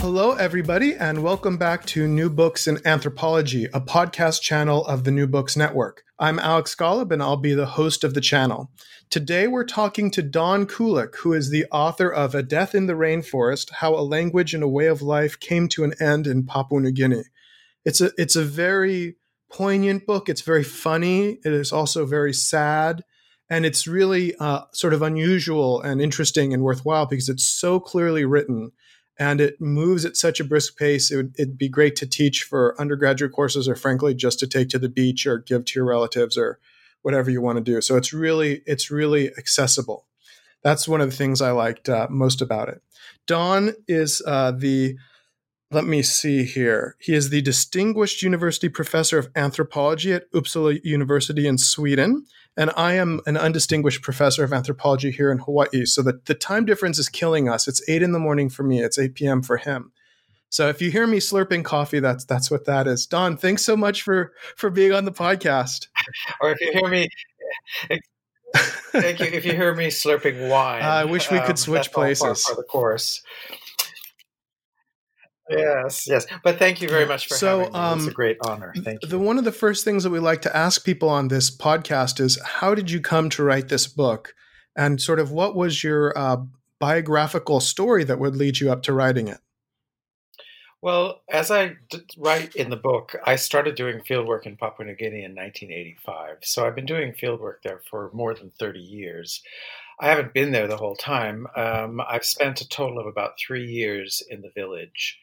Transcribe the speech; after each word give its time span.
Hello, 0.00 0.30
everybody, 0.34 0.94
and 0.94 1.24
welcome 1.24 1.56
back 1.56 1.84
to 1.86 2.06
New 2.06 2.30
Books 2.30 2.68
in 2.68 2.78
Anthropology, 2.86 3.64
a 3.74 3.80
podcast 3.80 4.40
channel 4.40 4.86
of 4.86 5.02
the 5.02 5.10
New 5.10 5.26
Books 5.26 5.56
Network. 5.56 6.04
I'm 6.20 6.38
Alex 6.38 6.76
Golub, 6.76 7.10
and 7.10 7.20
I'll 7.20 7.36
be 7.36 7.52
the 7.52 7.66
host 7.66 8.04
of 8.04 8.14
the 8.14 8.20
channel. 8.20 8.70
Today, 9.10 9.48
we're 9.48 9.64
talking 9.64 10.12
to 10.12 10.22
Don 10.22 10.66
Kulick, 10.66 11.16
who 11.16 11.32
is 11.32 11.50
the 11.50 11.66
author 11.72 12.08
of 12.08 12.32
A 12.32 12.44
Death 12.44 12.76
in 12.76 12.86
the 12.86 12.92
Rainforest 12.92 13.72
How 13.72 13.96
a 13.96 14.06
Language 14.06 14.54
and 14.54 14.62
a 14.62 14.68
Way 14.68 14.86
of 14.86 15.02
Life 15.02 15.40
Came 15.40 15.66
to 15.70 15.82
an 15.82 15.94
End 16.00 16.28
in 16.28 16.46
Papua 16.46 16.80
New 16.80 16.92
Guinea. 16.92 17.24
It's 17.84 18.00
a, 18.00 18.12
it's 18.16 18.36
a 18.36 18.44
very 18.44 19.16
poignant 19.50 20.06
book. 20.06 20.28
It's 20.28 20.42
very 20.42 20.64
funny. 20.64 21.38
It 21.44 21.52
is 21.52 21.72
also 21.72 22.06
very 22.06 22.32
sad. 22.32 23.02
And 23.50 23.66
it's 23.66 23.88
really 23.88 24.36
uh, 24.36 24.62
sort 24.72 24.94
of 24.94 25.02
unusual 25.02 25.82
and 25.82 26.00
interesting 26.00 26.54
and 26.54 26.62
worthwhile 26.62 27.06
because 27.06 27.28
it's 27.28 27.44
so 27.44 27.80
clearly 27.80 28.24
written 28.24 28.70
and 29.18 29.40
it 29.40 29.60
moves 29.60 30.04
at 30.04 30.16
such 30.16 30.40
a 30.40 30.44
brisk 30.44 30.78
pace. 30.78 31.10
It 31.10 31.16
would 31.16 31.34
it'd 31.38 31.58
be 31.58 31.68
great 31.68 31.96
to 31.96 32.06
teach 32.06 32.42
for 32.42 32.80
undergraduate 32.80 33.32
courses, 33.32 33.68
or 33.68 33.74
frankly, 33.74 34.14
just 34.14 34.38
to 34.40 34.46
take 34.46 34.68
to 34.70 34.78
the 34.78 34.88
beach 34.88 35.26
or 35.26 35.38
give 35.38 35.64
to 35.66 35.78
your 35.78 35.86
relatives 35.86 36.36
or 36.36 36.58
whatever 37.02 37.30
you 37.30 37.40
want 37.40 37.56
to 37.58 37.64
do. 37.64 37.80
So 37.80 37.96
it's 37.96 38.12
really 38.12 38.62
it's 38.66 38.90
really 38.90 39.28
accessible. 39.36 40.06
That's 40.62 40.88
one 40.88 41.00
of 41.00 41.10
the 41.10 41.16
things 41.16 41.40
I 41.40 41.52
liked 41.52 41.88
uh, 41.88 42.08
most 42.10 42.42
about 42.42 42.68
it. 42.68 42.82
Don 43.26 43.74
is 43.86 44.22
uh, 44.26 44.52
the 44.52 44.96
let 45.70 45.84
me 45.84 46.02
see 46.02 46.44
here. 46.44 46.96
He 46.98 47.14
is 47.14 47.28
the 47.28 47.42
Distinguished 47.42 48.22
University 48.22 48.70
Professor 48.70 49.18
of 49.18 49.28
Anthropology 49.36 50.14
at 50.14 50.30
Uppsala 50.32 50.80
University 50.82 51.46
in 51.46 51.58
Sweden. 51.58 52.24
And 52.58 52.72
I 52.76 52.94
am 52.94 53.20
an 53.24 53.36
undistinguished 53.36 54.02
professor 54.02 54.42
of 54.42 54.52
anthropology 54.52 55.12
here 55.12 55.30
in 55.30 55.38
Hawaii. 55.38 55.86
So 55.86 56.02
the, 56.02 56.20
the 56.26 56.34
time 56.34 56.66
difference 56.66 56.98
is 56.98 57.08
killing 57.08 57.48
us. 57.48 57.68
It's 57.68 57.80
8 57.88 58.02
in 58.02 58.12
the 58.12 58.18
morning 58.18 58.50
for 58.50 58.64
me, 58.64 58.82
it's 58.82 58.98
8 58.98 59.14
p.m. 59.14 59.42
for 59.42 59.56
him. 59.56 59.92
So 60.50 60.68
if 60.68 60.82
you 60.82 60.90
hear 60.90 61.06
me 61.06 61.18
slurping 61.18 61.64
coffee, 61.64 62.00
that's 62.00 62.24
that's 62.24 62.50
what 62.50 62.64
that 62.64 62.86
is. 62.86 63.06
Don, 63.06 63.36
thanks 63.36 63.64
so 63.64 63.76
much 63.76 64.02
for 64.02 64.32
for 64.56 64.70
being 64.70 64.92
on 64.92 65.04
the 65.04 65.12
podcast. 65.12 65.88
or 66.40 66.50
if 66.50 66.60
you 66.60 66.72
hear 66.72 66.88
me 66.88 67.08
Thank 68.92 69.20
you. 69.20 69.26
If 69.26 69.44
you 69.44 69.52
hear 69.52 69.74
me 69.74 69.88
slurping 69.88 70.48
wine, 70.48 70.82
I 70.82 71.04
wish 71.04 71.30
we 71.30 71.38
could 71.40 71.50
um, 71.50 71.56
switch 71.56 71.92
places 71.92 72.44
for 72.44 72.56
the 72.56 72.62
course. 72.62 73.22
Yes, 75.50 76.06
yes. 76.06 76.26
But 76.42 76.58
thank 76.58 76.82
you 76.82 76.88
very 76.88 77.06
much 77.06 77.28
for 77.28 77.34
so, 77.34 77.58
having 77.58 77.72
me. 77.72 77.78
Um, 77.78 77.98
it's 78.00 78.08
a 78.08 78.12
great 78.12 78.36
honor. 78.46 78.72
Thank 78.76 79.02
you. 79.02 79.08
The 79.08 79.18
one 79.18 79.38
of 79.38 79.44
the 79.44 79.52
first 79.52 79.84
things 79.84 80.04
that 80.04 80.10
we 80.10 80.18
like 80.18 80.42
to 80.42 80.56
ask 80.56 80.84
people 80.84 81.08
on 81.08 81.28
this 81.28 81.54
podcast 81.54 82.20
is 82.20 82.38
how 82.44 82.74
did 82.74 82.90
you 82.90 83.00
come 83.00 83.30
to 83.30 83.42
write 83.42 83.68
this 83.68 83.86
book? 83.86 84.34
And 84.76 85.00
sort 85.00 85.18
of 85.18 85.32
what 85.32 85.56
was 85.56 85.82
your 85.82 86.16
uh, 86.16 86.36
biographical 86.78 87.60
story 87.60 88.04
that 88.04 88.18
would 88.18 88.36
lead 88.36 88.60
you 88.60 88.70
up 88.70 88.82
to 88.84 88.92
writing 88.92 89.28
it? 89.28 89.38
Well, 90.80 91.22
as 91.28 91.50
I 91.50 91.76
d- 91.90 92.02
write 92.16 92.54
in 92.54 92.70
the 92.70 92.76
book, 92.76 93.16
I 93.24 93.34
started 93.34 93.74
doing 93.74 94.00
fieldwork 94.00 94.46
in 94.46 94.56
Papua 94.56 94.86
New 94.86 94.94
Guinea 94.94 95.24
in 95.24 95.34
1985. 95.34 96.38
So 96.42 96.64
I've 96.64 96.76
been 96.76 96.86
doing 96.86 97.12
fieldwork 97.12 97.62
there 97.64 97.80
for 97.90 98.10
more 98.12 98.32
than 98.32 98.52
30 98.60 98.78
years. 98.78 99.42
I 100.00 100.06
haven't 100.06 100.34
been 100.34 100.52
there 100.52 100.68
the 100.68 100.76
whole 100.76 100.94
time. 100.94 101.48
Um, 101.56 102.00
I've 102.08 102.24
spent 102.24 102.60
a 102.60 102.68
total 102.68 103.00
of 103.00 103.06
about 103.06 103.40
three 103.44 103.66
years 103.66 104.22
in 104.30 104.42
the 104.42 104.52
village. 104.54 105.18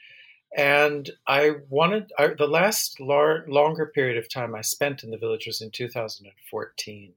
And 0.55 1.09
I 1.27 1.51
wanted 1.69 2.13
I, 2.17 2.27
the 2.27 2.47
last 2.47 3.01
lar- 3.01 3.45
longer 3.47 3.85
period 3.85 4.17
of 4.17 4.29
time 4.29 4.55
I 4.55 4.61
spent 4.61 5.03
in 5.03 5.11
the 5.11 5.17
village 5.17 5.45
was 5.47 5.61
in 5.61 5.69
2014. 5.69 7.13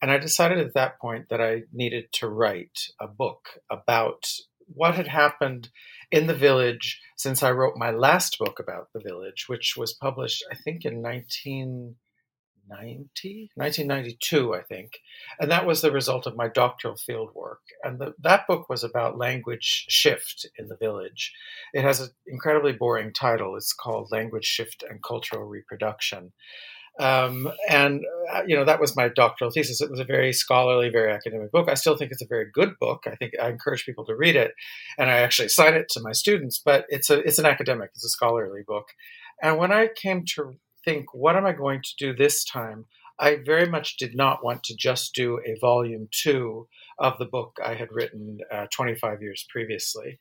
And 0.00 0.10
I 0.10 0.16
decided 0.16 0.58
at 0.58 0.72
that 0.72 0.98
point 0.98 1.28
that 1.28 1.42
I 1.42 1.64
needed 1.74 2.10
to 2.14 2.28
write 2.28 2.88
a 2.98 3.06
book 3.06 3.60
about 3.68 4.32
what 4.66 4.94
had 4.94 5.08
happened 5.08 5.68
in 6.10 6.26
the 6.26 6.34
village 6.34 7.02
since 7.16 7.42
I 7.42 7.50
wrote 7.50 7.76
my 7.76 7.90
last 7.90 8.38
book 8.38 8.58
about 8.58 8.88
the 8.94 9.00
village, 9.00 9.46
which 9.46 9.76
was 9.76 9.92
published, 9.92 10.42
I 10.50 10.54
think, 10.54 10.86
in 10.86 11.02
19. 11.02 11.96
1990, 12.70 13.50
1992, 13.54 14.54
I 14.54 14.62
think. 14.62 15.00
And 15.38 15.50
that 15.50 15.66
was 15.66 15.80
the 15.80 15.92
result 15.92 16.26
of 16.26 16.36
my 16.36 16.48
doctoral 16.48 16.96
field 16.96 17.30
work. 17.34 17.60
And 17.82 17.98
the, 17.98 18.14
that 18.20 18.46
book 18.46 18.68
was 18.68 18.82
about 18.82 19.18
language 19.18 19.86
shift 19.88 20.48
in 20.56 20.68
the 20.68 20.76
village. 20.76 21.32
It 21.74 21.82
has 21.82 22.00
an 22.00 22.10
incredibly 22.26 22.72
boring 22.72 23.12
title. 23.12 23.56
It's 23.56 23.72
called 23.72 24.08
Language 24.10 24.44
Shift 24.46 24.84
and 24.88 25.02
Cultural 25.02 25.44
Reproduction. 25.44 26.32
Um, 26.98 27.50
and, 27.68 28.02
uh, 28.32 28.42
you 28.46 28.56
know, 28.56 28.64
that 28.64 28.80
was 28.80 28.96
my 28.96 29.08
doctoral 29.08 29.50
thesis. 29.50 29.80
It 29.80 29.90
was 29.90 30.00
a 30.00 30.04
very 30.04 30.32
scholarly, 30.32 30.90
very 30.90 31.12
academic 31.12 31.50
book. 31.50 31.68
I 31.70 31.74
still 31.74 31.96
think 31.96 32.12
it's 32.12 32.22
a 32.22 32.26
very 32.26 32.46
good 32.52 32.78
book. 32.78 33.04
I 33.06 33.14
think 33.16 33.32
I 33.40 33.48
encourage 33.48 33.86
people 33.86 34.04
to 34.06 34.16
read 34.16 34.36
it. 34.36 34.52
And 34.98 35.08
I 35.08 35.18
actually 35.18 35.48
cite 35.48 35.74
it 35.74 35.88
to 35.90 36.00
my 36.00 36.12
students, 36.12 36.60
but 36.62 36.84
it's 36.88 37.08
a, 37.08 37.18
it's 37.20 37.38
an 37.38 37.46
academic, 37.46 37.90
it's 37.94 38.04
a 38.04 38.10
scholarly 38.10 38.62
book. 38.66 38.88
And 39.42 39.56
when 39.56 39.72
I 39.72 39.88
came 39.88 40.24
to 40.34 40.56
think, 40.84 41.14
what 41.14 41.36
am 41.36 41.46
I 41.46 41.52
going 41.52 41.82
to 41.82 41.96
do 41.98 42.14
this 42.14 42.44
time? 42.44 42.86
I 43.18 43.36
very 43.44 43.66
much 43.66 43.98
did 43.98 44.16
not 44.16 44.42
want 44.42 44.64
to 44.64 44.76
just 44.76 45.14
do 45.14 45.38
a 45.46 45.58
volume 45.60 46.08
two 46.10 46.68
of 46.98 47.18
the 47.18 47.26
book 47.26 47.58
I 47.64 47.74
had 47.74 47.92
written 47.92 48.38
uh, 48.50 48.66
25 48.72 49.20
years 49.20 49.46
previously. 49.50 50.18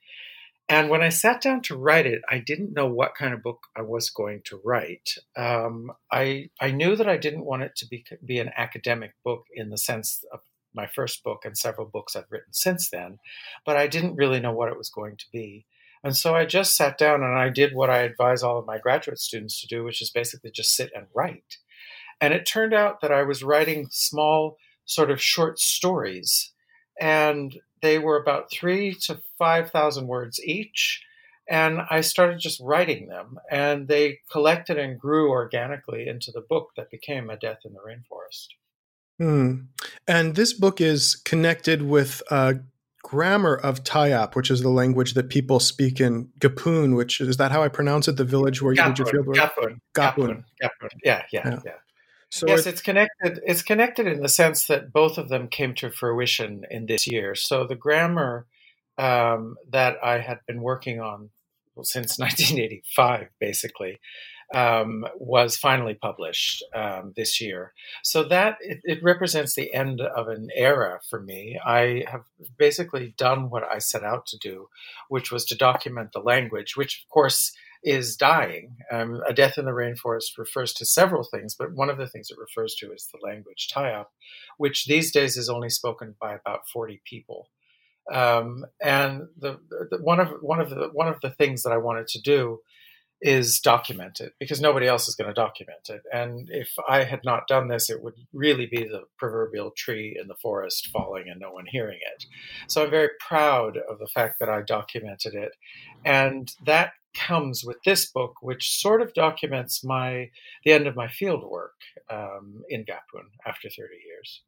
And 0.68 0.90
when 0.90 1.02
I 1.02 1.10
sat 1.10 1.42
down 1.42 1.62
to 1.64 1.78
write 1.78 2.06
it, 2.06 2.22
I 2.30 2.38
didn't 2.38 2.74
know 2.74 2.86
what 2.86 3.16
kind 3.16 3.34
of 3.34 3.42
book 3.42 3.64
I 3.76 3.82
was 3.82 4.12
going 4.12 4.42
to 4.46 4.62
write. 4.64 5.16
Um, 5.36 5.92
I 6.12 6.52
I 6.62 6.70
knew 6.70 6.96
that 6.96 7.10
I 7.10 7.18
didn't 7.18 7.46
want 7.46 7.64
it 7.64 7.76
to 7.78 7.88
be 7.88 8.06
be 8.24 8.38
an 8.38 8.52
academic 8.56 9.14
book 9.26 9.46
in 9.56 9.72
the 9.72 9.80
sense 9.80 10.24
of 10.32 10.42
my 10.76 10.86
first 10.86 11.24
book 11.24 11.44
and 11.44 11.58
several 11.58 11.88
books 11.88 12.16
I've 12.16 12.30
written 12.30 12.54
since 12.54 12.92
then, 12.92 13.18
but 13.66 13.78
I 13.78 13.88
didn't 13.88 14.16
really 14.16 14.40
know 14.40 14.54
what 14.54 14.70
it 14.70 14.78
was 14.78 14.90
going 14.90 15.18
to 15.18 15.26
be. 15.34 15.66
And 16.04 16.16
so 16.16 16.36
I 16.36 16.46
just 16.46 16.76
sat 16.76 16.98
down 16.98 17.24
and 17.24 17.38
I 17.38 17.50
did 17.50 17.74
what 17.74 17.90
I 17.90 18.00
advise 18.00 18.42
all 18.42 18.58
of 18.58 18.66
my 18.66 18.78
graduate 18.78 19.20
students 19.20 19.60
to 19.62 19.68
do, 19.68 19.84
which 19.84 20.02
is 20.02 20.10
basically 20.10 20.52
just 20.52 20.76
sit 20.76 20.92
and 20.96 21.08
write. 21.14 21.58
And 22.22 22.34
it 22.34 22.46
turned 22.46 22.74
out 22.74 23.02
that 23.02 23.12
I 23.12 23.24
was 23.24 23.44
writing 23.44 23.88
small, 23.92 24.58
sort 24.86 25.12
of 25.12 25.22
short 25.22 25.60
stories, 25.60 26.52
and 27.00 27.58
they 27.82 27.98
were 27.98 28.20
about 28.20 28.52
three 28.52 28.94
to 29.06 29.22
5,000 29.38 30.08
words 30.08 30.40
each. 30.44 31.04
And 31.50 31.82
I 31.90 32.02
started 32.02 32.40
just 32.40 32.60
writing 32.60 33.08
them, 33.08 33.40
and 33.50 33.88
they 33.88 34.20
collected 34.32 34.78
and 34.78 35.00
grew 35.00 35.32
organically 35.32 36.08
into 36.08 36.32
the 36.32 36.46
book 36.48 36.72
that 36.78 36.92
became 36.92 37.30
A 37.30 37.38
Death 37.38 37.60
in 37.66 37.74
the 37.74 37.80
Rainforest. 37.80 38.50
Hmm. 39.18 39.64
And 40.08 40.36
this 40.36 40.54
book 40.54 40.80
is 40.80 41.16
connected 41.16 41.82
with 41.82 42.22
uh, 42.30 42.54
grammar 43.04 43.56
of 43.56 43.84
Tayap, 43.84 44.36
which 44.36 44.52
is 44.52 44.62
the 44.62 44.70
language 44.70 45.14
that 45.14 45.30
people 45.30 45.60
speak 45.60 46.00
in 46.00 46.30
Gapun, 46.40 46.96
which 46.96 47.22
is 47.22 47.38
that 47.38 47.52
how 47.52 47.64
I 47.64 47.68
pronounce 47.68 48.08
it? 48.08 48.18
The 48.18 48.26
village 48.26 48.62
where 48.62 48.74
you 48.74 48.84
did 48.84 48.98
your 48.98 49.08
field 49.08 49.28
work. 49.28 49.38
Gapun. 49.38 49.80
Gapun. 49.94 50.44
Gapun. 50.62 50.90
Yeah, 51.04 51.24
yeah, 51.32 51.50
yeah. 51.50 51.60
yeah. 51.66 51.72
So 52.32 52.48
yes, 52.48 52.68
it's 52.68 52.82
connected. 52.82 53.40
It's 53.44 53.64
connected 53.64 54.06
in 54.06 54.22
the 54.22 54.30
sense 54.30 54.68
that 54.68 54.94
both 54.94 55.18
of 55.18 55.30
them 55.30 55.48
came 55.48 55.74
to 55.76 55.90
fruition 55.90 56.64
in 56.70 56.86
this 56.86 57.08
year. 57.08 57.34
So 57.34 57.66
the 57.66 57.76
grammar 57.76 58.46
um, 59.00 59.56
that 59.72 59.98
I 60.04 60.20
had 60.20 60.40
been 60.46 60.62
working 60.62 61.00
on 61.00 61.32
since 61.82 62.20
1985, 62.20 63.30
basically, 63.40 64.00
um, 64.54 65.06
was 65.16 65.58
finally 65.58 65.94
published 65.94 66.64
um, 66.74 67.14
this 67.16 67.40
year. 67.40 67.74
So 68.04 68.24
that 68.26 68.58
it, 68.62 68.80
it, 68.84 69.04
represents 69.04 69.54
the 69.54 69.74
end 69.74 70.02
of 70.02 70.28
an 70.28 70.50
era 70.56 71.00
for 71.08 71.22
me. 71.22 71.60
I 71.64 72.04
have 72.08 72.24
basically 72.58 73.14
done 73.18 73.50
what 73.50 73.64
I 73.64 73.78
set 73.78 74.04
out 74.04 74.26
to 74.28 74.38
do, 74.38 74.70
which 75.08 75.32
was 75.32 75.46
to 75.46 75.56
document 75.56 76.14
the 76.14 76.20
language, 76.20 76.76
which 76.76 77.04
of 77.04 77.10
course 77.10 77.54
is 77.84 78.16
dying. 78.16 78.76
Um, 78.92 79.22
a 79.28 79.34
death 79.34 79.58
in 79.58 79.66
the 79.66 79.72
rainforest 79.72 80.38
refers 80.38 80.74
to 80.74 80.86
several 80.86 81.24
things, 81.24 81.56
but 81.56 81.74
one 81.74 81.90
of 81.90 81.98
the 81.98 82.08
things 82.08 82.30
it 82.30 82.38
refers 82.38 82.76
to 82.76 82.92
is 82.92 83.08
the 83.08 83.26
language 83.26 83.70
Tayap, 83.74 84.08
which 84.58 84.86
these 84.86 85.12
days 85.12 85.38
is 85.38 85.50
only 85.50 85.70
spoken 85.70 86.16
by 86.20 86.34
about 86.34 86.68
40 86.68 87.02
people. 87.06 87.50
Um, 88.12 88.66
and 88.82 89.28
the, 89.38 89.60
the, 89.70 90.00
one 90.02 90.20
of 90.20 90.30
one 90.42 90.60
of 90.60 90.72
the 90.72 90.90
one 90.92 91.08
of 91.08 91.22
the 91.22 91.30
things 91.30 91.62
that 91.62 91.72
I 91.72 91.78
wanted 91.78 92.08
to 92.08 92.22
do 92.22 92.60
is 93.22 93.60
documented 93.60 94.32
because 94.40 94.62
nobody 94.62 94.88
else 94.88 95.08
is 95.08 95.16
going 95.16 95.28
to 95.28 95.34
document 95.34 95.90
it. 95.90 96.02
And 96.14 96.50
if 96.50 96.74
I 96.88 97.04
had 97.04 97.22
not 97.24 97.48
done 97.48 97.68
this, 97.68 97.90
it 97.90 98.02
would 98.02 98.14
really 98.34 98.66
be 98.66 98.84
the 98.84 99.04
proverbial 99.18 99.72
tree 99.76 100.18
in 100.20 100.28
the 100.28 100.36
forest 100.36 100.88
falling 100.88 101.26
and 101.30 101.40
no 101.40 101.52
one 101.52 101.66
hearing 101.68 102.00
it. 102.16 102.26
So 102.68 102.84
I'm 102.84 102.90
very 102.90 103.10
proud 103.20 103.78
of 103.78 104.00
the 104.00 104.08
fact 104.08 104.40
that 104.40 104.50
I 104.50 104.62
documented 104.62 105.34
it. 105.34 105.52
And 106.06 106.54
that 106.66 106.94
comes 107.14 107.64
with 107.66 107.78
this 107.84 108.10
book, 108.10 108.36
which 108.42 108.80
sort 108.80 109.02
of 109.02 109.14
documents 109.14 109.84
my 109.84 110.30
the 110.64 110.72
end 110.72 110.88
of 110.88 110.96
my 110.96 111.08
field 111.08 111.44
work 111.50 111.76
um, 112.10 112.64
in 112.70 112.86
Gapun 112.86 113.26
after 113.46 113.70
30 113.70 113.96
years. 114.06 114.44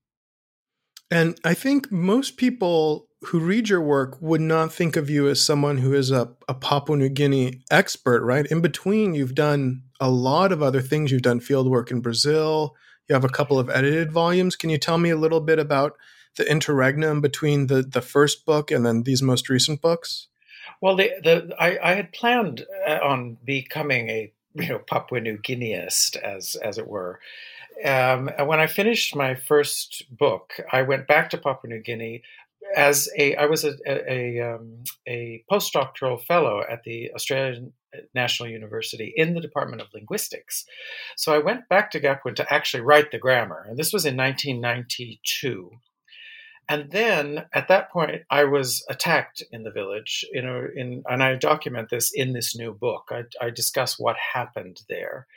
And 1.11 1.37
I 1.43 1.53
think 1.53 1.91
most 1.91 2.37
people 2.37 3.07
who 3.25 3.39
read 3.39 3.69
your 3.69 3.81
work 3.81 4.19
would 4.21 4.41
not 4.41 4.73
think 4.73 4.95
of 4.95 5.09
you 5.09 5.27
as 5.27 5.45
someone 5.45 5.77
who 5.77 5.93
is 5.93 6.09
a, 6.09 6.31
a 6.47 6.55
Papua 6.55 6.97
New 6.97 7.09
Guinea 7.09 7.61
expert, 7.69 8.23
right? 8.23 8.47
In 8.47 8.61
between, 8.61 9.13
you've 9.13 9.35
done 9.35 9.83
a 9.99 10.09
lot 10.09 10.51
of 10.51 10.63
other 10.63 10.81
things. 10.81 11.11
You've 11.11 11.21
done 11.21 11.39
field 11.39 11.69
work 11.69 11.91
in 11.91 11.99
Brazil. 11.99 12.75
You 13.07 13.13
have 13.13 13.25
a 13.25 13.29
couple 13.29 13.59
of 13.59 13.69
edited 13.69 14.11
volumes. 14.11 14.55
Can 14.55 14.71
you 14.71 14.79
tell 14.79 14.97
me 14.97 15.11
a 15.11 15.17
little 15.17 15.41
bit 15.41 15.59
about 15.59 15.97
the 16.37 16.49
interregnum 16.49 17.21
between 17.21 17.67
the, 17.67 17.83
the 17.83 18.01
first 18.01 18.45
book 18.45 18.71
and 18.71 18.85
then 18.85 19.03
these 19.03 19.21
most 19.21 19.49
recent 19.49 19.81
books? 19.81 20.27
Well, 20.79 20.95
the, 20.95 21.11
the 21.21 21.55
I, 21.59 21.77
I 21.83 21.93
had 21.93 22.13
planned 22.13 22.65
uh, 22.87 22.99
on 23.03 23.37
becoming 23.43 24.09
a 24.09 24.33
you 24.55 24.69
know 24.69 24.79
Papua 24.79 25.21
New 25.21 25.37
Guineaist, 25.37 26.15
as 26.17 26.55
as 26.55 26.77
it 26.77 26.87
were. 26.87 27.19
Um, 27.85 28.29
when 28.45 28.59
I 28.59 28.67
finished 28.67 29.15
my 29.15 29.35
first 29.35 30.03
book, 30.09 30.53
I 30.71 30.83
went 30.83 31.07
back 31.07 31.29
to 31.31 31.37
Papua 31.37 31.73
New 31.73 31.81
Guinea 31.81 32.23
as 32.75 33.09
a 33.17 33.35
I 33.35 33.45
was 33.45 33.63
a 33.63 33.73
a, 33.85 34.39
a, 34.39 34.55
um, 34.55 34.83
a 35.07 35.43
postdoctoral 35.51 36.23
fellow 36.23 36.63
at 36.69 36.83
the 36.83 37.11
Australian 37.13 37.73
National 38.13 38.49
University 38.49 39.13
in 39.15 39.33
the 39.33 39.41
Department 39.41 39.81
of 39.81 39.87
Linguistics. 39.93 40.65
So 41.15 41.33
I 41.33 41.39
went 41.39 41.67
back 41.69 41.91
to 41.91 41.99
Gapun 41.99 42.35
to 42.35 42.53
actually 42.53 42.81
write 42.81 43.11
the 43.11 43.17
grammar, 43.17 43.65
and 43.67 43.77
this 43.77 43.93
was 43.93 44.05
in 44.05 44.15
1992. 44.15 45.71
And 46.69 46.91
then 46.91 47.45
at 47.53 47.67
that 47.67 47.91
point, 47.91 48.21
I 48.29 48.45
was 48.45 48.85
attacked 48.89 49.43
in 49.51 49.63
the 49.63 49.71
village. 49.71 50.23
You 50.31 50.41
know, 50.41 50.67
in 50.73 51.03
and 51.09 51.23
I 51.23 51.35
document 51.35 51.89
this 51.89 52.11
in 52.13 52.33
this 52.33 52.55
new 52.55 52.73
book. 52.73 53.09
I, 53.11 53.23
I 53.41 53.49
discuss 53.49 53.99
what 53.99 54.15
happened 54.33 54.81
there. 54.87 55.27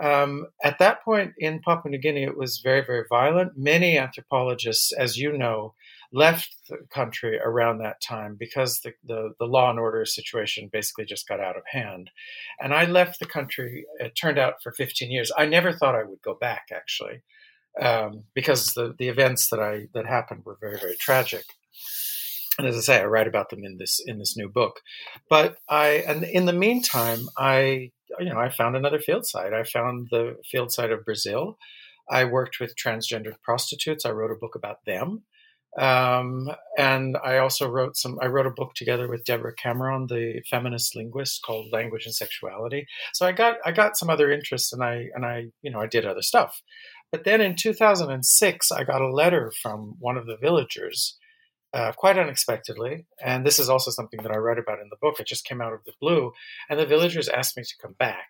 Um, 0.00 0.46
at 0.62 0.78
that 0.78 1.04
point 1.04 1.32
in 1.38 1.60
Papua 1.60 1.90
New 1.90 1.98
Guinea, 1.98 2.24
it 2.24 2.36
was 2.36 2.58
very, 2.58 2.84
very 2.84 3.04
violent. 3.08 3.56
Many 3.56 3.98
anthropologists, 3.98 4.92
as 4.92 5.18
you 5.18 5.36
know, 5.36 5.74
left 6.12 6.54
the 6.68 6.78
country 6.90 7.38
around 7.38 7.78
that 7.78 8.00
time 8.00 8.36
because 8.38 8.80
the, 8.80 8.92
the, 9.04 9.32
the, 9.38 9.46
law 9.46 9.70
and 9.70 9.78
order 9.78 10.04
situation 10.04 10.68
basically 10.70 11.06
just 11.06 11.26
got 11.26 11.40
out 11.40 11.56
of 11.56 11.62
hand. 11.70 12.10
And 12.60 12.74
I 12.74 12.84
left 12.84 13.18
the 13.18 13.26
country, 13.26 13.86
it 13.98 14.14
turned 14.14 14.38
out, 14.38 14.62
for 14.62 14.72
15 14.72 15.10
years. 15.10 15.32
I 15.36 15.46
never 15.46 15.72
thought 15.72 15.94
I 15.94 16.04
would 16.04 16.20
go 16.22 16.34
back, 16.34 16.68
actually, 16.72 17.22
um, 17.80 18.24
because 18.34 18.66
the, 18.74 18.94
the 18.98 19.08
events 19.08 19.48
that, 19.48 19.60
I, 19.60 19.88
that 19.94 20.06
happened 20.06 20.44
were 20.44 20.58
very, 20.60 20.78
very 20.78 20.96
tragic. 20.96 21.44
And 22.58 22.66
as 22.66 22.76
I 22.76 22.80
say, 22.80 23.00
I 23.00 23.06
write 23.06 23.28
about 23.28 23.50
them 23.50 23.64
in 23.64 23.78
this 23.78 24.00
in 24.04 24.18
this 24.18 24.36
new 24.36 24.48
book. 24.48 24.80
But 25.28 25.56
I 25.68 26.04
and 26.06 26.24
in 26.24 26.46
the 26.46 26.52
meantime, 26.52 27.28
I 27.38 27.90
you 28.18 28.28
know 28.28 28.38
I 28.38 28.50
found 28.50 28.76
another 28.76 28.98
field 28.98 29.26
site. 29.26 29.54
I 29.54 29.64
found 29.64 30.08
the 30.10 30.36
field 30.50 30.72
site 30.72 30.92
of 30.92 31.04
Brazil. 31.04 31.58
I 32.10 32.24
worked 32.24 32.60
with 32.60 32.76
transgendered 32.76 33.40
prostitutes. 33.42 34.04
I 34.04 34.10
wrote 34.10 34.32
a 34.32 34.38
book 34.38 34.54
about 34.54 34.84
them. 34.84 35.22
Um, 35.78 36.50
and 36.76 37.16
I 37.24 37.38
also 37.38 37.66
wrote 37.66 37.96
some, 37.96 38.18
I 38.20 38.26
wrote 38.26 38.46
a 38.46 38.50
book 38.50 38.74
together 38.74 39.08
with 39.08 39.24
Deborah 39.24 39.54
Cameron, 39.54 40.06
the 40.06 40.42
feminist 40.50 40.94
linguist 40.94 41.42
called 41.42 41.72
Language 41.72 42.04
and 42.04 42.14
Sexuality. 42.14 42.86
So 43.14 43.26
I 43.26 43.32
got, 43.32 43.56
I 43.64 43.72
got 43.72 43.96
some 43.96 44.10
other 44.10 44.30
interests 44.30 44.72
and 44.72 44.84
I, 44.84 45.06
and 45.14 45.24
I, 45.24 45.46
you 45.62 45.70
know, 45.70 45.80
I 45.80 45.86
did 45.86 46.04
other 46.04 46.20
stuff. 46.20 46.60
But 47.10 47.24
then 47.24 47.40
in 47.40 47.56
2006, 47.56 48.72
I 48.72 48.84
got 48.84 49.00
a 49.00 49.12
letter 49.12 49.50
from 49.62 49.96
one 49.98 50.18
of 50.18 50.26
the 50.26 50.36
villagers, 50.36 51.16
uh, 51.72 51.92
quite 51.92 52.18
unexpectedly. 52.18 53.06
And 53.24 53.46
this 53.46 53.58
is 53.58 53.68
also 53.68 53.90
something 53.90 54.22
that 54.22 54.32
I 54.32 54.38
write 54.38 54.58
about 54.58 54.80
in 54.80 54.88
the 54.90 54.96
book. 55.00 55.18
It 55.18 55.26
just 55.26 55.44
came 55.44 55.60
out 55.60 55.72
of 55.72 55.84
the 55.84 55.92
blue. 56.00 56.32
And 56.68 56.78
the 56.78 56.86
villagers 56.86 57.28
asked 57.28 57.56
me 57.56 57.62
to 57.62 57.74
come 57.80 57.94
back. 57.98 58.28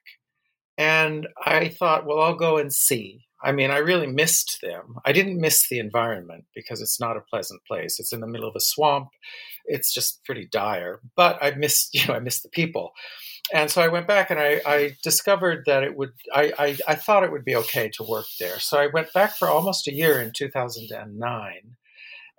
And 0.78 1.28
I 1.44 1.68
thought, 1.68 2.06
well, 2.06 2.20
I'll 2.20 2.36
go 2.36 2.56
and 2.56 2.72
see. 2.72 3.26
I 3.44 3.52
mean, 3.52 3.70
I 3.70 3.78
really 3.78 4.06
missed 4.06 4.60
them. 4.62 4.96
I 5.04 5.12
didn't 5.12 5.40
miss 5.40 5.68
the 5.68 5.80
environment 5.80 6.44
because 6.54 6.80
it's 6.80 7.00
not 7.00 7.16
a 7.16 7.22
pleasant 7.28 7.60
place. 7.66 7.98
It's 7.98 8.12
in 8.12 8.20
the 8.20 8.28
middle 8.28 8.48
of 8.48 8.54
a 8.56 8.60
swamp. 8.60 9.08
It's 9.64 9.92
just 9.92 10.24
pretty 10.24 10.46
dire. 10.46 11.00
But 11.16 11.42
I 11.42 11.50
missed, 11.52 11.90
you 11.94 12.06
know, 12.06 12.14
I 12.14 12.20
missed 12.20 12.44
the 12.44 12.48
people. 12.48 12.92
And 13.52 13.70
so 13.70 13.82
I 13.82 13.88
went 13.88 14.06
back 14.06 14.30
and 14.30 14.38
I, 14.38 14.60
I 14.64 14.96
discovered 15.02 15.64
that 15.66 15.82
it 15.82 15.96
would, 15.96 16.12
I, 16.32 16.52
I, 16.58 16.78
I 16.86 16.94
thought 16.94 17.24
it 17.24 17.32
would 17.32 17.44
be 17.44 17.56
okay 17.56 17.90
to 17.94 18.04
work 18.04 18.26
there. 18.38 18.60
So 18.60 18.78
I 18.78 18.86
went 18.86 19.12
back 19.12 19.36
for 19.36 19.48
almost 19.48 19.88
a 19.88 19.92
year 19.92 20.20
in 20.20 20.32
2009 20.32 21.76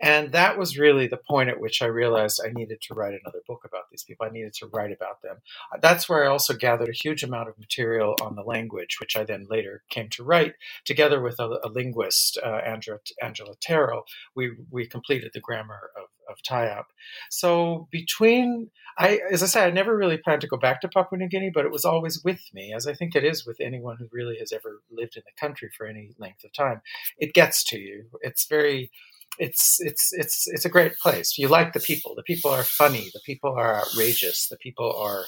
and 0.04 0.34
that 0.34 0.58
was 0.58 0.78
really 0.78 1.08
the 1.08 1.16
point 1.16 1.48
at 1.48 1.62
which 1.62 1.82
I 1.82 1.86
realized 1.86 2.42
I 2.46 2.52
needed 2.52 2.82
to 2.82 2.94
write 2.94 3.14
another 3.14 3.40
book 3.48 3.62
about 3.64 3.84
these 3.90 4.04
people. 4.04 4.26
I 4.26 4.32
needed 4.32 4.54
to 4.56 4.68
write 4.68 4.92
about 4.92 5.22
them. 5.22 5.38
That's 5.82 6.10
where 6.10 6.26
I 6.26 6.28
also 6.28 6.54
gathered 6.54 6.90
a 6.90 6.92
huge 6.92 7.24
amount 7.24 7.48
of 7.48 7.58
material 7.58 8.18
on 8.22 8.36
the 8.36 8.44
language, 8.44 8.98
which 9.00 9.16
I 9.16 9.24
then 9.24 9.48
later 9.50 9.82
came 9.90 10.10
to 10.10 10.24
write 10.26 10.56
together 10.84 11.22
with 11.22 11.40
a, 11.40 11.58
a 11.64 11.70
linguist, 11.70 12.38
uh, 12.44 12.60
Angela, 12.66 13.56
Terrill. 13.66 14.02
We, 14.36 14.52
we 14.70 14.88
completed 14.88 15.32
the 15.34 15.40
grammar 15.40 15.92
of, 15.96 16.10
of 16.30 16.42
Tayap. 16.46 16.84
So 17.30 17.88
between, 17.90 18.72
I, 18.98 19.22
as 19.32 19.42
I 19.42 19.46
said, 19.46 19.70
I 19.70 19.72
never 19.72 19.96
really 19.96 20.18
planned 20.18 20.42
to 20.42 20.48
go 20.48 20.58
back 20.58 20.82
to 20.82 20.90
Papua 20.90 21.18
New 21.18 21.30
Guinea, 21.30 21.52
but 21.54 21.64
it 21.64 21.72
was 21.72 21.86
always 21.86 22.22
with 22.26 22.42
me, 22.54 22.74
as 22.76 22.88
I 22.88 22.94
think 22.94 23.16
it 23.16 23.24
is 23.24 23.46
with 23.46 23.62
anyone 23.62 23.96
who 24.00 24.10
really 24.12 24.38
has 24.40 24.52
ever 24.52 24.82
lived 24.92 25.16
in 25.16 25.24
the 25.26 25.40
country 25.40 25.70
for 25.78 25.88
any 25.88 26.10
length 26.18 26.44
of 26.44 26.52
time. 26.52 26.82
It 27.18 27.34
gets 27.34 27.64
to 27.66 27.80
you. 27.80 28.08
It's 28.22 28.46
very 28.48 28.92
it's 29.40 29.80
it's 29.82 30.14
it's 30.14 30.48
it's 30.48 30.66
a 30.66 30.70
great 30.70 30.98
place. 31.00 31.38
You 31.38 31.48
like 31.50 31.74
the 31.74 31.80
people. 31.82 32.16
The 32.16 32.24
people 32.24 32.52
are 32.52 32.64
funny. 32.64 33.10
The 33.14 33.22
people 33.26 33.54
are 33.58 33.76
outrageous. 33.78 34.48
The 34.50 34.58
people 34.58 34.94
are, 34.98 35.26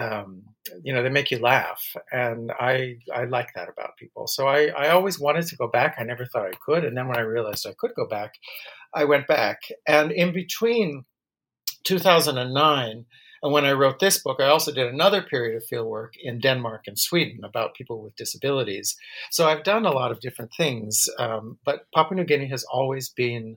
um, 0.00 0.42
you 0.82 0.92
know, 0.94 1.02
they 1.02 1.10
make 1.10 1.30
you 1.30 1.38
laugh, 1.40 1.82
and 2.12 2.52
I 2.60 2.96
I 3.14 3.24
like 3.24 3.50
that 3.54 3.68
about 3.68 3.96
people. 3.98 4.26
So 4.28 4.48
I 4.48 4.66
I 4.68 4.90
always 4.90 5.20
wanted 5.20 5.46
to 5.48 5.56
go 5.56 5.68
back. 5.68 5.96
I 5.98 6.04
never 6.04 6.26
thought 6.26 6.46
I 6.46 6.52
could, 6.64 6.84
and 6.84 6.96
then 6.96 7.08
when 7.08 7.18
I 7.18 7.22
realized 7.22 7.66
I 7.66 7.74
could 7.78 7.92
go 7.96 8.06
back, 8.08 8.34
I 8.94 9.04
went 9.04 9.26
back. 9.28 9.60
And 9.88 10.12
in 10.12 10.32
between 10.32 11.04
2009 11.84 13.06
and 13.42 13.52
when 13.52 13.64
I 13.64 13.72
wrote 13.72 13.98
this 13.98 14.18
book, 14.18 14.40
I 14.40 14.46
also 14.46 14.72
did 14.72 14.86
another 14.86 15.22
period 15.22 15.56
of 15.56 15.68
fieldwork 15.68 16.10
in 16.22 16.40
Denmark 16.40 16.84
and 16.86 16.98
Sweden 16.98 17.40
about 17.44 17.74
people 17.74 18.02
with 18.02 18.16
disabilities. 18.16 18.96
So 19.30 19.46
I've 19.46 19.64
done 19.64 19.86
a 19.86 19.92
lot 19.92 20.10
of 20.10 20.20
different 20.20 20.52
things, 20.56 21.08
um, 21.18 21.58
but 21.64 21.86
Papua 21.94 22.16
New 22.16 22.24
Guinea 22.24 22.48
has 22.48 22.64
always 22.64 23.08
been 23.08 23.56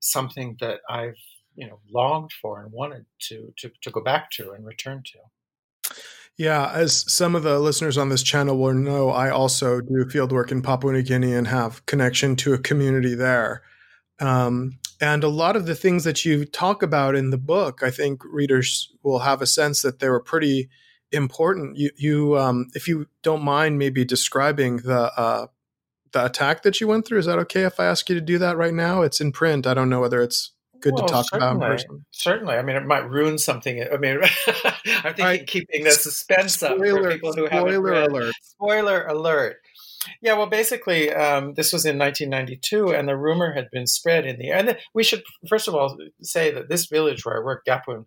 something 0.00 0.56
that 0.60 0.80
I've 0.88 1.16
you 1.56 1.66
know 1.66 1.80
longed 1.92 2.32
for 2.40 2.62
and 2.62 2.72
wanted 2.72 3.04
to 3.28 3.52
to, 3.58 3.70
to 3.82 3.90
go 3.90 4.02
back 4.02 4.30
to 4.32 4.52
and 4.52 4.64
return 4.64 5.02
to. 5.12 5.94
Yeah, 6.36 6.70
as 6.72 7.04
some 7.12 7.34
of 7.34 7.42
the 7.42 7.58
listeners 7.58 7.98
on 7.98 8.08
this 8.08 8.22
channel 8.22 8.56
will 8.56 8.72
know, 8.72 9.10
I 9.10 9.28
also 9.28 9.80
do 9.82 10.06
fieldwork 10.06 10.50
in 10.50 10.62
Papua 10.62 10.92
New 10.94 11.02
Guinea 11.02 11.34
and 11.34 11.46
have 11.46 11.84
connection 11.84 12.34
to 12.36 12.54
a 12.54 12.58
community 12.58 13.14
there. 13.14 13.62
Um, 14.20 14.78
and 15.00 15.24
a 15.24 15.28
lot 15.28 15.56
of 15.56 15.66
the 15.66 15.74
things 15.74 16.04
that 16.04 16.24
you 16.24 16.44
talk 16.44 16.82
about 16.82 17.14
in 17.14 17.30
the 17.30 17.38
book, 17.38 17.82
I 17.82 17.90
think 17.90 18.22
readers 18.24 18.92
will 19.02 19.20
have 19.20 19.40
a 19.40 19.46
sense 19.46 19.82
that 19.82 19.98
they 19.98 20.08
were 20.08 20.20
pretty 20.20 20.68
important. 21.12 21.76
You, 21.76 21.90
you 21.96 22.38
um, 22.38 22.68
if 22.74 22.86
you 22.86 23.06
don't 23.22 23.42
mind, 23.42 23.78
maybe 23.78 24.04
describing 24.04 24.78
the 24.78 25.12
uh, 25.16 25.46
the 26.12 26.26
attack 26.26 26.62
that 26.62 26.80
you 26.80 26.88
went 26.88 27.06
through. 27.06 27.18
Is 27.18 27.26
that 27.26 27.38
okay 27.40 27.62
if 27.62 27.80
I 27.80 27.86
ask 27.86 28.08
you 28.08 28.14
to 28.14 28.20
do 28.20 28.38
that 28.38 28.56
right 28.56 28.74
now? 28.74 29.02
It's 29.02 29.20
in 29.20 29.32
print. 29.32 29.66
I 29.66 29.74
don't 29.74 29.88
know 29.88 30.00
whether 30.00 30.22
it's 30.22 30.52
good 30.80 30.94
well, 30.94 31.06
to 31.06 31.12
talk 31.12 31.26
about 31.32 31.54
in 31.54 31.60
person. 31.60 32.04
Certainly. 32.10 32.56
I 32.56 32.62
mean, 32.62 32.76
it 32.76 32.86
might 32.86 33.08
ruin 33.08 33.38
something. 33.38 33.84
I 33.92 33.96
mean, 33.96 34.18
I'm 34.64 35.14
thinking 35.14 35.24
right. 35.24 35.46
keeping 35.46 35.84
the 35.84 35.92
suspense 35.92 36.54
spoiler, 36.54 36.98
up 36.98 37.04
for 37.04 37.12
people 37.12 37.32
who 37.32 37.46
haven't 37.46 37.80
read. 37.80 38.10
Alert. 38.10 38.34
Spoiler 38.42 39.06
alert. 39.06 39.56
Yeah, 40.22 40.34
well, 40.34 40.46
basically, 40.46 41.12
um, 41.12 41.54
this 41.54 41.72
was 41.72 41.84
in 41.84 41.98
1992, 41.98 42.94
and 42.94 43.06
the 43.06 43.16
rumor 43.16 43.52
had 43.52 43.70
been 43.70 43.86
spread 43.86 44.24
in 44.24 44.38
the. 44.38 44.50
And 44.50 44.78
we 44.94 45.02
should, 45.04 45.22
first 45.48 45.68
of 45.68 45.74
all, 45.74 45.96
say 46.22 46.50
that 46.50 46.68
this 46.68 46.86
village 46.86 47.24
where 47.24 47.38
I 47.38 47.44
work, 47.44 47.66
Gapun, 47.66 48.06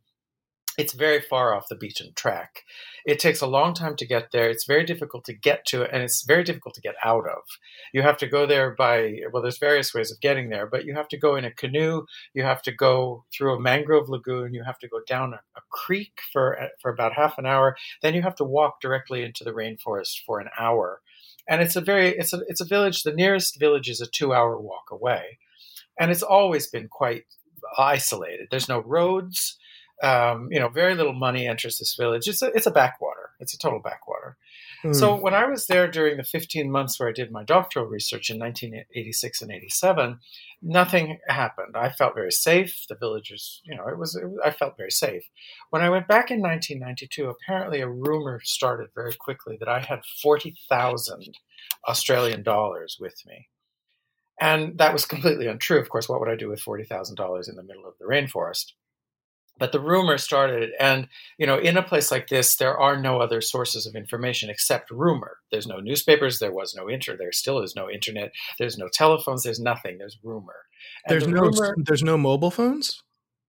it's 0.76 0.94
very 0.94 1.22
far 1.22 1.54
off 1.54 1.68
the 1.70 1.76
beaten 1.76 2.14
track. 2.16 2.64
It 3.06 3.20
takes 3.20 3.42
a 3.42 3.48
long 3.48 3.76
time 3.76 3.96
to 3.98 4.08
get 4.08 4.32
there. 4.32 4.50
It's 4.50 4.66
very 4.66 4.86
difficult 4.86 5.24
to 5.26 5.34
get 5.34 5.66
to, 5.68 5.84
and 5.84 6.02
it's 6.02 6.24
very 6.24 6.44
difficult 6.44 6.74
to 6.76 6.82
get 6.82 6.96
out 7.04 7.28
of. 7.28 7.44
You 7.94 8.02
have 8.02 8.18
to 8.18 8.28
go 8.28 8.48
there 8.48 8.72
by, 8.72 9.20
well, 9.32 9.44
there's 9.44 9.60
various 9.60 9.94
ways 9.94 10.12
of 10.12 10.20
getting 10.20 10.50
there, 10.50 10.66
but 10.66 10.86
you 10.86 10.96
have 10.96 11.10
to 11.10 11.18
go 11.18 11.36
in 11.36 11.46
a 11.46 11.52
canoe. 11.52 12.06
You 12.34 12.44
have 12.44 12.64
to 12.64 12.72
go 12.72 13.26
through 13.32 13.56
a 13.56 13.60
mangrove 13.60 14.10
lagoon. 14.10 14.56
You 14.56 14.64
have 14.64 14.80
to 14.80 14.88
go 14.88 15.02
down 15.08 15.34
a, 15.34 15.42
a 15.56 15.62
creek 15.70 16.22
for, 16.32 16.58
for 16.82 16.92
about 16.92 17.14
half 17.14 17.38
an 17.38 17.46
hour. 17.46 17.76
Then 18.02 18.16
you 18.16 18.24
have 18.24 18.36
to 18.38 18.44
walk 18.44 18.82
directly 18.82 19.24
into 19.24 19.44
the 19.44 19.52
rainforest 19.52 20.24
for 20.26 20.40
an 20.40 20.50
hour 20.58 21.02
and 21.48 21.62
it's 21.62 21.76
a 21.76 21.82
very 21.82 22.10
it's 22.10 22.34
a 22.34 22.42
it's 22.48 22.62
a 22.62 22.66
village. 22.66 23.04
The 23.04 23.14
nearest 23.14 23.60
village 23.60 23.90
is 23.90 24.02
a 24.02 24.08
two 24.08 24.34
hour 24.34 24.60
walk 24.60 24.92
away, 24.92 25.40
and 26.00 26.12
it's 26.12 26.24
always 26.24 26.68
been 26.68 26.88
quite 26.88 27.26
isolated. 27.78 28.48
There's 28.52 28.70
no 28.70 28.80
roads. 28.80 29.58
Um, 30.02 30.50
you 30.52 30.60
know, 30.60 30.70
very 30.70 30.96
little 30.96 31.14
money 31.14 31.48
enters 31.48 31.78
this 31.78 31.96
village. 31.98 32.28
It's 32.28 32.42
a 32.42 32.48
it's 32.48 32.68
a 32.68 32.72
backwater. 32.72 33.32
It's 33.40 33.54
a 33.54 33.58
total 33.58 33.80
backwater. 33.80 34.38
Mm. 34.84 34.96
So 34.96 35.16
when 35.16 35.34
I 35.34 35.46
was 35.46 35.68
there 35.68 35.90
during 35.90 36.18
the 36.18 36.24
15 36.24 36.70
months 36.70 37.00
where 37.00 37.10
I 37.10 37.14
did 37.14 37.32
my 37.32 37.44
doctoral 37.44 37.86
research 37.86 38.30
in 38.30 38.38
1986 38.40 39.42
and 39.42 39.52
87, 39.52 40.20
nothing 40.64 41.20
happened. 41.28 41.76
I 41.76 41.90
felt 41.90 42.16
very 42.16 42.32
safe. 42.32 42.86
The 42.88 42.96
villagers, 42.96 43.62
you 43.66 43.76
know, 43.76 43.88
it 43.88 43.98
was, 43.98 44.16
it, 44.16 44.24
I 44.44 44.52
felt 44.52 44.78
very 44.78 44.92
safe. 44.92 45.24
When 45.70 45.82
I 45.82 45.90
went 45.90 46.08
back 46.08 46.32
in 46.32 46.40
1992, 46.40 47.30
apparently 47.30 47.82
a 47.82 47.88
rumor 47.88 48.40
started 48.44 48.90
very 48.96 49.14
quickly 49.14 49.58
that 49.60 49.68
I 49.68 49.80
had 49.80 50.06
40,000 50.22 51.38
Australian 51.88 52.44
dollars 52.44 52.98
with 53.00 53.16
me. 53.26 53.50
And 54.40 54.78
that 54.78 54.94
was 54.94 55.06
completely 55.06 55.48
untrue. 55.48 55.80
Of 55.80 55.90
course, 55.90 56.10
what 56.10 56.20
would 56.20 56.30
I 56.30 56.36
do 56.36 56.50
with 56.50 56.64
$40,000 56.64 57.50
in 57.50 57.56
the 57.56 57.64
middle 57.64 57.86
of 57.86 57.94
the 58.00 58.06
rainforest? 58.06 58.72
But 59.58 59.72
the 59.72 59.80
rumor 59.80 60.18
started 60.18 60.72
and 60.80 61.08
you 61.38 61.46
know 61.46 61.58
in 61.58 61.78
a 61.78 61.84
place 61.84 62.12
like 62.12 62.28
this 62.28 62.56
there 62.56 62.78
are 62.78 63.00
no 63.00 63.20
other 63.20 63.42
sources 63.42 63.86
of 63.86 63.96
information 63.96 64.50
except 64.50 64.92
rumor. 64.92 65.38
There's 65.52 65.68
no 65.68 65.80
newspapers 65.80 66.40
there 66.40 66.54
was 66.54 66.74
no 66.76 66.90
internet 66.90 67.20
there 67.20 67.32
still 67.32 67.60
is 67.62 67.76
no 67.76 67.90
internet 67.90 68.32
there's 68.60 68.78
no 68.78 68.88
telephones 68.88 69.44
there's 69.44 69.60
nothing 69.60 69.98
there's 69.98 70.18
rumor. 70.24 70.66
And 71.06 71.12
there's 71.12 71.26
the 71.26 71.32
no 71.32 71.42
rumor, 71.42 71.76
there's 71.78 72.04
no 72.04 72.18
mobile 72.18 72.52
phones? 72.52 73.02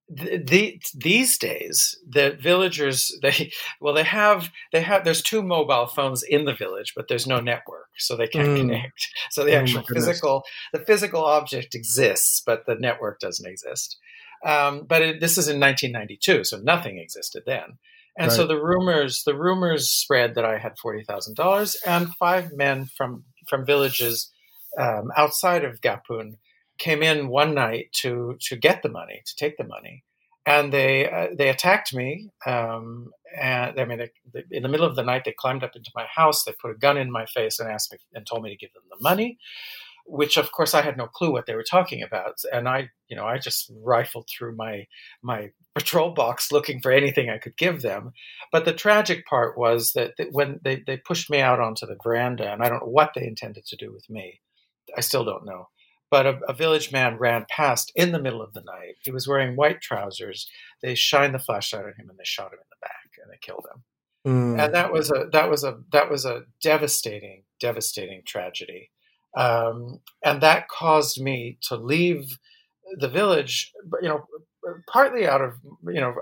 The, 0.06 0.36
the, 0.36 0.82
these 0.94 1.38
days 1.38 1.98
the 2.06 2.36
villagers 2.38 3.10
they 3.22 3.52
well 3.80 3.94
they 3.94 4.04
have 4.04 4.50
they 4.72 4.82
have 4.82 5.04
there's 5.04 5.22
two 5.22 5.42
mobile 5.42 5.86
phones 5.86 6.22
in 6.22 6.44
the 6.44 6.54
village 6.54 6.92
but 6.94 7.08
there's 7.08 7.26
no 7.26 7.40
network 7.40 7.88
so 7.96 8.16
they 8.16 8.26
can't 8.26 8.48
mm. 8.48 8.56
connect. 8.56 9.08
So 9.30 9.44
the 9.44 9.56
oh 9.56 9.60
actual 9.60 9.82
physical 9.82 10.44
the 10.72 10.80
physical 10.80 11.24
object 11.24 11.74
exists 11.74 12.42
but 12.44 12.66
the 12.66 12.74
network 12.74 13.18
doesn't 13.20 13.48
exist 13.48 13.98
um, 14.44 14.84
but 14.86 15.02
it, 15.02 15.20
this 15.20 15.38
is 15.38 15.48
in 15.48 15.60
1992 15.60 16.44
so 16.44 16.58
nothing 16.58 16.98
existed 16.98 17.42
then 17.46 17.78
and 18.16 18.28
right. 18.28 18.36
so 18.36 18.46
the 18.46 18.60
rumors 18.60 19.24
the 19.24 19.36
rumors 19.36 19.90
spread 19.90 20.34
that 20.34 20.44
i 20.44 20.58
had 20.58 20.74
$40000 20.76 21.76
and 21.86 22.14
five 22.14 22.52
men 22.52 22.86
from 22.86 23.24
from 23.48 23.66
villages 23.66 24.30
um, 24.78 25.10
outside 25.16 25.64
of 25.64 25.80
gapun 25.80 26.36
came 26.78 27.02
in 27.02 27.28
one 27.28 27.54
night 27.54 27.92
to 27.92 28.36
to 28.40 28.56
get 28.56 28.82
the 28.82 28.88
money, 28.88 29.22
to 29.24 29.36
take 29.36 29.56
the 29.56 29.64
money, 29.64 30.04
and 30.46 30.72
they 30.72 31.10
uh, 31.10 31.28
they 31.36 31.48
attacked 31.48 31.94
me. 31.94 32.30
Um, 32.46 33.10
and 33.40 33.78
I 33.78 33.84
mean, 33.84 33.98
they, 33.98 34.10
they, 34.32 34.44
in 34.50 34.62
the 34.62 34.68
middle 34.68 34.86
of 34.86 34.96
the 34.96 35.02
night, 35.02 35.22
they 35.24 35.32
climbed 35.32 35.64
up 35.64 35.76
into 35.76 35.90
my 35.94 36.06
house. 36.14 36.44
They 36.44 36.52
put 36.60 36.70
a 36.70 36.78
gun 36.78 36.96
in 36.96 37.10
my 37.10 37.26
face 37.26 37.58
and 37.58 37.68
asked 37.70 37.92
me 37.92 37.98
and 38.14 38.26
told 38.26 38.42
me 38.42 38.50
to 38.50 38.56
give 38.56 38.72
them 38.72 38.84
the 38.90 39.02
money, 39.02 39.38
which 40.06 40.36
of 40.36 40.52
course 40.52 40.74
I 40.74 40.82
had 40.82 40.96
no 40.96 41.06
clue 41.06 41.32
what 41.32 41.46
they 41.46 41.54
were 41.54 41.64
talking 41.64 42.02
about. 42.02 42.40
And 42.52 42.68
I, 42.68 42.90
you 43.08 43.16
know, 43.16 43.24
I 43.24 43.38
just 43.38 43.70
rifled 43.82 44.28
through 44.28 44.56
my 44.56 44.86
my 45.22 45.50
patrol 45.74 46.10
box 46.10 46.52
looking 46.52 46.80
for 46.80 46.92
anything 46.92 47.30
I 47.30 47.38
could 47.38 47.56
give 47.56 47.82
them. 47.82 48.12
But 48.52 48.64
the 48.64 48.72
tragic 48.72 49.26
part 49.26 49.58
was 49.58 49.92
that, 49.94 50.14
when 50.30 50.60
they, 50.62 50.82
they 50.86 50.96
pushed 50.96 51.30
me 51.30 51.40
out 51.40 51.60
onto 51.60 51.86
the 51.86 51.96
veranda, 52.02 52.52
and 52.52 52.62
I 52.62 52.68
don't 52.68 52.82
know 52.82 52.92
what 52.92 53.12
they 53.14 53.26
intended 53.26 53.66
to 53.66 53.76
do 53.76 53.92
with 53.92 54.08
me. 54.08 54.40
I 54.96 55.00
still 55.00 55.24
don't 55.24 55.46
know 55.46 55.68
but 56.14 56.26
a, 56.26 56.38
a, 56.48 56.52
village 56.52 56.92
man 56.92 57.18
ran 57.18 57.44
past 57.48 57.90
in 57.96 58.12
the 58.12 58.20
middle 58.20 58.40
of 58.40 58.52
the 58.52 58.60
night. 58.60 58.94
He 59.02 59.10
was 59.10 59.26
wearing 59.26 59.56
white 59.56 59.80
trousers. 59.80 60.48
They 60.80 60.94
shined 60.94 61.34
the 61.34 61.40
flashlight 61.40 61.86
on 61.86 61.94
him 61.98 62.08
and 62.08 62.16
they 62.16 62.24
shot 62.24 62.52
him 62.52 62.60
in 62.60 62.70
the 62.70 62.86
back 62.86 63.10
and 63.20 63.32
they 63.32 63.38
killed 63.40 63.66
him. 63.68 63.82
Mm. 64.24 64.64
And 64.64 64.74
that 64.74 64.92
was 64.92 65.10
a 65.10 65.28
that 65.32 65.50
was 65.50 65.64
a 65.64 65.80
that 65.90 66.08
was 66.08 66.24
a 66.24 66.44
devastating 66.62 67.42
devastating 67.58 68.22
tragedy. 68.24 68.90
Um, 69.36 70.00
and 70.24 70.40
that 70.42 70.68
caused 70.68 71.20
me 71.20 71.58
to 71.62 71.76
leave 71.76 72.38
the 72.98 73.08
village, 73.08 73.72
you 74.00 74.08
know, 74.08 74.26
partly 74.86 75.26
out 75.26 75.42
of 75.42 75.54
you 75.86 76.00
know 76.00 76.14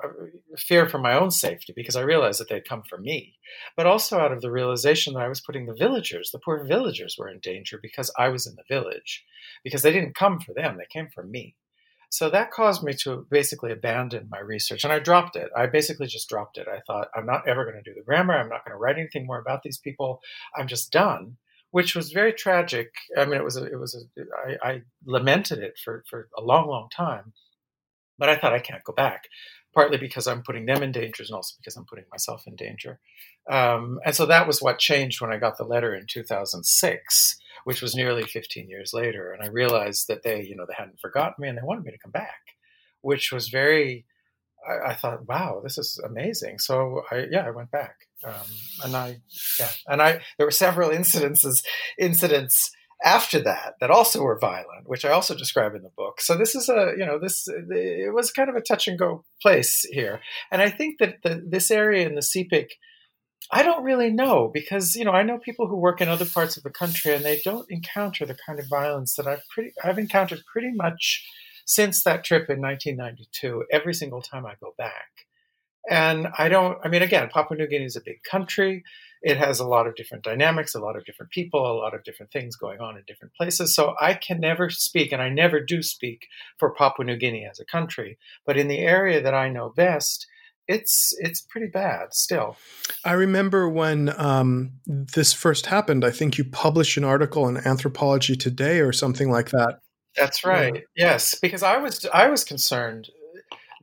fear 0.57 0.89
for 0.89 0.99
my 0.99 1.15
own 1.15 1.31
safety 1.31 1.73
because 1.75 1.97
I 1.97 2.03
realized 2.03 2.41
that 2.41 2.49
they'd 2.49 2.69
come 2.69 2.83
for 2.89 2.99
me, 2.99 3.37
but 3.77 3.87
also 3.87 4.19
out 4.19 4.33
of 4.33 4.41
the 4.41 4.51
realization 4.51 5.15
that 5.15 5.23
I 5.23 5.29
was 5.29 5.41
putting 5.41 5.67
the 5.67 5.75
villagers, 5.75 6.31
the 6.31 6.39
poor 6.39 6.65
villagers, 6.65 7.17
were 7.19 7.29
in 7.29 7.41
danger 7.41 7.79
because 7.81 8.11
I 8.19 8.29
was 8.29 8.47
in 8.47 8.57
the 8.57 8.65
village, 8.69 9.25
because 9.63 9.83
they 9.83 9.93
didn't 9.93 10.15
come 10.15 10.41
for 10.41 10.55
them, 10.55 10.77
they 10.77 10.87
came 10.91 11.09
for 11.15 11.25
me. 11.25 11.57
So 12.11 12.29
that 12.29 12.51
caused 12.51 12.83
me 12.83 12.93
to 13.05 13.27
basically 13.31 13.73
abandon 13.73 14.29
my 14.31 14.39
research, 14.39 14.85
and 14.85 14.93
I 14.93 14.99
dropped 14.99 15.35
it. 15.37 15.51
I 15.57 15.67
basically 15.67 16.07
just 16.07 16.29
dropped 16.29 16.59
it. 16.59 16.67
I 16.69 16.81
thought 16.87 17.09
I'm 17.15 17.27
not 17.27 17.49
ever 17.49 17.65
going 17.65 17.83
to 17.83 17.91
do 17.91 17.95
the 17.95 18.05
grammar. 18.05 18.35
I'm 18.35 18.51
not 18.51 18.65
going 18.65 18.75
to 18.75 18.79
write 18.79 18.99
anything 18.99 19.27
more 19.27 19.39
about 19.39 19.63
these 19.63 19.79
people. 19.79 20.21
I'm 20.57 20.67
just 20.67 20.93
done 20.93 21.37
which 21.73 21.97
was 21.97 22.13
very 22.13 22.33
tragic. 22.33 22.93
I 23.17 23.25
mean, 23.25 23.41
it 23.41 23.45
was 23.45 23.57
a, 23.57 23.65
it 23.65 23.81
was 23.81 23.97
a, 23.97 24.23
I, 24.47 24.71
I 24.71 24.83
lamented 25.05 25.59
it 25.59 25.75
for 25.83 26.05
for 26.09 26.29
a 26.39 26.43
long, 26.43 26.69
long 26.69 26.89
time. 26.95 27.33
But 28.19 28.29
I 28.29 28.37
thought 28.37 28.53
I 28.53 28.61
can't 28.61 28.85
go 28.85 28.93
back, 28.93 29.25
partly 29.75 29.97
because 29.97 30.29
I'm 30.29 30.43
putting 30.43 30.67
them 30.67 30.83
in 30.83 30.93
danger 30.93 31.25
and 31.25 31.35
also 31.35 31.55
because 31.59 31.77
I'm 31.77 31.87
putting 31.87 32.05
myself 32.13 32.47
in 32.47 32.55
danger. 32.55 33.01
Um, 33.51 33.99
and 34.05 34.15
so 34.15 34.27
that 34.27 34.47
was 34.47 34.61
what 34.63 34.79
changed 34.79 35.21
when 35.21 35.33
I 35.33 35.39
got 35.39 35.57
the 35.57 35.65
letter 35.65 35.95
in 35.95 36.07
2006, 36.07 37.37
which 37.65 37.83
was 37.83 37.97
nearly 37.97 38.25
15 38.25 38.69
years 38.69 38.93
later. 38.93 39.33
And 39.33 39.43
I 39.43 39.49
realized 39.49 40.07
that 40.09 40.23
they, 40.23 40.43
you 40.45 40.55
know, 40.55 40.67
they 40.69 40.77
hadn't 40.77 41.01
forgotten 41.01 41.37
me 41.39 41.49
and 41.49 41.59
they 41.59 41.63
wanted 41.63 41.85
me 41.85 41.91
to 41.91 41.99
come 41.99 42.13
back, 42.13 42.55
which 43.01 43.33
was 43.33 43.49
very, 43.49 44.05
I, 44.69 44.91
I 44.91 44.95
thought, 44.95 45.27
wow, 45.27 45.61
this 45.65 45.79
is 45.79 45.99
amazing. 46.05 46.59
So 46.59 47.03
I, 47.11 47.27
yeah, 47.31 47.47
I 47.47 47.51
went 47.51 47.71
back. 47.71 47.97
Um, 48.25 48.47
and 48.85 48.97
I, 48.97 49.21
yeah, 49.59 49.69
and 49.87 50.03
I, 50.03 50.21
there 50.37 50.47
were 50.47 50.51
several 50.53 50.91
incidences, 50.91 51.65
incidents 51.99 52.71
after 53.05 53.41
that 53.41 53.75
that 53.81 53.91
also 53.91 54.23
were 54.23 54.39
violent, 54.39 54.87
which 54.89 55.05
I 55.05 55.11
also 55.11 55.35
describe 55.35 55.75
in 55.75 55.83
the 55.83 55.91
book. 55.97 56.21
So 56.21 56.37
this 56.37 56.55
is 56.55 56.69
a 56.69 56.93
you 56.97 57.05
know 57.05 57.19
this 57.19 57.47
it 57.49 58.15
was 58.15 58.31
kind 58.31 58.49
of 58.49 58.57
a 58.57 58.61
touch 58.61 58.89
and 58.89 58.99
go 58.99 59.25
place 59.41 59.87
here, 59.91 60.21
and 60.51 60.63
I 60.63 60.71
think 60.71 60.99
that 60.99 61.17
the, 61.23 61.43
this 61.47 61.71
area 61.71 62.07
in 62.07 62.15
the 62.15 62.21
Sepik. 62.21 62.71
I 63.51 63.65
don't 63.65 63.83
really 63.83 64.11
know 64.11 64.51
because 64.55 64.95
you 64.95 65.05
know 65.05 65.11
I 65.11 65.25
know 65.25 65.37
people 65.37 65.67
who 65.67 65.77
work 65.77 66.01
in 66.01 66.09
other 66.09 66.25
parts 66.25 66.57
of 66.57 66.63
the 66.63 66.71
country 66.71 67.13
and 67.13 67.25
they 67.25 67.41
don't 67.45 67.67
encounter 67.71 68.25
the 68.25 68.37
kind 68.47 68.61
of 68.61 68.69
violence 68.69 69.17
that 69.17 69.27
I've 69.27 69.43
pretty 69.53 69.73
I've 69.83 69.99
encountered 69.99 70.43
pretty 70.51 70.71
much 70.73 71.27
since 71.67 72.05
that 72.05 72.25
trip 72.25 72.49
in 72.49 72.61
1992 72.61 73.65
every 73.71 73.95
single 73.95 74.23
time 74.23 74.47
I 74.47 74.55
go 74.61 74.75
back. 74.79 75.27
And 75.91 76.29
I 76.39 76.49
don't 76.49 76.79
I 76.85 76.89
mean 76.89 77.03
again 77.03 77.29
Papua 77.33 77.59
New 77.59 77.67
Guinea 77.67 77.85
is 77.85 77.97
a 77.97 78.03
big 78.05 78.23
country 78.23 78.85
it 79.23 79.37
has 79.37 79.61
a 79.61 79.67
lot 79.67 79.87
of 79.87 79.95
different 79.95 80.25
dynamics, 80.25 80.75
a 80.75 80.81
lot 80.81 80.97
of 80.97 81.05
different 81.05 81.31
people, 81.31 81.61
a 81.61 81.79
lot 81.79 81.95
of 81.95 82.03
different 82.03 82.33
things 82.33 82.57
going 82.57 82.81
on 82.81 82.97
in 82.97 83.05
different 83.07 83.35
places. 83.35 83.75
So 83.75 83.95
I 84.01 84.15
can 84.15 84.41
never 84.41 84.69
speak, 84.69 85.13
and 85.13 85.23
I 85.23 85.29
never 85.29 85.61
do 85.61 85.83
speak 85.83 86.27
for 86.59 86.75
Papua 86.75 87.07
New 87.07 87.17
Guinea 87.17 87.47
as 87.49 87.61
a 87.61 87.65
country. 87.65 88.19
But 88.45 88.57
in 88.57 88.67
the 88.67 88.81
area 88.81 89.23
that 89.23 89.35
I 89.35 89.49
know 89.49 89.71
best, 89.71 90.27
it's 90.67 91.13
it's 91.19 91.41
pretty 91.41 91.69
bad 91.69 92.15
still. 92.15 92.57
I 93.05 93.13
remember 93.13 93.69
when 93.69 94.13
um, 94.21 94.73
this 94.87 95.33
first 95.33 95.67
happened. 95.67 96.05
I 96.05 96.11
think 96.11 96.37
you 96.37 96.45
published 96.45 96.97
an 96.97 97.05
article 97.05 97.49
in 97.49 97.57
Anthropology 97.59 98.35
Today 98.35 98.81
or 98.81 98.93
something 98.93 99.31
like 99.31 99.51
that. 99.51 99.79
That's 100.17 100.45
right. 100.45 100.75
Yeah. 100.97 101.13
Yes, 101.13 101.37
because 101.41 101.63
I 101.63 101.79
was 101.79 102.07
I 102.13 102.29
was 102.29 102.43
concerned 102.43 103.09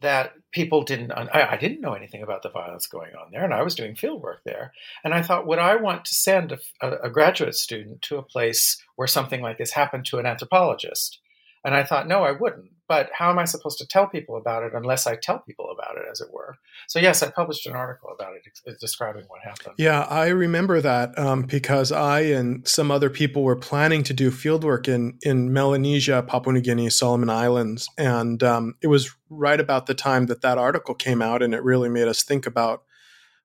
that 0.01 0.33
people 0.51 0.83
didn't 0.83 1.11
I, 1.11 1.51
I, 1.51 1.57
didn't 1.57 1.81
know 1.81 1.93
anything 1.93 2.23
about 2.23 2.41
the 2.41 2.49
violence 2.49 2.87
going 2.87 3.13
on 3.15 3.31
there 3.31 3.43
and 3.43 3.53
i 3.53 3.61
was 3.61 3.75
doing 3.75 3.95
field 3.95 4.21
work 4.21 4.41
there. 4.45 4.73
And 5.03 5.13
i 5.13 5.21
thought 5.21 5.45
would 5.45 5.59
i 5.59 5.75
want 5.75 6.05
to 6.05 6.13
send 6.13 6.51
a, 6.81 6.87
a, 7.03 7.09
graduate 7.09 7.55
student 7.55 8.01
to 8.03 8.17
a 8.17 8.23
place 8.23 8.81
where 8.95 9.07
something 9.07 9.41
like 9.41 9.57
this 9.57 9.71
happened 9.71 10.05
to 10.07 10.19
an 10.19 10.25
anthropologist? 10.25 11.19
And 11.63 11.75
i 11.75 11.83
thought 11.83 12.07
no 12.07 12.23
i 12.23 12.31
wouldn't 12.31 12.71
but 12.89 13.09
how 13.13 13.29
am 13.29 13.39
i 13.39 13.45
supposed 13.45 13.77
to 13.77 13.87
tell 13.87 14.07
people 14.07 14.35
about 14.35 14.63
it 14.63 14.73
unless 14.73 15.07
i 15.07 15.15
tell 15.15 15.39
people 15.39 15.71
about 15.71 15.95
it 15.95 16.03
as 16.11 16.19
it 16.19 16.27
were 16.33 16.55
so 16.87 16.99
yes 16.99 17.23
i 17.23 17.29
published 17.29 17.65
an 17.65 17.73
article 17.73 18.09
about 18.13 18.33
it 18.33 18.79
describing 18.81 19.23
what 19.29 19.41
happened 19.41 19.75
yeah 19.77 20.01
i 20.09 20.27
remember 20.27 20.81
that 20.81 21.17
um, 21.17 21.43
because 21.43 21.91
i 21.91 22.19
and 22.19 22.67
some 22.67 22.91
other 22.91 23.09
people 23.09 23.43
were 23.43 23.55
planning 23.55 24.03
to 24.03 24.13
do 24.13 24.29
fieldwork 24.29 24.89
in 24.89 25.17
in 25.21 25.53
melanesia 25.53 26.21
papua 26.23 26.53
new 26.53 26.61
guinea 26.61 26.89
solomon 26.89 27.29
islands 27.29 27.89
and 27.97 28.43
um, 28.43 28.75
it 28.81 28.87
was 28.87 29.15
right 29.29 29.59
about 29.59 29.85
the 29.85 29.93
time 29.93 30.25
that 30.25 30.41
that 30.41 30.57
article 30.57 30.95
came 30.95 31.21
out, 31.21 31.41
and 31.41 31.53
it 31.53 31.63
really 31.63 31.89
made 31.89 32.07
us 32.07 32.23
think 32.23 32.45
about 32.45 32.83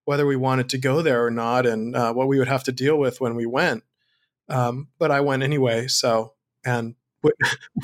whether 0.04 0.26
we 0.26 0.36
wanted 0.36 0.68
to 0.70 0.78
go 0.78 1.02
there 1.02 1.24
or 1.24 1.30
not, 1.30 1.66
and 1.66 1.94
uh, 1.94 2.12
what 2.12 2.28
we 2.28 2.38
would 2.38 2.48
have 2.48 2.64
to 2.64 2.72
deal 2.72 2.98
with 2.98 3.20
when 3.20 3.34
we 3.34 3.46
went. 3.46 3.82
Um, 4.48 4.88
but 4.98 5.10
I 5.10 5.20
went 5.20 5.42
anyway, 5.42 5.86
so 5.88 6.34
and. 6.64 6.94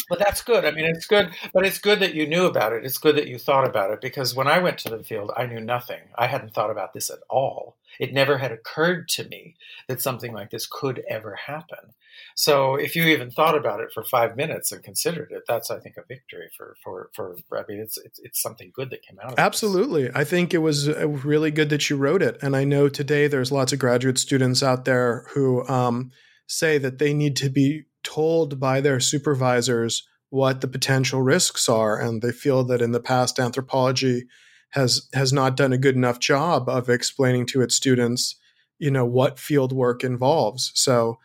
But 0.09 0.19
that's 0.19 0.43
good. 0.43 0.65
I 0.65 0.71
mean, 0.71 0.85
it's 0.85 1.07
good, 1.07 1.31
but 1.53 1.65
it's 1.65 1.79
good 1.79 2.01
that 2.01 2.15
you 2.15 2.27
knew 2.27 2.47
about 2.47 2.73
it. 2.73 2.85
It's 2.85 2.99
good 2.99 3.17
that 3.17 3.29
you 3.29 3.39
thought 3.39 3.67
about 3.67 3.91
it 3.91 4.01
because 4.01 4.35
when 4.35 4.47
I 4.47 4.59
went 4.59 4.79
to 4.79 4.91
the 4.91 5.03
field, 5.03 5.33
I 5.37 5.47
knew 5.47 5.61
nothing. 5.61 6.01
I 6.17 6.27
hadn't 6.27 6.55
thought 6.55 6.71
about 6.71 6.93
this 6.93 7.11
at 7.11 7.19
all. 7.29 7.77
It 7.99 8.13
never 8.13 8.39
had 8.39 8.53
occurred 8.53 9.09
to 9.11 9.29
me 9.29 9.57
that 9.89 10.01
something 10.01 10.33
like 10.33 10.51
this 10.51 10.67
could 10.67 11.03
ever 11.09 11.35
happen. 11.35 11.95
So 12.35 12.77
if 12.77 12.97
you 12.97 13.05
even 13.05 13.31
thought 13.31 13.57
about 13.57 13.81
it 13.81 13.93
for 13.93 14.05
five 14.05 14.37
minutes 14.37 14.73
and 14.73 14.83
considered 14.83 15.31
it, 15.31 15.43
that's 15.49 15.71
I 15.71 15.79
think 15.79 15.97
a 15.97 16.03
victory 16.07 16.49
for 16.57 16.77
for 16.85 17.11
for. 17.15 17.37
I 17.53 17.65
mean, 17.69 17.81
it's 17.81 17.99
it's, 17.99 18.19
it's 18.21 18.41
something 18.41 18.73
good 18.75 18.91
that 18.91 19.03
came 19.03 19.19
out. 19.19 19.33
of 19.33 19.39
it. 19.39 19.39
Absolutely, 19.39 20.05
this. 20.05 20.13
I 20.15 20.25
think 20.25 20.55
it 20.55 20.59
was 20.59 20.89
uh, 20.89 21.09
really 21.09 21.51
good 21.51 21.71
that 21.71 21.91
you 21.91 21.97
wrote 21.97 22.23
it, 22.23 22.39
and 22.43 22.57
I 22.57 22.65
know 22.65 22.89
today 22.89 23.27
there's 23.27 23.53
lots 23.53 23.73
of 23.73 23.79
graduate 23.79 24.19
students 24.19 24.63
out 24.63 24.85
there 24.85 25.27
who 25.35 25.67
um, 25.69 26.11
say 26.47 26.79
that 26.79 26.99
they 26.99 27.15
need 27.15 27.37
to 27.37 27.51
be 27.51 27.85
told 28.03 28.61
by 28.61 28.81
their 28.81 29.01
supervisors 29.01 30.07
what 30.31 30.61
the 30.61 30.69
potential 30.69 31.23
risks 31.23 31.69
are, 31.69 32.01
and 32.01 32.23
they 32.23 32.33
feel 32.33 32.65
that 32.65 32.83
in 32.83 32.93
the 32.93 33.01
past 33.01 33.39
anthropology 33.39 34.25
has 34.71 35.09
has 35.13 35.33
not 35.33 35.57
done 35.57 35.73
a 35.73 35.79
good 35.79 35.97
enough 35.97 36.21
job 36.21 36.69
of 36.69 36.89
explaining 36.89 37.47
to 37.47 37.61
its 37.61 37.75
students, 37.75 38.37
you 38.79 38.91
know, 38.91 39.05
what 39.05 39.39
field 39.39 39.73
work 39.73 40.05
involves. 40.05 40.71
So 40.75 41.19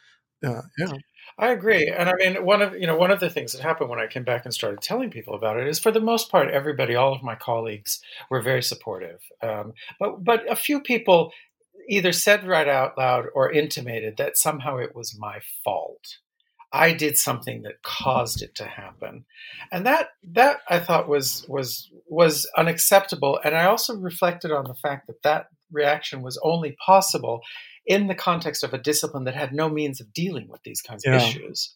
uh, 0.45 0.63
yeah. 0.77 0.93
I 1.37 1.49
agree, 1.49 1.89
and 1.89 2.09
I 2.09 2.13
mean 2.13 2.45
one 2.45 2.61
of 2.61 2.73
you 2.75 2.87
know 2.87 2.95
one 2.95 3.11
of 3.11 3.19
the 3.19 3.29
things 3.29 3.51
that 3.51 3.61
happened 3.61 3.89
when 3.89 3.99
I 3.99 4.07
came 4.07 4.23
back 4.23 4.45
and 4.45 4.53
started 4.53 4.81
telling 4.81 5.11
people 5.11 5.35
about 5.35 5.59
it 5.59 5.67
is 5.67 5.79
for 5.79 5.91
the 5.91 5.99
most 5.99 6.31
part 6.31 6.49
everybody, 6.49 6.95
all 6.95 7.13
of 7.13 7.23
my 7.23 7.35
colleagues 7.35 7.99
were 8.29 8.41
very 8.41 8.63
supportive, 8.63 9.19
um, 9.41 9.73
but 9.99 10.23
but 10.23 10.49
a 10.49 10.55
few 10.55 10.79
people 10.79 11.31
either 11.89 12.13
said 12.13 12.47
right 12.47 12.67
out 12.67 12.97
loud 12.97 13.25
or 13.35 13.51
intimated 13.51 14.17
that 14.17 14.37
somehow 14.37 14.77
it 14.77 14.95
was 14.95 15.17
my 15.19 15.39
fault. 15.63 16.17
I 16.75 16.93
did 16.93 17.17
something 17.17 17.61
that 17.61 17.81
caused 17.83 18.41
it 18.41 18.53
to 18.55 18.65
happen, 18.65 19.23
and 19.71 19.85
that 19.85 20.09
that 20.33 20.57
I 20.69 20.79
thought 20.79 21.07
was 21.07 21.45
was 21.47 21.89
was 22.07 22.45
unacceptable. 22.57 23.39
And 23.43 23.55
I 23.55 23.65
also 23.65 23.95
reflected 23.95 24.51
on 24.51 24.65
the 24.65 24.75
fact 24.75 25.07
that 25.07 25.23
that 25.23 25.47
reaction 25.71 26.21
was 26.21 26.37
only 26.43 26.75
possible 26.85 27.41
in 27.85 28.07
the 28.07 28.15
context 28.15 28.61
of 28.63 28.73
a 28.73 28.77
discipline 28.77 29.23
that 29.23 29.35
had 29.35 29.53
no 29.53 29.69
means 29.69 30.01
of 30.01 30.11
dealing 30.13 30.49
with 30.49 30.63
these 30.63 30.81
kinds 30.81 31.03
yeah. 31.05 31.15
of 31.15 31.21
issues. 31.21 31.75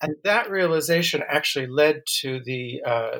And 0.00 0.14
that 0.24 0.50
realization 0.50 1.22
actually 1.26 1.66
led 1.66 2.02
to 2.20 2.40
the 2.44 2.82
uh, 2.86 3.18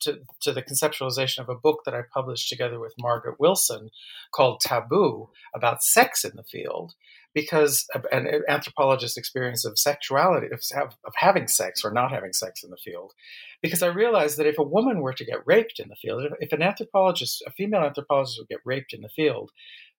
to, 0.00 0.20
to 0.42 0.52
the 0.52 0.62
conceptualization 0.62 1.40
of 1.40 1.48
a 1.48 1.56
book 1.56 1.80
that 1.84 1.94
I 1.94 2.02
published 2.10 2.48
together 2.48 2.80
with 2.80 2.94
Margaret 2.98 3.36
Willson 3.38 3.90
called 4.32 4.60
Taboo 4.60 5.28
about 5.54 5.82
sex 5.82 6.24
in 6.24 6.36
the 6.36 6.44
field, 6.44 6.94
because 7.34 7.86
an 8.12 8.42
anthropologist's 8.48 9.16
experience 9.16 9.64
of 9.64 9.78
sexuality, 9.78 10.46
of, 10.52 10.60
of 11.04 11.12
having 11.16 11.48
sex 11.48 11.84
or 11.84 11.90
not 11.90 12.12
having 12.12 12.32
sex 12.32 12.62
in 12.62 12.70
the 12.70 12.76
field, 12.76 13.12
because 13.60 13.82
I 13.82 13.88
realized 13.88 14.38
that 14.38 14.46
if 14.46 14.58
a 14.58 14.62
woman 14.62 15.00
were 15.00 15.12
to 15.12 15.24
get 15.24 15.46
raped 15.46 15.80
in 15.80 15.88
the 15.88 15.96
field, 15.96 16.24
if 16.38 16.52
an 16.52 16.62
anthropologist, 16.62 17.42
a 17.46 17.50
female 17.50 17.82
anthropologist 17.82 18.38
would 18.38 18.48
get 18.48 18.60
raped 18.64 18.92
in 18.92 19.02
the 19.02 19.08
field, 19.08 19.50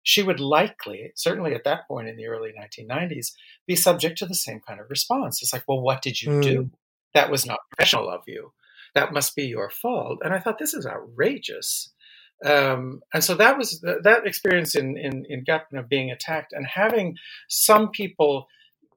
she 0.01 0.21
would 0.21 0.39
likely, 0.39 1.11
certainly 1.15 1.53
at 1.53 1.63
that 1.63 1.87
point 1.87 2.07
in 2.07 2.15
the 2.15 2.27
early 2.27 2.53
1990s, 2.53 3.33
be 3.67 3.75
subject 3.75 4.19
to 4.19 4.25
the 4.25 4.35
same 4.35 4.61
kind 4.65 4.79
of 4.79 4.89
response. 4.89 5.41
It's 5.41 5.51
like, 5.51 5.63
well, 5.67 5.81
what 5.81 6.01
did 6.03 6.21
you 6.21 6.29
mm. 6.29 6.41
do? 6.41 6.61
Hmm. 6.61 6.67
That 7.15 7.31
was 7.31 7.45
not 7.45 7.59
professional 7.71 8.09
of 8.09 8.21
you. 8.27 8.53
That 8.93 9.13
must 9.13 9.35
be 9.35 9.45
your 9.45 9.69
fault. 9.69 10.19
And 10.23 10.33
I 10.33 10.39
thought, 10.39 10.59
this 10.59 10.73
is 10.73 10.85
outrageous. 10.85 11.91
Um, 12.43 13.01
and 13.13 13.23
so 13.23 13.35
that 13.35 13.57
was 13.57 13.79
that 13.81 14.25
experience 14.25 14.75
in, 14.75 14.97
in, 14.97 15.25
in 15.29 15.45
Gapun 15.45 15.79
of 15.79 15.87
being 15.87 16.11
attacked 16.11 16.53
and 16.53 16.65
having 16.65 17.15
some 17.47 17.89
people 17.89 18.47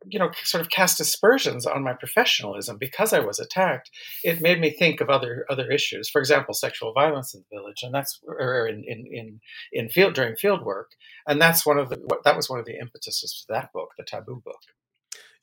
you 0.06 0.18
know, 0.18 0.30
sort 0.44 0.60
of 0.60 0.70
cast 0.70 1.00
aspersions 1.00 1.66
on 1.66 1.82
my 1.82 1.92
professionalism 1.92 2.78
because 2.78 3.12
I 3.12 3.18
was 3.18 3.38
attacked. 3.38 3.90
It 4.22 4.40
made 4.40 4.60
me 4.60 4.70
think 4.70 5.00
of 5.00 5.10
other 5.10 5.44
other 5.50 5.70
issues. 5.70 6.08
For 6.08 6.20
example, 6.20 6.54
sexual 6.54 6.92
violence 6.92 7.34
in 7.34 7.44
the 7.50 7.56
village, 7.56 7.82
and 7.82 7.92
that's 7.92 8.20
or 8.26 8.66
in 8.66 8.84
in 8.84 9.06
in, 9.10 9.40
in 9.72 9.88
field 9.88 10.14
during 10.14 10.36
field 10.36 10.64
work, 10.64 10.92
and 11.26 11.40
that's 11.40 11.66
one 11.66 11.78
of 11.78 11.88
the 11.88 11.98
that 12.24 12.36
was 12.36 12.48
one 12.48 12.58
of 12.58 12.66
the 12.66 12.78
impetuses 12.78 13.44
for 13.46 13.52
that 13.52 13.72
book, 13.72 13.90
the 13.98 14.04
Taboo 14.04 14.40
book. 14.44 14.60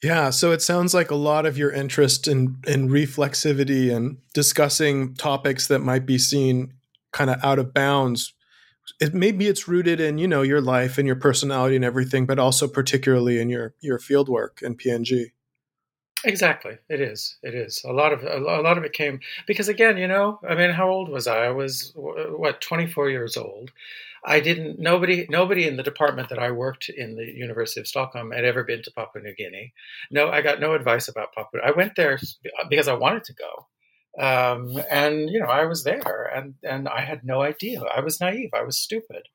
Yeah, 0.04 0.30
so 0.30 0.52
it 0.52 0.62
sounds 0.62 0.94
like 0.94 1.10
a 1.10 1.16
lot 1.16 1.46
of 1.46 1.58
your 1.58 1.72
interest 1.72 2.28
in 2.28 2.58
in 2.68 2.90
reflexivity 2.90 3.94
and 3.96 4.18
discussing 4.34 5.16
topics 5.16 5.68
that 5.68 5.80
might 5.80 6.06
be 6.06 6.18
seen 6.18 6.74
kind 7.16 7.30
of 7.30 7.44
out 7.44 7.58
of 7.58 7.74
bounds. 7.74 8.34
It 9.00 9.16
maybe 9.16 9.48
it's 9.48 9.68
rooted 9.68 10.00
in 10.00 10.20
you 10.20 10.28
know 10.28 10.44
your 10.44 10.62
life 10.62 11.00
and 11.00 11.08
your 11.08 11.16
personality 11.16 11.76
and 11.76 11.84
everything 11.84 12.28
but 12.28 12.38
also 12.38 12.68
particularly 12.68 13.40
in 13.40 13.50
your 13.50 13.74
your 13.80 13.98
field 13.98 14.30
work 14.30 14.62
and 14.62 14.78
png 14.78 15.32
exactly. 16.24 16.78
It 16.88 17.02
is. 17.02 17.38
It 17.42 17.56
is. 17.56 17.84
A 17.84 17.94
lot 17.94 18.14
of 18.14 18.24
a 18.24 18.62
lot 18.62 18.78
of 18.78 18.84
it 18.84 18.94
came 18.94 19.22
because 19.48 19.70
again 19.70 19.98
you 19.98 20.08
know 20.08 20.40
i 20.48 20.54
mean 20.54 20.70
how 20.70 20.90
old 20.90 21.10
was 21.10 21.26
i? 21.26 21.46
I 21.46 21.50
was 21.50 21.94
what 21.96 22.62
24 22.62 23.10
years 23.10 23.38
old. 23.38 23.72
I 24.24 24.40
didn't 24.40 24.78
nobody 24.78 25.26
nobody 25.30 25.68
in 25.68 25.78
the 25.78 25.90
department 25.92 26.30
that 26.30 26.40
i 26.40 26.52
worked 26.52 26.90
in 26.90 27.16
the 27.16 27.26
university 27.26 27.80
of 27.80 27.88
stockholm 27.88 28.32
had 28.32 28.46
ever 28.46 28.64
been 28.64 28.84
to 28.84 28.92
papua 28.92 29.24
new 29.24 29.34
guinea. 29.34 29.74
No 30.12 30.30
i 30.30 30.42
got 30.42 30.60
no 30.60 30.76
advice 30.76 31.08
about 31.08 31.34
papua. 31.34 31.64
I 31.66 31.72
went 31.72 31.96
there 31.96 32.20
because 32.70 32.88
i 32.88 32.94
wanted 32.94 33.24
to 33.24 33.34
go 33.34 33.66
um, 34.20 34.80
and 34.90 35.30
you 35.30 35.40
know, 35.40 35.48
I 35.48 35.66
was 35.66 35.84
there, 35.84 36.32
and 36.34 36.56
and 36.64 36.88
I 36.88 37.02
had 37.02 37.24
no 37.24 37.42
idea. 37.42 37.82
I 37.84 38.02
was 38.02 38.22
naive. 38.22 38.52
I 38.54 38.64
was 38.64 38.78
stupid. 38.78 39.28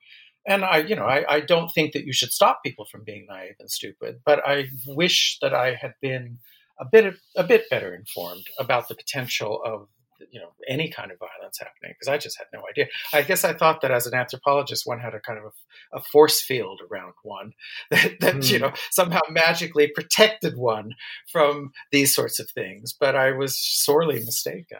And 0.46 0.64
I, 0.64 0.78
you 0.78 0.96
know, 0.96 1.04
I, 1.04 1.24
I 1.28 1.40
don't 1.40 1.68
think 1.68 1.92
that 1.92 2.06
you 2.06 2.14
should 2.14 2.32
stop 2.32 2.62
people 2.64 2.86
from 2.86 3.04
being 3.04 3.26
naive 3.28 3.56
and 3.60 3.70
stupid, 3.70 4.20
but 4.24 4.40
I 4.46 4.68
wish 4.86 5.38
that 5.42 5.52
I 5.52 5.74
had 5.74 5.92
been 6.00 6.38
a 6.80 6.86
bit 6.86 7.14
a 7.36 7.44
bit 7.44 7.68
better 7.68 7.94
informed 7.94 8.46
about 8.58 8.88
the 8.88 8.94
potential 8.94 9.60
of 9.64 9.88
you 10.30 10.40
know 10.40 10.50
any 10.68 10.90
kind 10.90 11.10
of 11.10 11.18
violence 11.18 11.58
happening 11.58 11.94
because 11.98 12.08
I 12.08 12.18
just 12.18 12.38
had 12.38 12.46
no 12.52 12.62
idea. 12.68 12.86
I 13.12 13.22
guess 13.22 13.44
I 13.44 13.52
thought 13.52 13.80
that 13.82 13.90
as 13.90 14.06
an 14.06 14.14
anthropologist, 14.14 14.86
one 14.86 15.00
had 15.00 15.14
a 15.14 15.20
kind 15.20 15.38
of 15.38 15.46
a, 15.46 15.98
a 15.98 16.02
force 16.02 16.40
field 16.40 16.80
around 16.90 17.12
one 17.22 17.52
that, 17.90 18.20
that 18.20 18.34
mm. 18.36 18.50
you 18.50 18.58
hmm. 18.58 18.64
know 18.64 18.72
somehow 18.90 19.20
magically 19.30 19.88
protected 19.88 20.56
one 20.56 20.92
from 21.30 21.72
these 21.92 22.14
sorts 22.14 22.38
of 22.38 22.50
things. 22.50 22.92
But 22.92 23.16
I 23.16 23.32
was 23.32 23.58
sorely 23.58 24.16
mistaken. 24.16 24.78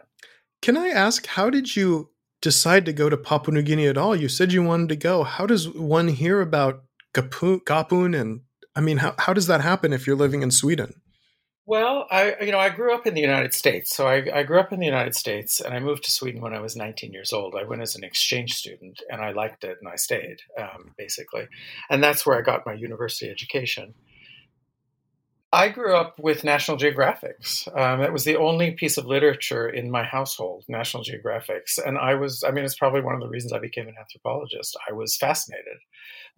Can 0.62 0.76
I 0.76 0.88
ask, 0.88 1.26
how 1.26 1.49
did 1.49 1.75
you 1.75 2.11
decide 2.42 2.85
to 2.87 2.92
go 2.92 3.09
to 3.09 3.16
Papua 3.16 3.54
New 3.54 3.62
Guinea 3.62 3.87
at 3.87 3.97
all? 3.97 4.14
You 4.14 4.28
said 4.28 4.52
you 4.52 4.62
wanted 4.62 4.90
to 4.90 4.97
go. 4.97 5.23
How 5.25 5.47
does 5.47 5.68
one 5.68 6.09
hear 6.09 6.40
about 6.40 6.85
Gapun 7.14 8.19
and 8.19 8.43
I 8.76 8.80
mean, 8.80 8.99
how, 8.99 9.15
how 9.19 9.32
does 9.32 9.47
that 9.49 9.60
happen 9.60 9.93
if 9.93 10.06
you're 10.06 10.17
living 10.17 10.43
in 10.43 10.50
Sweden? 10.50 11.00
Well, 11.71 12.09
I 12.11 12.35
you 12.41 12.50
know 12.50 12.59
I 12.59 12.69
grew 12.69 12.93
up 12.93 13.06
in 13.06 13.15
the 13.15 13.21
United 13.21 13.54
States, 13.54 13.95
so 13.95 14.09
I, 14.09 14.41
I, 14.41 14.43
grew 14.43 14.59
up 14.59 14.73
in 14.73 14.80
the 14.80 14.87
United 14.87 15.15
States, 15.15 15.61
and 15.61 15.73
I 15.73 15.78
moved 15.78 16.02
to 16.02 16.11
Sweden 16.11 16.41
when 16.41 16.52
I 16.52 16.59
was 16.59 16.75
19 16.75 17.13
years 17.13 17.33
old. 17.33 17.54
I 17.54 17.63
went 17.63 17.80
as 17.80 17.95
an 17.95 18.02
exchange 18.02 18.54
student, 18.54 19.00
and 19.09 19.21
I 19.21 19.30
liked 19.30 19.63
it, 19.63 19.78
and 19.80 19.89
I 19.89 19.95
stayed 19.95 20.43
um, 20.59 20.91
basically, 20.99 21.47
and 21.89 22.02
that's 22.02 22.26
where 22.26 22.37
I 22.37 22.43
got 22.43 22.67
my 22.67 22.73
university 22.73 23.30
education. 23.30 23.95
I 25.52 25.69
grew 25.69 25.97
up 25.97 26.17
with 26.21 26.45
National 26.45 26.76
Geographics. 26.76 27.67
Um, 27.76 28.02
it 28.02 28.13
was 28.13 28.25
the 28.25 28.36
only 28.36 28.71
piece 28.71 28.97
of 28.97 29.06
literature 29.06 29.69
in 29.69 29.91
my 29.91 30.04
household, 30.04 30.65
National 30.69 31.02
Geographics. 31.02 31.76
And 31.84 31.99
I 31.99 32.15
was, 32.15 32.45
I 32.47 32.52
mean, 32.52 32.65
it's 32.65 32.78
probably 32.78 33.00
one 33.00 33.15
of 33.15 33.21
the 33.21 33.28
reasons 33.28 33.52
I 33.52 33.58
became 33.58 33.89
an 33.89 33.97
anthropologist. 33.99 34.78
I 34.89 34.93
was 34.93 35.17
fascinated 35.17 35.78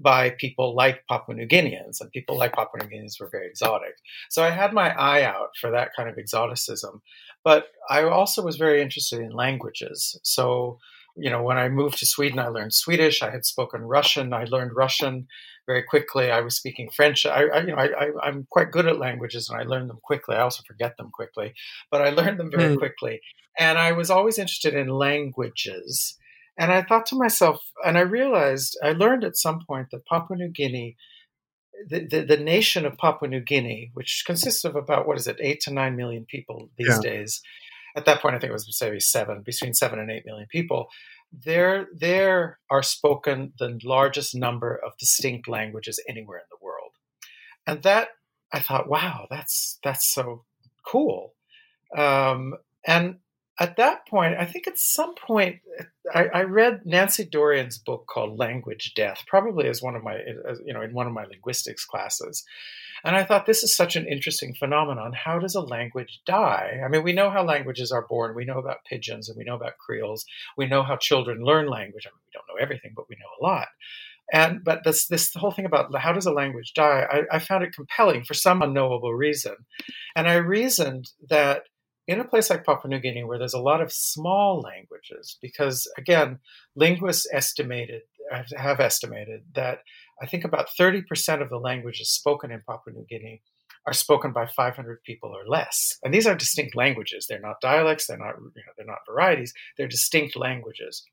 by 0.00 0.30
people 0.30 0.74
like 0.74 1.04
Papua 1.10 1.36
New 1.36 1.46
Guineans, 1.46 2.00
and 2.00 2.10
people 2.10 2.38
like 2.38 2.54
Papua 2.54 2.82
New 2.82 2.88
Guineans 2.88 3.20
were 3.20 3.28
very 3.30 3.46
exotic. 3.48 3.96
So 4.30 4.42
I 4.42 4.50
had 4.50 4.72
my 4.72 4.98
eye 4.98 5.24
out 5.24 5.50
for 5.60 5.70
that 5.70 5.90
kind 5.94 6.08
of 6.08 6.16
exoticism. 6.16 7.02
But 7.44 7.66
I 7.90 8.04
also 8.04 8.42
was 8.42 8.56
very 8.56 8.80
interested 8.80 9.20
in 9.20 9.32
languages. 9.32 10.18
So 10.22 10.78
you 11.16 11.30
know, 11.30 11.42
when 11.42 11.58
I 11.58 11.68
moved 11.68 11.98
to 11.98 12.06
Sweden, 12.06 12.38
I 12.38 12.48
learned 12.48 12.72
Swedish. 12.72 13.22
I 13.22 13.30
had 13.30 13.44
spoken 13.44 13.82
Russian. 13.82 14.32
I 14.32 14.44
learned 14.44 14.74
Russian 14.74 15.26
very 15.66 15.82
quickly. 15.82 16.30
I 16.30 16.40
was 16.40 16.56
speaking 16.56 16.90
French. 16.94 17.26
I, 17.26 17.44
I 17.44 17.60
you 17.60 17.66
know, 17.68 17.76
I, 17.76 18.28
am 18.28 18.46
quite 18.50 18.70
good 18.70 18.86
at 18.86 18.98
languages, 18.98 19.48
and 19.48 19.60
I 19.60 19.64
learn 19.64 19.88
them 19.88 20.00
quickly. 20.02 20.36
I 20.36 20.42
also 20.42 20.62
forget 20.66 20.96
them 20.96 21.10
quickly, 21.12 21.54
but 21.90 22.02
I 22.02 22.10
learned 22.10 22.38
them 22.38 22.50
very 22.50 22.74
mm. 22.74 22.78
quickly. 22.78 23.20
And 23.58 23.78
I 23.78 23.92
was 23.92 24.10
always 24.10 24.38
interested 24.38 24.74
in 24.74 24.88
languages. 24.88 26.16
And 26.58 26.70
I 26.72 26.82
thought 26.82 27.06
to 27.06 27.16
myself, 27.16 27.60
and 27.84 27.96
I 27.96 28.02
realized, 28.02 28.78
I 28.82 28.92
learned 28.92 29.24
at 29.24 29.36
some 29.36 29.60
point 29.66 29.88
that 29.90 30.06
Papua 30.06 30.36
New 30.36 30.50
Guinea, 30.50 30.96
the, 31.88 32.06
the, 32.06 32.22
the 32.22 32.36
nation 32.36 32.84
of 32.84 32.98
Papua 32.98 33.28
New 33.28 33.40
Guinea, 33.40 33.90
which 33.94 34.24
consists 34.26 34.64
of 34.64 34.76
about 34.76 35.06
what 35.06 35.18
is 35.18 35.26
it, 35.26 35.38
eight 35.40 35.60
to 35.62 35.72
nine 35.72 35.96
million 35.96 36.26
people 36.28 36.70
these 36.76 36.88
yeah. 36.88 37.00
days, 37.00 37.40
at 37.96 38.04
that 38.06 38.20
point, 38.20 38.34
I 38.34 38.38
think 38.38 38.50
it 38.50 38.54
was 38.54 38.78
maybe 38.80 39.00
seven, 39.00 39.42
between 39.44 39.74
seven 39.74 39.98
and 39.98 40.10
eight 40.10 40.24
million 40.24 40.46
people. 40.50 40.88
There, 41.32 41.88
there 41.94 42.58
are 42.70 42.82
spoken 42.82 43.52
the 43.58 43.78
largest 43.84 44.34
number 44.34 44.78
of 44.84 44.96
distinct 44.98 45.48
languages 45.48 46.02
anywhere 46.08 46.38
in 46.38 46.44
the 46.50 46.64
world, 46.64 46.92
and 47.66 47.82
that 47.82 48.08
I 48.52 48.60
thought, 48.60 48.88
wow, 48.88 49.26
that's 49.30 49.78
that's 49.82 50.06
so 50.06 50.44
cool. 50.86 51.34
Um, 51.96 52.54
and 52.86 53.16
at 53.60 53.76
that 53.76 54.06
point, 54.08 54.34
I 54.38 54.46
think 54.46 54.66
at 54.66 54.78
some 54.78 55.14
point, 55.14 55.60
I, 56.12 56.24
I, 56.32 56.42
read 56.42 56.82
Nancy 56.84 57.24
Dorian's 57.24 57.78
book 57.78 58.06
called 58.06 58.38
Language 58.38 58.94
Death, 58.94 59.24
probably 59.26 59.68
as 59.68 59.82
one 59.82 59.94
of 59.94 60.02
my, 60.02 60.16
you 60.64 60.72
know, 60.72 60.80
in 60.80 60.94
one 60.94 61.06
of 61.06 61.12
my 61.12 61.24
linguistics 61.24 61.84
classes. 61.84 62.44
And 63.04 63.14
I 63.14 63.24
thought 63.24 63.46
this 63.46 63.62
is 63.62 63.74
such 63.74 63.96
an 63.96 64.06
interesting 64.06 64.54
phenomenon. 64.54 65.12
How 65.12 65.38
does 65.38 65.54
a 65.54 65.60
language 65.60 66.20
die? 66.24 66.80
I 66.84 66.88
mean, 66.88 67.02
we 67.02 67.12
know 67.12 67.30
how 67.30 67.44
languages 67.44 67.92
are 67.92 68.06
born. 68.08 68.34
We 68.34 68.44
know 68.44 68.58
about 68.58 68.86
pidgins 68.90 69.28
and 69.28 69.36
we 69.36 69.44
know 69.44 69.56
about 69.56 69.78
creoles. 69.78 70.24
We 70.56 70.66
know 70.66 70.82
how 70.82 70.96
children 70.96 71.44
learn 71.44 71.68
language. 71.68 72.06
I 72.06 72.10
mean, 72.10 72.22
we 72.24 72.32
don't 72.32 72.48
know 72.48 72.62
everything, 72.62 72.92
but 72.94 73.08
we 73.08 73.16
know 73.16 73.26
a 73.40 73.50
lot. 73.50 73.68
And 74.32 74.64
but 74.64 74.84
this 74.84 75.08
this 75.08 75.34
whole 75.34 75.50
thing 75.50 75.66
about 75.66 75.94
how 75.98 76.12
does 76.12 76.26
a 76.26 76.32
language 76.32 76.72
die, 76.74 77.06
I, 77.10 77.36
I 77.36 77.38
found 77.38 77.64
it 77.64 77.74
compelling 77.74 78.24
for 78.24 78.34
some 78.34 78.62
unknowable 78.62 79.12
reason. 79.12 79.56
And 80.16 80.28
I 80.28 80.34
reasoned 80.34 81.10
that 81.28 81.64
in 82.06 82.20
a 82.20 82.24
place 82.24 82.50
like 82.50 82.64
Papua 82.64 82.90
New 82.90 83.00
Guinea, 83.00 83.24
where 83.24 83.38
there's 83.38 83.54
a 83.54 83.60
lot 83.60 83.80
of 83.80 83.92
small 83.92 84.60
languages, 84.60 85.38
because 85.40 85.90
again, 85.96 86.38
linguists 86.74 87.26
estimated 87.32 88.02
have 88.56 88.80
estimated 88.80 89.42
that 89.54 89.80
I 90.22 90.26
think 90.26 90.44
about 90.44 90.68
30% 90.78 91.42
of 91.42 91.50
the 91.50 91.58
languages 91.58 92.10
spoken 92.10 92.50
in 92.50 92.62
Papua 92.66 92.94
New 92.94 93.06
Guinea 93.08 93.42
are 93.86 93.92
spoken 93.92 94.32
by 94.32 94.46
500 94.46 95.02
people 95.02 95.30
or 95.30 95.46
less. 95.46 95.98
And 96.02 96.14
these 96.14 96.26
are 96.26 96.34
distinct 96.34 96.76
languages. 96.76 97.26
They're 97.28 97.40
not 97.40 97.60
dialects, 97.60 98.06
they're 98.06 98.16
not, 98.16 98.36
you 98.38 98.62
know, 98.64 98.72
they're 98.76 98.86
not 98.86 99.06
varieties, 99.06 99.52
they're 99.76 99.88
distinct 99.88 100.36
languages. 100.36 101.04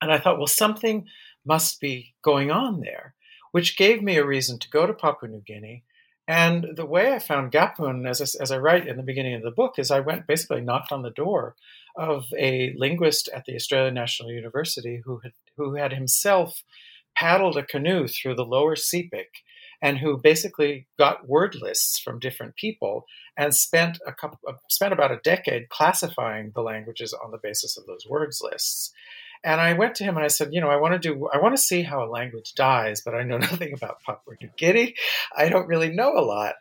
And 0.00 0.12
I 0.12 0.18
thought, 0.18 0.38
well, 0.38 0.46
something 0.46 1.06
must 1.46 1.80
be 1.80 2.14
going 2.22 2.50
on 2.50 2.80
there, 2.80 3.14
which 3.52 3.76
gave 3.76 4.02
me 4.02 4.16
a 4.16 4.26
reason 4.26 4.58
to 4.58 4.70
go 4.70 4.86
to 4.86 4.92
Papua 4.92 5.30
New 5.30 5.42
Guinea. 5.46 5.84
And 6.28 6.76
the 6.76 6.84
way 6.84 7.14
I 7.14 7.20
found 7.20 7.52
Gapun, 7.52 8.06
as 8.06 8.20
I, 8.20 8.42
as 8.42 8.52
I 8.52 8.58
write 8.58 8.86
in 8.86 8.98
the 8.98 9.02
beginning 9.02 9.34
of 9.34 9.42
the 9.42 9.50
book, 9.50 9.78
is 9.78 9.90
I 9.90 10.00
went 10.00 10.26
basically 10.26 10.60
knocked 10.60 10.92
on 10.92 11.00
the 11.00 11.10
door 11.10 11.56
of 11.96 12.26
a 12.38 12.74
linguist 12.76 13.30
at 13.34 13.46
the 13.46 13.54
Australian 13.56 13.94
National 13.94 14.30
University 14.30 15.00
who 15.06 15.20
had, 15.24 15.32
who 15.56 15.74
had 15.76 15.94
himself 15.94 16.62
paddled 17.16 17.56
a 17.56 17.64
canoe 17.64 18.06
through 18.06 18.34
the 18.34 18.44
lower 18.44 18.76
Sepik 18.76 19.42
and 19.80 19.98
who 19.98 20.18
basically 20.18 20.86
got 20.98 21.26
word 21.26 21.54
lists 21.54 21.98
from 21.98 22.18
different 22.18 22.56
people 22.56 23.06
and 23.36 23.54
spent 23.54 23.98
a 24.06 24.12
couple 24.12 24.38
uh, 24.46 24.52
spent 24.68 24.92
about 24.92 25.12
a 25.12 25.20
decade 25.24 25.70
classifying 25.70 26.52
the 26.54 26.62
languages 26.62 27.14
on 27.14 27.30
the 27.30 27.38
basis 27.42 27.78
of 27.78 27.86
those 27.86 28.04
words 28.08 28.42
lists. 28.42 28.92
And 29.44 29.60
I 29.60 29.74
went 29.74 29.94
to 29.96 30.04
him 30.04 30.16
and 30.16 30.24
I 30.24 30.28
said, 30.28 30.48
you 30.52 30.60
know, 30.60 30.68
I 30.68 30.76
want 30.76 30.94
to 30.94 30.98
do, 30.98 31.28
I 31.32 31.38
want 31.38 31.56
to 31.56 31.62
see 31.62 31.82
how 31.82 32.04
a 32.04 32.10
language 32.10 32.54
dies, 32.54 33.02
but 33.04 33.14
I 33.14 33.22
know 33.22 33.38
nothing 33.38 33.72
about 33.72 34.02
Papua 34.04 34.36
New 34.40 34.50
Guinea. 34.56 34.94
I 35.36 35.48
don't 35.48 35.68
really 35.68 35.90
know 35.90 36.16
a 36.16 36.24
lot. 36.24 36.54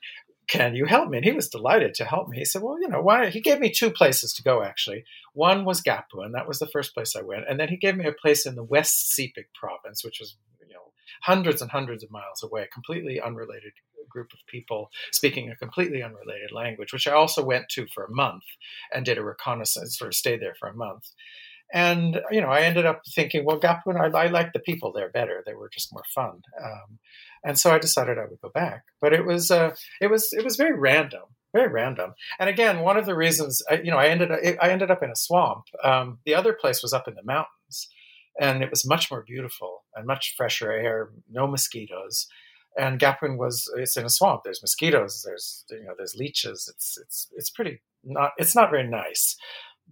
can 0.48 0.76
you 0.76 0.86
help 0.86 1.10
me? 1.10 1.18
And 1.18 1.26
he 1.26 1.32
was 1.32 1.50
delighted 1.50 1.94
to 1.96 2.06
help 2.06 2.30
me. 2.30 2.38
He 2.38 2.46
said, 2.46 2.62
well, 2.62 2.80
you 2.80 2.88
know, 2.88 3.02
why? 3.02 3.30
He 3.30 3.42
gave 3.42 3.60
me 3.60 3.72
two 3.72 3.92
places 3.92 4.34
to 4.34 4.44
go, 4.44 4.63
actually. 4.63 5.04
One 5.34 5.66
was 5.66 5.82
Gapun, 5.82 6.26
and 6.26 6.36
That 6.36 6.48
was 6.48 6.60
the 6.60 6.68
first 6.68 6.94
place 6.94 7.16
I 7.16 7.22
went. 7.22 7.46
And 7.50 7.60
then 7.60 7.70
he 7.70 7.78
gave 7.78 7.98
me 7.98 8.06
a 8.06 8.13
place 8.13 8.46
in 8.46 8.56
the 8.56 8.63
West 8.63 9.13
Sepik 9.18 9.48
province, 9.54 10.04
which 10.04 10.20
was, 10.20 10.38
you 10.62 10.74
know, 10.74 10.94
hundreds 11.22 11.62
and 11.62 11.72
hundreds 11.72 12.04
of 12.04 12.12
miles 12.12 12.44
away, 12.44 12.63
a 12.63 12.68
completely 12.68 13.20
unrelated 13.20 13.74
group 14.10 14.32
of 14.34 14.40
people 14.48 14.90
speaking 15.12 15.50
a 15.50 15.56
completely 15.56 16.02
unrelated 16.02 16.52
language, 16.52 16.94
which 16.94 17.08
I 17.08 17.12
also 17.12 17.44
went 17.44 17.70
to 17.70 17.88
for 17.88 18.06
a 18.06 18.13
month 18.13 18.44
and 18.94 19.06
did 19.06 19.18
a 19.18 19.24
reconnaissance, 19.24 19.98
sort 19.98 20.10
of 20.10 20.16
stayed 20.16 20.42
there 20.42 20.56
for 20.60 20.70
a 20.70 20.76
month. 20.76 21.12
And 21.73 22.21
you 22.32 22.41
know, 22.41 22.49
I 22.49 22.62
ended 22.62 22.86
up 22.86 23.01
thinking, 23.13 23.43
well, 23.43 23.60
Gapun, 23.60 23.99
I, 23.99 24.17
I 24.17 24.27
like 24.27 24.53
the 24.53 24.60
people 24.60 24.93
there 24.93 25.10
better. 25.10 25.43
They 25.45 25.53
were 25.53 25.69
just 25.69 25.93
more 25.93 26.03
fun. 26.13 26.41
Um, 26.63 26.99
and 27.43 27.60
so 27.60 27.71
I 27.71 27.80
decided 27.80 28.17
I 28.17 28.25
would 28.25 28.41
go 28.41 28.49
back. 28.49 28.84
But 29.01 29.13
it 29.13 29.25
was 29.25 29.51
uh, 29.51 29.75
it 30.01 30.08
was 30.08 30.30
it 30.32 30.43
was 30.43 30.56
very 30.56 30.77
random, 30.77 31.23
very 31.53 31.69
random. 31.69 32.13
And 32.39 32.49
again, 32.49 32.80
one 32.80 32.97
of 32.97 33.06
the 33.06 33.15
reasons, 33.15 33.62
I, 33.69 33.75
you 33.75 33.91
know, 33.91 33.97
I 33.97 34.08
ended 34.08 34.32
up, 34.32 34.39
I 34.62 34.69
ended 34.69 34.91
up 34.91 35.03
in 35.03 35.12
a 35.12 35.15
swamp. 35.15 35.65
Um, 35.84 36.19
the 36.25 36.36
other 36.36 36.53
place 36.53 36.82
was 36.82 36.93
up 36.93 37.08
in 37.08 37.15
the 37.15 37.23
mountains, 37.23 37.89
and 38.39 38.63
it 38.63 38.69
was 38.69 38.88
much 38.88 39.12
more 39.12 39.23
beautiful 39.27 39.84
and 39.95 40.06
much 40.06 40.36
fresher 40.38 40.71
air, 40.71 41.10
no 41.30 41.47
mosquitoes. 41.47 42.27
And 42.80 42.99
Gapun 42.99 43.38
was 43.38 43.69
it's 43.75 43.97
in 43.97 44.06
a 44.06 44.10
swamp. 44.10 44.41
There's 44.43 44.62
mosquitoes. 44.62 45.23
There's 45.25 45.65
you 45.69 45.84
know 45.84 45.95
there's 45.97 46.15
leeches. 46.15 46.71
It's 46.73 46.97
it's 47.01 47.27
it's 47.36 47.49
pretty 47.49 47.82
not 48.03 48.32
it's 48.38 48.56
not 48.56 48.71
very 48.71 48.88
nice 48.88 49.36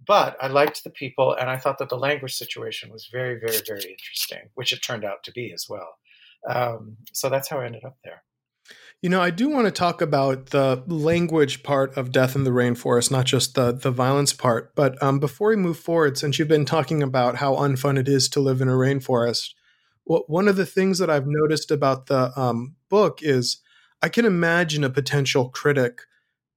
but 0.06 0.36
I 0.40 0.48
liked 0.48 0.84
the 0.84 0.90
people, 0.90 1.34
and 1.34 1.48
I 1.48 1.56
thought 1.56 1.78
that 1.78 1.88
the 1.88 1.98
language 1.98 2.34
situation 2.34 2.90
was 2.90 3.08
very, 3.10 3.38
very, 3.38 3.60
very 3.66 3.90
interesting, 3.90 4.50
which 4.54 4.72
it 4.72 4.82
turned 4.82 5.04
out 5.04 5.22
to 5.24 5.32
be 5.32 5.52
as 5.52 5.66
well. 5.68 5.98
Um, 6.48 6.96
so 7.12 7.28
that's 7.28 7.48
how 7.48 7.60
I 7.60 7.66
ended 7.66 7.84
up 7.84 7.96
there. 8.04 8.22
You 9.02 9.10
know, 9.10 9.20
I 9.20 9.30
do 9.30 9.48
want 9.48 9.66
to 9.66 9.70
talk 9.70 10.00
about 10.00 10.46
the 10.46 10.82
language 10.86 11.62
part 11.62 11.96
of 11.96 12.12
Death 12.12 12.34
in 12.34 12.44
the 12.44 12.50
Rainforest, 12.50 13.10
not 13.10 13.26
just 13.26 13.54
the 13.54 13.72
the 13.72 13.90
violence 13.90 14.32
part. 14.32 14.74
But 14.74 15.00
um, 15.02 15.18
before 15.20 15.50
we 15.50 15.56
move 15.56 15.78
forward, 15.78 16.16
since 16.18 16.38
you've 16.38 16.48
been 16.48 16.64
talking 16.64 17.02
about 17.02 17.36
how 17.36 17.56
unfun 17.56 17.98
it 17.98 18.08
is 18.08 18.28
to 18.30 18.40
live 18.40 18.60
in 18.60 18.68
a 18.68 18.72
rainforest, 18.72 19.50
one 20.04 20.48
of 20.48 20.56
the 20.56 20.66
things 20.66 20.98
that 20.98 21.10
I've 21.10 21.26
noticed 21.26 21.70
about 21.70 22.06
the 22.06 22.32
um, 22.40 22.76
book 22.88 23.20
is 23.22 23.58
I 24.02 24.08
can 24.08 24.24
imagine 24.24 24.84
a 24.84 24.90
potential 24.90 25.48
critic 25.50 26.02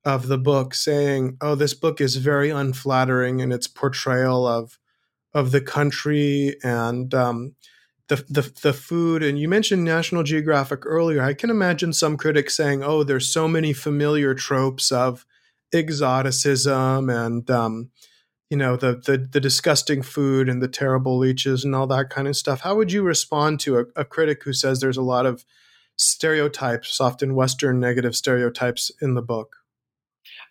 of 0.06 0.28
the 0.28 0.38
book 0.38 0.74
saying, 0.74 1.38
"Oh, 1.42 1.56
this 1.56 1.74
book 1.74 2.02
is 2.02 2.16
very 2.18 2.50
unflattering 2.50 3.40
in 3.40 3.52
its 3.52 3.68
portrayal 3.68 4.48
of 4.48 4.80
of 5.34 5.52
the 5.52 5.62
country 5.62 6.56
and 6.64 7.14
um, 7.14 7.56
the, 8.08 8.18
the 8.30 8.52
the 8.62 8.74
food." 8.74 9.24
And 9.24 9.40
you 9.40 9.48
mentioned 9.50 9.84
National 9.84 10.24
Geographic 10.24 10.86
earlier. 10.86 11.22
I 11.22 11.34
can 11.34 11.50
imagine 11.50 11.94
some 11.94 12.18
critics 12.18 12.56
saying, 12.56 12.84
"Oh, 12.84 13.04
there's 13.04 13.30
so 13.30 13.48
many 13.48 13.74
familiar 13.74 14.34
tropes 14.34 14.92
of 14.92 15.26
exoticism 15.74 17.10
and." 17.10 17.50
Um, 17.50 17.92
you 18.50 18.58
know 18.58 18.76
the, 18.76 18.96
the 19.06 19.18
the 19.18 19.40
disgusting 19.40 20.02
food 20.02 20.50
and 20.50 20.62
the 20.62 20.68
terrible 20.68 21.18
leeches 21.18 21.64
and 21.64 21.76
all 21.76 21.88
that 21.88 22.10
kind 22.10 22.28
of 22.28 22.36
stuff. 22.36 22.62
How 22.62 22.76
would 22.76 22.92
you 22.92 23.04
respond 23.04 23.60
to 23.62 23.80
a, 23.80 23.86
a 23.96 24.06
critic 24.06 24.44
who 24.44 24.54
says 24.54 24.80
there's 24.80 24.98
a 24.98 25.04
lot 25.04 25.26
of 25.26 25.46
stereotypes, 25.98 27.00
often 27.00 27.36
Western 27.36 27.80
negative 27.80 28.16
stereotypes, 28.16 28.92
in 29.02 29.14
the 29.14 29.22
book? 29.22 29.58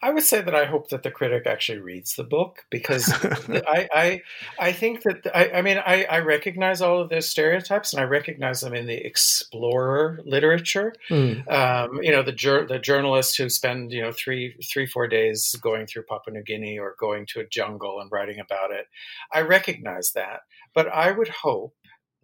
I 0.03 0.11
would 0.11 0.23
say 0.23 0.41
that 0.41 0.55
I 0.55 0.65
hope 0.65 0.91
that 0.91 1.03
the 1.03 1.11
critic 1.11 1.47
actually 1.47 1.79
reads 1.79 2.15
the 2.15 2.25
book 2.25 2.65
because 2.71 3.13
I, 3.49 3.89
I, 3.93 4.23
I 4.59 4.73
think 4.73 5.03
that 5.03 5.27
I, 5.35 5.59
I 5.59 5.63
mean 5.63 5.79
I, 5.79 6.05
I, 6.05 6.19
recognize 6.21 6.81
all 6.81 7.01
of 7.01 7.09
those 7.09 7.29
stereotypes 7.29 7.93
and 7.93 8.01
I 8.01 8.05
recognize 8.05 8.61
them 8.61 8.75
in 8.75 8.87
the 8.87 8.95
explorer 8.97 10.21
literature. 10.25 10.95
Mm. 11.11 11.51
Um, 11.51 12.03
you 12.03 12.13
know 12.13 12.23
the 12.23 12.33
jur- 12.33 12.67
the 12.67 12.79
journalists 12.79 13.37
who 13.37 13.49
spend 13.49 13.93
you 13.93 14.03
know 14.03 14.13
three 14.13 14.57
three 14.71 14.87
four 14.87 15.09
days 15.09 15.55
going 15.61 15.87
through 15.87 16.05
Papua 16.05 16.35
New 16.35 16.43
Guinea 16.43 16.79
or 16.79 16.95
going 16.99 17.27
to 17.27 17.41
a 17.41 17.47
jungle 17.47 18.01
and 18.01 18.11
writing 18.13 18.41
about 18.41 18.71
it. 18.71 18.87
I 19.33 19.43
recognize 19.43 20.13
that, 20.13 20.41
but 20.75 20.89
I 20.89 21.11
would 21.13 21.29
hope 21.29 21.75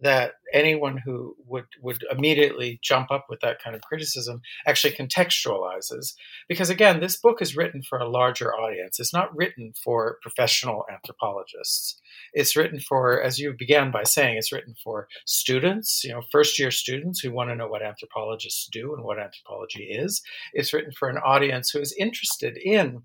that 0.01 0.33
anyone 0.53 0.97
who 0.97 1.35
would 1.47 1.65
would 1.81 2.03
immediately 2.11 2.79
jump 2.83 3.11
up 3.11 3.27
with 3.29 3.39
that 3.39 3.61
kind 3.63 3.75
of 3.75 3.81
criticism 3.81 4.41
actually 4.67 4.93
contextualizes. 4.93 6.13
Because 6.47 6.69
again 6.69 6.99
this 6.99 7.17
book 7.17 7.41
is 7.41 7.55
written 7.55 7.81
for 7.81 7.97
a 7.97 8.09
larger 8.09 8.53
audience. 8.53 8.99
It's 8.99 9.13
not 9.13 9.35
written 9.35 9.73
for 9.83 10.17
professional 10.21 10.85
anthropologists. 10.91 11.99
It's 12.33 12.55
written 12.55 12.79
for 12.79 13.21
as 13.21 13.39
you 13.39 13.53
began 13.57 13.91
by 13.91 14.03
saying 14.03 14.37
it's 14.37 14.51
written 14.51 14.75
for 14.83 15.07
students 15.25 16.03
you 16.03 16.11
know 16.11 16.21
first 16.31 16.59
year 16.59 16.71
students 16.71 17.21
who 17.21 17.31
want 17.31 17.49
to 17.49 17.55
know 17.55 17.67
what 17.67 17.81
anthropologists 17.81 18.67
do 18.71 18.93
and 18.93 19.03
what 19.03 19.19
anthropology 19.19 19.83
is. 19.83 20.21
It's 20.53 20.73
written 20.73 20.91
for 20.91 21.09
an 21.09 21.17
audience 21.17 21.69
who 21.69 21.79
is 21.79 21.95
interested 21.97 22.57
in 22.57 23.03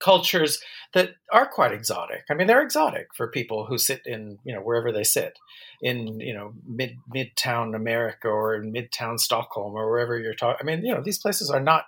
cultures 0.00 0.60
that 0.92 1.10
are 1.32 1.46
quite 1.46 1.72
exotic. 1.72 2.24
I 2.30 2.34
mean, 2.34 2.46
they're 2.46 2.62
exotic 2.62 3.08
for 3.14 3.28
people 3.28 3.66
who 3.66 3.78
sit 3.78 4.02
in, 4.04 4.38
you 4.44 4.54
know, 4.54 4.60
wherever 4.60 4.90
they 4.90 5.04
sit 5.04 5.38
in, 5.80 6.18
you 6.20 6.34
know, 6.34 6.52
mid 6.66 6.96
midtown 7.14 7.76
America 7.76 8.28
or 8.28 8.54
in 8.54 8.72
midtown 8.72 9.18
Stockholm 9.18 9.74
or 9.74 9.90
wherever 9.90 10.18
you're 10.18 10.34
talking. 10.34 10.58
I 10.60 10.64
mean, 10.64 10.84
you 10.84 10.94
know, 10.94 11.02
these 11.02 11.18
places 11.18 11.50
are 11.50 11.60
not 11.60 11.84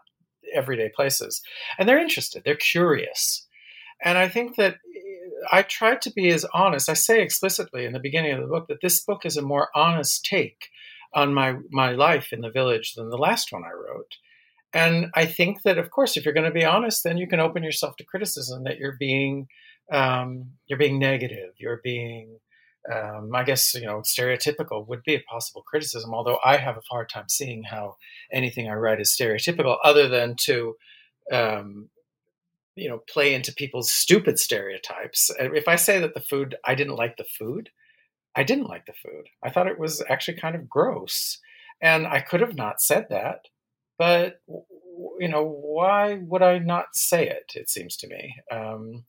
everyday 0.55 0.91
places, 0.91 1.43
and 1.79 1.89
they're 1.89 1.99
interested. 1.99 2.43
They're 2.45 2.55
curious, 2.55 3.47
and 4.05 4.19
I 4.19 4.29
think 4.29 4.57
that 4.57 4.75
eh, 4.75 5.47
I 5.51 5.63
tried 5.63 6.03
to 6.03 6.13
be 6.13 6.29
as 6.29 6.47
honest. 6.53 6.89
I 6.89 6.95
say 6.95 7.23
explicitly 7.23 7.85
in 7.85 7.93
the 7.93 7.99
beginning 7.99 8.33
of 8.33 8.41
the 8.41 8.47
book 8.47 8.69
that 8.69 8.83
this 8.83 9.01
book 9.01 9.25
is 9.25 9.37
a 9.37 9.43
more 9.43 9.69
honest 9.75 10.25
take 10.25 10.69
on 11.15 11.35
my 11.35 11.57
my 11.71 11.93
life 11.93 12.33
in 12.33 12.41
the 12.41 12.51
village 12.51 12.95
than 12.95 13.11
the 13.11 13.19
last 13.19 13.53
one 13.53 13.65
I 13.65 13.73
wrote. 13.73 14.17
And 14.75 15.11
I 15.15 15.27
think 15.27 15.63
that, 15.63 15.79
of 15.79 15.91
course, 15.91 16.17
if 16.17 16.25
you're 16.25 16.35
going 16.35 16.47
to 16.47 16.51
be 16.51 16.65
honest, 16.65 17.05
then 17.05 17.19
you 17.19 17.27
can 17.27 17.41
open 17.41 17.63
yourself 17.63 17.97
to 17.97 18.05
criticism 18.05 18.65
that 18.65 18.79
you're 18.79 18.97
being 18.99 19.49
um, 19.91 20.53
you're 20.67 20.79
being 20.79 20.99
negative, 20.99 21.53
you're 21.59 21.81
being 21.83 22.39
um, 22.91 23.31
I 23.35 23.45
guess 23.45 23.75
you 23.75 23.87
know 23.87 24.01
stereotypical 24.01 24.87
would 24.89 25.03
be 25.05 25.15
a 25.15 25.21
possible 25.21 25.63
criticism. 25.63 26.13
Although 26.15 26.39
I 26.45 26.57
have 26.57 26.77
a 26.77 26.83
hard 26.91 27.09
time 27.09 27.29
seeing 27.29 27.63
how 27.63 27.97
anything 28.33 28.69
I 28.69 28.75
write 28.75 29.01
is 29.01 29.17
stereotypical, 29.19 29.77
other 29.85 30.09
than 30.09 30.35
to 30.43 30.77
um, 31.31 31.91
you 32.75 32.89
know 32.89 33.03
play 33.09 33.35
into 33.35 33.55
people's 33.55 33.93
stupid 33.93 34.39
stereotypes. 34.39 35.31
If 35.39 35.69
I 35.69 35.77
say 35.77 36.01
that 36.01 36.15
the 36.15 36.21
food 36.21 36.57
I 36.65 36.75
didn't 36.75 36.97
like 36.97 37.17
the 37.17 37.25
food, 37.25 37.71
I 38.35 38.43
didn't 38.43 38.69
like 38.69 38.87
the 38.87 38.95
food. 38.95 39.29
I 39.43 39.51
thought 39.51 39.69
it 39.69 39.79
was 39.79 40.03
actually 40.09 40.39
kind 40.39 40.57
of 40.57 40.69
gross, 40.69 41.39
and 41.81 42.07
I 42.07 42.21
could 42.21 42.41
have 42.41 42.57
not 42.57 42.81
said 42.81 43.07
that 43.11 43.47
but 44.03 44.41
you 45.21 45.29
know 45.29 45.45
why 45.45 46.19
would 46.23 46.43
i 46.43 46.59
not 46.59 46.87
say 46.93 47.29
it 47.29 47.53
it 47.55 47.71
seems 47.71 47.97
to 47.99 48.09
me? 48.09 48.35
Um, 48.51 49.05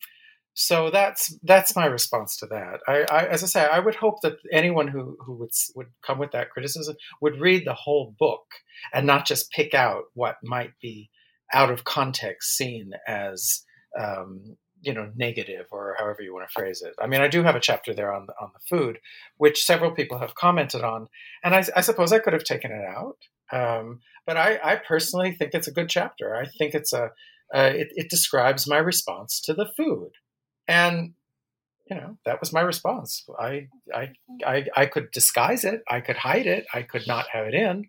so 0.53 0.91
that's 0.91 1.35
that's 1.41 1.75
my 1.75 1.87
response 1.87 2.37
to 2.37 2.45
that. 2.45 2.81
I, 2.87 3.05
I, 3.09 3.25
as 3.25 3.43
i 3.43 3.47
say 3.47 3.65
i 3.65 3.79
would 3.79 3.95
hope 3.95 4.21
that 4.21 4.37
anyone 4.51 4.87
who, 4.87 5.17
who 5.25 5.33
would 5.39 5.49
would 5.75 5.87
come 6.05 6.19
with 6.19 6.31
that 6.33 6.51
criticism 6.51 6.95
would 7.21 7.41
read 7.41 7.65
the 7.65 7.73
whole 7.73 8.13
book 8.19 8.45
and 8.93 9.07
not 9.07 9.25
just 9.25 9.49
pick 9.49 9.73
out 9.73 10.03
what 10.13 10.35
might 10.43 10.73
be 10.79 11.09
out 11.51 11.71
of 11.71 11.85
context 11.85 12.55
seen 12.55 12.91
as 13.07 13.63
um, 13.99 14.57
you 14.81 14.93
know 14.93 15.09
negative 15.15 15.65
or 15.71 15.95
however 15.97 16.21
you 16.21 16.35
want 16.35 16.47
to 16.47 16.53
phrase 16.53 16.83
it. 16.83 16.93
I 17.01 17.07
mean 17.07 17.21
i 17.21 17.27
do 17.27 17.41
have 17.41 17.55
a 17.55 17.67
chapter 17.69 17.95
there 17.95 18.13
on 18.13 18.27
the, 18.27 18.33
on 18.39 18.51
the 18.53 18.65
food 18.69 18.99
which 19.37 19.65
several 19.65 19.89
people 19.99 20.19
have 20.19 20.35
commented 20.35 20.83
on 20.83 21.07
and 21.43 21.55
i, 21.55 21.63
I 21.75 21.81
suppose 21.81 22.13
i 22.13 22.19
could 22.19 22.33
have 22.33 22.43
taken 22.43 22.71
it 22.71 22.85
out 22.85 23.17
um, 23.53 23.99
but 24.25 24.37
I, 24.37 24.59
I, 24.63 24.75
personally 24.77 25.35
think 25.35 25.53
it's 25.53 25.67
a 25.67 25.73
good 25.73 25.89
chapter. 25.89 26.35
I 26.35 26.45
think 26.57 26.73
it's 26.73 26.93
a 26.93 27.11
uh, 27.53 27.71
it, 27.75 27.89
it, 27.91 28.09
describes 28.09 28.67
my 28.67 28.77
response 28.77 29.39
to 29.41 29.53
the 29.53 29.69
food, 29.77 30.11
and 30.67 31.13
you 31.89 31.95
know 31.95 32.17
that 32.25 32.39
was 32.39 32.51
my 32.51 32.61
response. 32.61 33.23
I, 33.39 33.67
I 33.93 34.13
I 34.43 34.65
I 34.75 34.85
could 34.87 35.11
disguise 35.11 35.63
it. 35.63 35.83
I 35.87 36.01
could 36.01 36.17
hide 36.17 36.47
it. 36.47 36.65
I 36.73 36.81
could 36.81 37.05
not 37.05 37.27
have 37.31 37.45
it 37.45 37.53
in. 37.53 37.85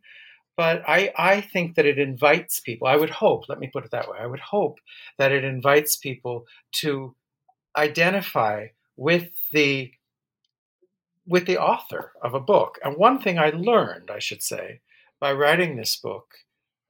But 0.56 0.82
I, 0.86 1.12
I 1.16 1.40
think 1.40 1.74
that 1.74 1.86
it 1.86 1.98
invites 1.98 2.60
people. 2.60 2.86
I 2.86 2.96
would 2.96 3.10
hope, 3.10 3.48
let 3.48 3.58
me 3.58 3.70
put 3.72 3.84
it 3.84 3.90
that 3.90 4.08
way. 4.08 4.18
I 4.20 4.26
would 4.26 4.40
hope 4.40 4.78
that 5.18 5.32
it 5.32 5.42
invites 5.42 5.96
people 5.96 6.44
to 6.80 7.16
identify 7.76 8.66
with 8.96 9.30
the 9.52 9.90
with 11.26 11.46
the 11.46 11.58
author 11.58 12.12
of 12.22 12.34
a 12.34 12.40
book. 12.40 12.78
And 12.84 12.96
one 12.96 13.18
thing 13.18 13.38
I 13.38 13.50
learned, 13.50 14.10
I 14.10 14.18
should 14.18 14.42
say, 14.42 14.80
by 15.24 15.32
writing 15.32 15.74
this 15.74 15.96
book 15.96 16.34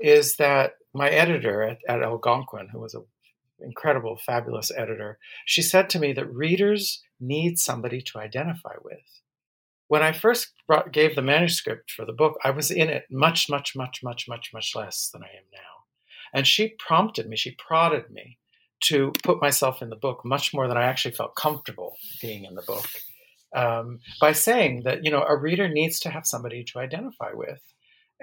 is 0.00 0.34
that 0.38 0.72
my 0.92 1.08
editor 1.08 1.62
at, 1.62 1.78
at 1.88 2.02
Algonquin, 2.02 2.68
who 2.72 2.80
was 2.80 2.92
an 2.92 3.04
incredible, 3.60 4.16
fabulous 4.16 4.72
editor, 4.76 5.20
she 5.46 5.62
said 5.62 5.88
to 5.90 6.00
me 6.00 6.12
that 6.14 6.34
readers 6.34 7.00
need 7.20 7.60
somebody 7.60 8.02
to 8.02 8.18
identify 8.18 8.74
with. 8.82 9.20
When 9.86 10.02
I 10.02 10.10
first 10.10 10.48
brought, 10.66 10.90
gave 10.90 11.14
the 11.14 11.22
manuscript 11.22 11.92
for 11.92 12.04
the 12.04 12.12
book, 12.12 12.36
I 12.42 12.50
was 12.50 12.72
in 12.72 12.88
it 12.88 13.04
much, 13.08 13.48
much, 13.48 13.76
much, 13.76 14.00
much, 14.02 14.26
much, 14.28 14.50
much 14.52 14.74
less 14.74 15.10
than 15.12 15.22
I 15.22 15.26
am 15.26 15.44
now. 15.52 15.84
And 16.32 16.44
she 16.44 16.74
prompted 16.76 17.28
me, 17.28 17.36
she 17.36 17.52
prodded 17.52 18.10
me 18.10 18.38
to 18.86 19.12
put 19.22 19.40
myself 19.40 19.80
in 19.80 19.90
the 19.90 20.02
book 20.06 20.24
much 20.24 20.52
more 20.52 20.66
than 20.66 20.76
I 20.76 20.86
actually 20.86 21.14
felt 21.14 21.36
comfortable 21.36 21.94
being 22.20 22.44
in 22.44 22.56
the 22.56 22.62
book. 22.62 22.88
Um, 23.54 24.00
by 24.20 24.32
saying 24.32 24.82
that 24.82 25.04
you 25.04 25.12
know 25.12 25.22
a 25.22 25.36
reader 25.36 25.68
needs 25.68 26.00
to 26.00 26.10
have 26.10 26.26
somebody 26.26 26.64
to 26.64 26.80
identify 26.80 27.30
with 27.32 27.60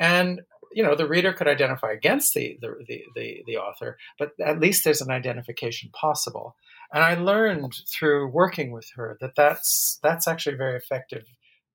and 0.01 0.41
you 0.73 0.83
know 0.83 0.95
the 0.95 1.07
reader 1.07 1.31
could 1.31 1.47
identify 1.47 1.91
against 1.91 2.33
the, 2.33 2.57
the 2.59 2.73
the, 2.87 3.03
the 3.15 3.43
the 3.45 3.57
author, 3.57 3.97
but 4.17 4.31
at 4.43 4.59
least 4.59 4.83
there's 4.83 5.01
an 5.01 5.11
identification 5.11 5.89
possible. 5.93 6.55
And 6.93 7.03
I 7.03 7.13
learned 7.13 7.73
through 7.89 8.27
working 8.27 8.71
with 8.71 8.89
her 8.95 9.17
that 9.21 9.35
that's 9.37 9.99
that's 10.03 10.27
actually 10.27 10.55
a 10.55 10.57
very 10.57 10.75
effective 10.75 11.23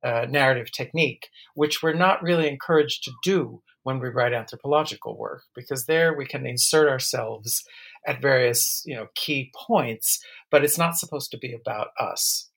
uh, 0.03 0.27
narrative 0.29 0.73
technique, 0.73 1.29
which 1.55 1.83
we're 1.83 1.95
not 1.95 2.23
really 2.23 2.49
encouraged 2.49 3.05
to 3.05 3.13
do 3.23 3.63
when 3.85 4.01
we 4.01 4.09
write 4.09 4.35
anthropological 4.35 5.17
work, 5.17 5.43
because 5.55 5.87
there 5.87 6.13
we 6.13 6.27
can 6.27 6.45
insert 6.45 6.89
ourselves 6.89 7.63
at 8.07 8.21
various 8.21 8.83
you 8.85 8.97
know 8.97 9.07
key 9.15 9.53
points, 9.55 10.19
but 10.51 10.65
it's 10.65 10.79
not 10.79 10.99
supposed 10.99 11.31
to 11.31 11.39
be 11.39 11.55
about 11.55 11.89
us, 12.01 12.51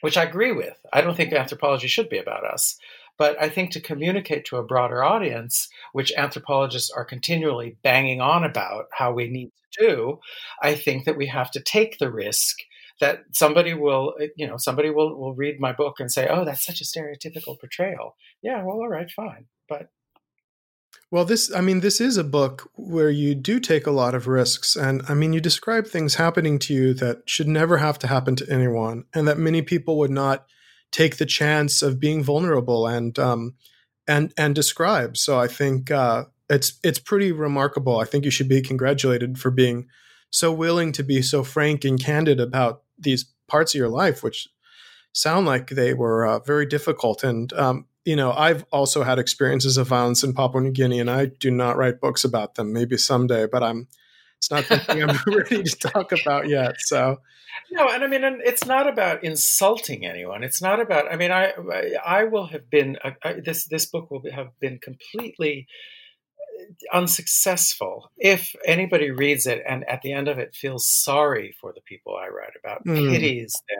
which 0.00 0.16
I 0.16 0.24
agree 0.24 0.52
with. 0.52 0.76
I 0.92 1.02
don't 1.02 1.16
think 1.16 1.32
anthropology 1.32 1.86
should 1.86 2.08
be 2.08 2.18
about 2.18 2.44
us. 2.44 2.76
But 3.18 3.40
I 3.42 3.48
think 3.48 3.72
to 3.72 3.80
communicate 3.80 4.44
to 4.46 4.56
a 4.56 4.62
broader 4.62 5.02
audience, 5.02 5.68
which 5.92 6.12
anthropologists 6.16 6.90
are 6.90 7.04
continually 7.04 7.76
banging 7.82 8.20
on 8.20 8.44
about 8.44 8.86
how 8.92 9.12
we 9.12 9.28
need 9.28 9.50
to 9.72 9.86
do, 9.86 10.20
I 10.62 10.74
think 10.74 11.04
that 11.04 11.16
we 11.16 11.26
have 11.26 11.50
to 11.50 11.60
take 11.60 11.98
the 11.98 12.10
risk 12.10 12.56
that 13.00 13.24
somebody 13.32 13.74
will, 13.74 14.14
uh, 14.20 14.26
you 14.36 14.46
know, 14.46 14.56
somebody 14.56 14.90
will, 14.90 15.16
will 15.16 15.34
read 15.34 15.60
my 15.60 15.72
book 15.72 16.00
and 16.00 16.10
say, 16.10 16.26
oh, 16.28 16.44
that's 16.44 16.64
such 16.64 16.80
a 16.80 16.84
stereotypical 16.84 17.58
portrayal. 17.58 18.16
Yeah, 18.42 18.62
well, 18.62 18.76
all 18.76 18.88
right, 18.88 19.10
fine. 19.10 19.46
But 19.68 19.90
well, 21.10 21.24
this, 21.24 21.52
I 21.54 21.60
mean, 21.60 21.80
this 21.80 22.00
is 22.00 22.16
a 22.16 22.24
book 22.24 22.70
where 22.74 23.10
you 23.10 23.34
do 23.34 23.60
take 23.60 23.86
a 23.86 23.92
lot 23.92 24.14
of 24.14 24.26
risks. 24.26 24.76
And 24.76 25.02
I 25.08 25.14
mean, 25.14 25.32
you 25.32 25.40
describe 25.40 25.86
things 25.86 26.16
happening 26.16 26.58
to 26.60 26.74
you 26.74 26.94
that 26.94 27.22
should 27.24 27.48
never 27.48 27.78
have 27.78 27.98
to 28.00 28.06
happen 28.06 28.36
to 28.36 28.50
anyone, 28.50 29.04
and 29.14 29.26
that 29.26 29.38
many 29.38 29.62
people 29.62 29.98
would 29.98 30.10
not 30.10 30.46
take 30.90 31.16
the 31.16 31.26
chance 31.26 31.82
of 31.82 32.00
being 32.00 32.22
vulnerable 32.22 32.86
and, 32.86 33.18
um, 33.18 33.54
and, 34.06 34.32
and 34.36 34.54
describe. 34.54 35.16
So 35.16 35.38
I 35.38 35.46
think, 35.46 35.90
uh, 35.90 36.24
it's, 36.50 36.78
it's 36.82 36.98
pretty 36.98 37.30
remarkable. 37.30 37.98
I 37.98 38.04
think 38.04 38.24
you 38.24 38.30
should 38.30 38.48
be 38.48 38.62
congratulated 38.62 39.38
for 39.38 39.50
being 39.50 39.86
so 40.30 40.52
willing 40.52 40.92
to 40.92 41.02
be 41.02 41.22
so 41.22 41.42
frank 41.42 41.84
and 41.84 42.02
candid 42.02 42.40
about 42.40 42.82
these 42.98 43.26
parts 43.48 43.74
of 43.74 43.78
your 43.78 43.88
life, 43.88 44.22
which 44.22 44.48
sound 45.12 45.46
like 45.46 45.68
they 45.68 45.94
were 45.94 46.26
uh, 46.26 46.38
very 46.40 46.66
difficult. 46.66 47.24
And 47.24 47.52
um, 47.52 47.86
you 48.04 48.16
know, 48.16 48.32
I've 48.32 48.64
also 48.72 49.02
had 49.02 49.18
experiences 49.18 49.76
of 49.76 49.88
violence 49.88 50.24
in 50.24 50.32
Papua 50.32 50.62
New 50.62 50.70
Guinea, 50.70 51.00
and 51.00 51.10
I 51.10 51.26
do 51.26 51.50
not 51.50 51.76
write 51.76 52.00
books 52.00 52.24
about 52.24 52.54
them. 52.54 52.72
Maybe 52.72 52.96
someday, 52.96 53.46
but 53.46 53.62
I'm. 53.62 53.88
It's 54.38 54.50
not 54.50 54.64
something 54.64 55.02
I'm 55.02 55.18
ready 55.26 55.62
to 55.62 55.76
talk 55.76 56.12
about 56.12 56.48
yet. 56.48 56.76
So. 56.78 57.20
No, 57.70 57.88
and 57.88 58.04
I 58.04 58.06
mean, 58.06 58.24
and 58.24 58.40
it's 58.42 58.64
not 58.64 58.88
about 58.88 59.24
insulting 59.24 60.06
anyone. 60.06 60.42
It's 60.44 60.62
not 60.62 60.80
about. 60.80 61.12
I 61.12 61.16
mean, 61.16 61.32
I 61.32 61.52
I 62.04 62.24
will 62.24 62.46
have 62.46 62.70
been 62.70 62.96
I, 63.02 63.34
this 63.44 63.66
this 63.66 63.86
book 63.86 64.10
will 64.10 64.22
have 64.32 64.58
been 64.60 64.78
completely 64.78 65.66
unsuccessful 66.92 68.10
if 68.16 68.54
anybody 68.66 69.10
reads 69.10 69.46
it 69.46 69.62
and 69.68 69.88
at 69.88 70.02
the 70.02 70.12
end 70.12 70.28
of 70.28 70.38
it 70.38 70.54
feels 70.54 70.86
sorry 70.86 71.54
for 71.60 71.72
the 71.72 71.80
people 71.82 72.16
I 72.16 72.28
write 72.28 72.52
about, 72.62 72.84
mm. 72.84 73.10
pities 73.10 73.52
them. 73.68 73.78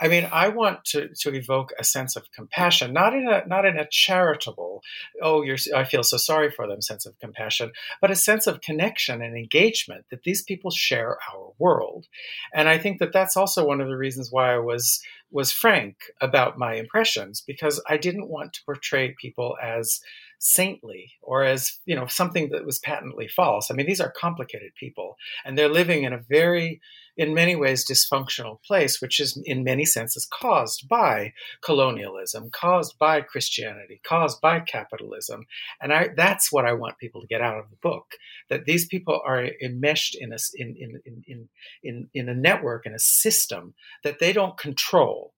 I 0.00 0.08
mean, 0.08 0.28
I 0.32 0.48
want 0.48 0.84
to, 0.86 1.08
to 1.22 1.34
evoke 1.34 1.72
a 1.78 1.84
sense 1.84 2.16
of 2.16 2.30
compassion, 2.32 2.92
not 2.92 3.14
in 3.14 3.28
a 3.28 3.44
not 3.46 3.64
in 3.64 3.76
a 3.76 3.88
charitable, 3.90 4.82
oh, 5.20 5.42
you're 5.42 5.56
I 5.74 5.84
feel 5.84 6.02
so 6.02 6.16
sorry 6.16 6.50
for 6.50 6.66
them 6.66 6.80
sense 6.80 7.06
of 7.06 7.18
compassion, 7.18 7.72
but 8.00 8.10
a 8.10 8.16
sense 8.16 8.46
of 8.46 8.60
connection 8.60 9.22
and 9.22 9.36
engagement 9.36 10.06
that 10.10 10.22
these 10.22 10.42
people 10.42 10.70
share 10.70 11.18
our 11.32 11.52
world, 11.58 12.06
and 12.54 12.68
I 12.68 12.78
think 12.78 13.00
that 13.00 13.12
that's 13.12 13.36
also 13.36 13.66
one 13.66 13.80
of 13.80 13.88
the 13.88 13.96
reasons 13.96 14.30
why 14.30 14.54
I 14.54 14.58
was 14.58 15.00
was 15.30 15.50
frank 15.50 15.96
about 16.20 16.58
my 16.58 16.74
impressions 16.74 17.42
because 17.44 17.82
I 17.88 17.96
didn't 17.96 18.28
want 18.28 18.52
to 18.54 18.64
portray 18.64 19.14
people 19.20 19.56
as 19.62 20.00
saintly 20.38 21.12
or 21.22 21.42
as 21.44 21.78
you 21.84 21.94
know 21.94 22.06
something 22.06 22.50
that 22.50 22.64
was 22.64 22.78
patently 22.78 23.28
false. 23.28 23.70
I 23.70 23.74
mean 23.74 23.86
these 23.86 24.00
are 24.00 24.12
complicated 24.16 24.72
people 24.78 25.16
and 25.44 25.56
they're 25.56 25.68
living 25.68 26.04
in 26.04 26.12
a 26.12 26.22
very 26.28 26.80
in 27.16 27.32
many 27.32 27.56
ways 27.56 27.86
dysfunctional 27.86 28.62
place 28.62 29.00
which 29.00 29.18
is 29.20 29.40
in 29.44 29.64
many 29.64 29.84
senses 29.84 30.26
caused 30.30 30.86
by 30.88 31.32
colonialism 31.62 32.50
caused 32.50 32.98
by 32.98 33.20
christianity 33.20 34.00
caused 34.04 34.40
by 34.40 34.60
capitalism. 34.60 35.46
And 35.80 35.92
I, 35.92 36.08
that's 36.14 36.52
what 36.52 36.66
i 36.66 36.72
want 36.72 36.98
people 36.98 37.20
to 37.20 37.26
get 37.26 37.40
out 37.40 37.58
of 37.58 37.70
the 37.70 37.76
book 37.76 38.12
that 38.50 38.64
these 38.66 38.86
people 38.86 39.20
are 39.24 39.48
enmeshed 39.62 40.16
in 40.18 40.32
a 40.32 40.38
in, 40.54 40.76
in, 40.76 41.22
in, 41.26 41.48
in, 41.82 42.08
in 42.12 42.28
a 42.28 42.34
network 42.34 42.86
in 42.86 42.94
a 42.94 42.98
system 42.98 43.74
that 44.04 44.18
they 44.18 44.32
don't 44.32 44.58
control 44.58 45.32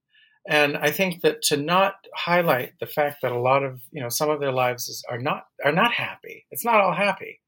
and 0.49 0.79
I 0.79 0.91
think 0.91 1.21
that 1.21 1.43
to 1.43 1.59
not 1.59 1.95
highlight 2.15 2.73
the 2.81 2.87
fact 2.87 3.19
that 3.21 3.33
a 3.33 3.39
lot 3.39 3.63
of 3.63 3.83
you 3.93 4.03
know 4.03 4.09
some 4.09 4.31
of 4.31 4.41
their 4.41 4.51
lives 4.51 4.89
is, 4.89 5.05
are 5.09 5.19
not 5.19 5.45
are 5.65 5.73
not 5.73 5.93
happy. 5.93 6.47
It's 6.51 6.65
not 6.65 6.81
all 6.81 6.95
happy, 6.95 7.41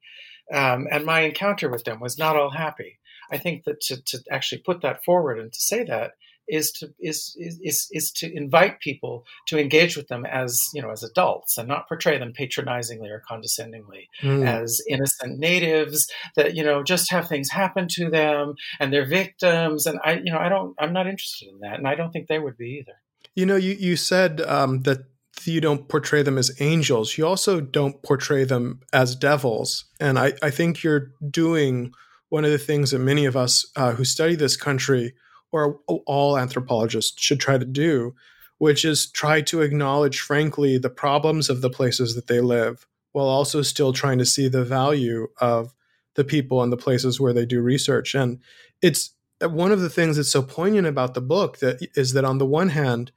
um, 0.52 0.86
and 0.90 1.04
my 1.04 1.20
encounter 1.20 1.70
with 1.70 1.84
them 1.84 1.98
was 1.98 2.18
not 2.18 2.36
all 2.36 2.50
happy. 2.50 2.98
I 3.32 3.38
think 3.38 3.64
that 3.64 3.80
to, 3.82 4.02
to 4.02 4.18
actually 4.30 4.62
put 4.62 4.82
that 4.82 5.04
forward 5.04 5.38
and 5.38 5.52
to 5.52 5.60
say 5.60 5.82
that 5.84 6.12
is 6.50 6.70
to 6.72 6.92
is, 6.98 7.36
is 7.38 7.88
is 7.92 8.10
to 8.10 8.30
invite 8.34 8.80
people 8.80 9.24
to 9.46 9.58
engage 9.58 9.96
with 9.96 10.08
them 10.08 10.26
as 10.26 10.60
you 10.74 10.82
know 10.82 10.90
as 10.90 11.02
adults 11.02 11.56
and 11.56 11.68
not 11.68 11.88
portray 11.88 12.18
them 12.18 12.32
patronizingly 12.32 13.08
or 13.08 13.22
condescendingly 13.26 14.08
mm. 14.22 14.46
as 14.46 14.82
innocent 14.88 15.38
natives 15.38 16.10
that 16.36 16.54
you 16.54 16.62
know 16.62 16.82
just 16.82 17.10
have 17.10 17.28
things 17.28 17.50
happen 17.50 17.86
to 17.88 18.10
them 18.10 18.54
and 18.78 18.92
they're 18.92 19.06
victims 19.06 19.86
and 19.86 19.98
I 20.04 20.14
you 20.14 20.32
know 20.32 20.38
I 20.38 20.48
don't 20.48 20.74
I'm 20.78 20.92
not 20.92 21.06
interested 21.06 21.48
in 21.48 21.60
that 21.60 21.78
and 21.78 21.86
I 21.86 21.94
don't 21.94 22.12
think 22.12 22.28
they 22.28 22.38
would 22.38 22.56
be 22.56 22.80
either. 22.80 22.98
You 23.34 23.46
know 23.46 23.56
you 23.56 23.72
you 23.72 23.96
said 23.96 24.40
um, 24.42 24.82
that 24.82 25.04
you 25.44 25.60
don't 25.60 25.88
portray 25.88 26.22
them 26.22 26.36
as 26.36 26.54
angels. 26.60 27.16
You 27.16 27.26
also 27.26 27.60
don't 27.62 28.02
portray 28.02 28.44
them 28.44 28.80
as 28.92 29.16
devils, 29.16 29.86
and 29.98 30.18
I 30.18 30.34
I 30.42 30.50
think 30.50 30.82
you're 30.82 31.12
doing 31.30 31.92
one 32.28 32.44
of 32.44 32.50
the 32.50 32.58
things 32.58 32.90
that 32.90 32.98
many 32.98 33.24
of 33.24 33.36
us 33.36 33.66
uh, 33.76 33.92
who 33.92 34.04
study 34.04 34.36
this 34.36 34.56
country 34.56 35.14
or 35.52 35.80
all 36.06 36.38
anthropologists 36.38 37.20
should 37.20 37.40
try 37.40 37.58
to 37.58 37.64
do, 37.64 38.14
which 38.58 38.84
is 38.84 39.10
try 39.10 39.40
to 39.40 39.62
acknowledge, 39.62 40.20
frankly, 40.20 40.78
the 40.78 40.90
problems 40.90 41.48
of 41.48 41.60
the 41.60 41.70
places 41.70 42.14
that 42.14 42.26
they 42.26 42.40
live, 42.40 42.86
while 43.12 43.26
also 43.26 43.62
still 43.62 43.92
trying 43.92 44.18
to 44.18 44.26
see 44.26 44.48
the 44.48 44.64
value 44.64 45.28
of 45.40 45.74
the 46.14 46.24
people 46.24 46.62
and 46.62 46.72
the 46.72 46.76
places 46.76 47.20
where 47.20 47.32
they 47.32 47.46
do 47.46 47.60
research. 47.60 48.14
And 48.14 48.40
it's 48.82 49.14
uh, 49.42 49.48
one 49.48 49.72
of 49.72 49.80
the 49.80 49.90
things 49.90 50.16
that's 50.16 50.30
so 50.30 50.42
poignant 50.42 50.86
about 50.86 51.14
the 51.14 51.20
book 51.20 51.58
that 51.58 51.78
is 51.94 52.12
that 52.12 52.24
on 52.24 52.38
the 52.38 52.46
one 52.46 52.70
hand, 52.70 53.12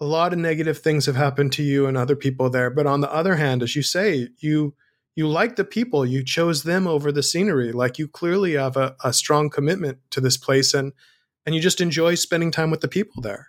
a 0.00 0.04
lot 0.04 0.32
of 0.32 0.38
negative 0.38 0.78
things 0.78 1.06
have 1.06 1.16
happened 1.16 1.52
to 1.52 1.62
you 1.62 1.86
and 1.86 1.96
other 1.96 2.16
people 2.16 2.50
there, 2.50 2.70
but 2.70 2.86
on 2.86 3.00
the 3.00 3.12
other 3.12 3.36
hand, 3.36 3.62
as 3.62 3.76
you 3.76 3.82
say, 3.82 4.28
you 4.38 4.74
you 5.14 5.28
like 5.28 5.56
the 5.56 5.64
people, 5.64 6.06
you 6.06 6.24
chose 6.24 6.62
them 6.62 6.86
over 6.86 7.12
the 7.12 7.22
scenery. 7.22 7.70
Like 7.70 7.98
you 7.98 8.08
clearly 8.08 8.54
have 8.54 8.78
a, 8.78 8.96
a 9.04 9.12
strong 9.12 9.50
commitment 9.50 9.98
to 10.10 10.22
this 10.22 10.38
place 10.38 10.72
and 10.72 10.92
and 11.44 11.54
you 11.54 11.60
just 11.60 11.80
enjoy 11.80 12.14
spending 12.14 12.50
time 12.50 12.70
with 12.70 12.80
the 12.80 12.88
people 12.88 13.22
there. 13.22 13.48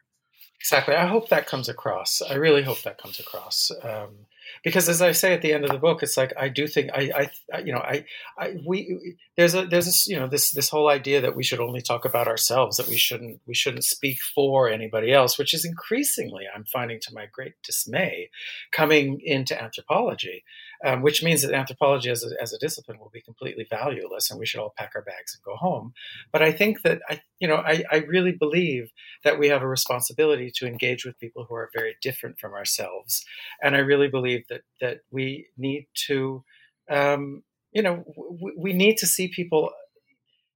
Exactly. 0.59 0.95
I 0.95 1.07
hope 1.07 1.29
that 1.29 1.45
comes 1.45 1.67
across. 1.67 2.21
I 2.21 2.35
really 2.35 2.63
hope 2.63 2.83
that 2.83 2.97
comes 2.97 3.19
across. 3.19 3.69
Um, 3.83 4.27
because 4.63 4.87
as 4.87 5.01
I 5.01 5.11
say 5.11 5.33
at 5.33 5.41
the 5.41 5.51
end 5.51 5.65
of 5.65 5.71
the 5.71 5.77
book, 5.77 6.03
it's 6.03 6.15
like 6.15 6.33
I 6.37 6.47
do 6.47 6.67
think 6.67 6.91
I, 6.93 7.29
I 7.51 7.59
you 7.59 7.73
know, 7.73 7.79
I, 7.79 8.05
I, 8.37 8.55
we 8.65 9.17
there's 9.35 9.55
a 9.55 9.65
there's 9.65 9.85
this 9.85 10.07
you 10.07 10.17
know 10.17 10.27
this 10.27 10.51
this 10.51 10.69
whole 10.69 10.89
idea 10.89 11.21
that 11.21 11.35
we 11.35 11.43
should 11.43 11.59
only 11.59 11.81
talk 11.81 12.05
about 12.05 12.27
ourselves, 12.27 12.77
that 12.77 12.87
we 12.87 12.95
shouldn't 12.95 13.41
we 13.45 13.53
shouldn't 13.53 13.83
speak 13.83 14.19
for 14.21 14.69
anybody 14.69 15.11
else, 15.11 15.37
which 15.37 15.53
is 15.53 15.65
increasingly 15.65 16.45
I'm 16.53 16.65
finding 16.65 16.99
to 17.01 17.13
my 17.13 17.25
great 17.31 17.55
dismay 17.63 18.29
coming 18.71 19.19
into 19.23 19.61
anthropology 19.61 20.43
um, 20.83 21.01
which 21.01 21.23
means 21.23 21.41
that 21.41 21.53
anthropology 21.53 22.09
as 22.09 22.23
a, 22.23 22.41
as 22.41 22.51
a 22.53 22.59
discipline 22.59 22.99
will 22.99 23.11
be 23.13 23.21
completely 23.21 23.65
valueless 23.69 24.29
and 24.29 24.39
we 24.39 24.45
should 24.45 24.59
all 24.59 24.73
pack 24.77 24.91
our 24.95 25.01
bags 25.01 25.33
and 25.33 25.43
go 25.43 25.55
home. 25.55 25.93
But 26.31 26.41
I 26.41 26.51
think 26.51 26.81
that 26.81 27.01
I, 27.09 27.21
you 27.39 27.47
know, 27.47 27.55
I, 27.55 27.83
I 27.91 27.97
really 27.97 28.33
believe 28.33 28.91
that 29.23 29.39
we 29.39 29.47
have 29.47 29.61
a 29.61 29.67
responsibility 29.67 30.51
to 30.55 30.67
engage 30.67 31.05
with 31.05 31.19
people 31.19 31.45
who 31.47 31.55
are 31.55 31.69
very 31.73 31.95
different 32.01 32.37
from 32.39 32.53
ourselves. 32.53 33.23
And 33.61 33.75
I 33.75 33.79
really 33.79 34.09
believe 34.09 34.47
that, 34.49 34.61
that 34.81 34.99
we 35.09 35.47
need 35.57 35.87
to, 36.07 36.43
um, 36.89 37.43
you 37.71 37.81
know, 37.81 38.03
w- 38.15 38.55
we 38.57 38.73
need 38.73 38.97
to 38.97 39.07
see 39.07 39.27
people 39.29 39.71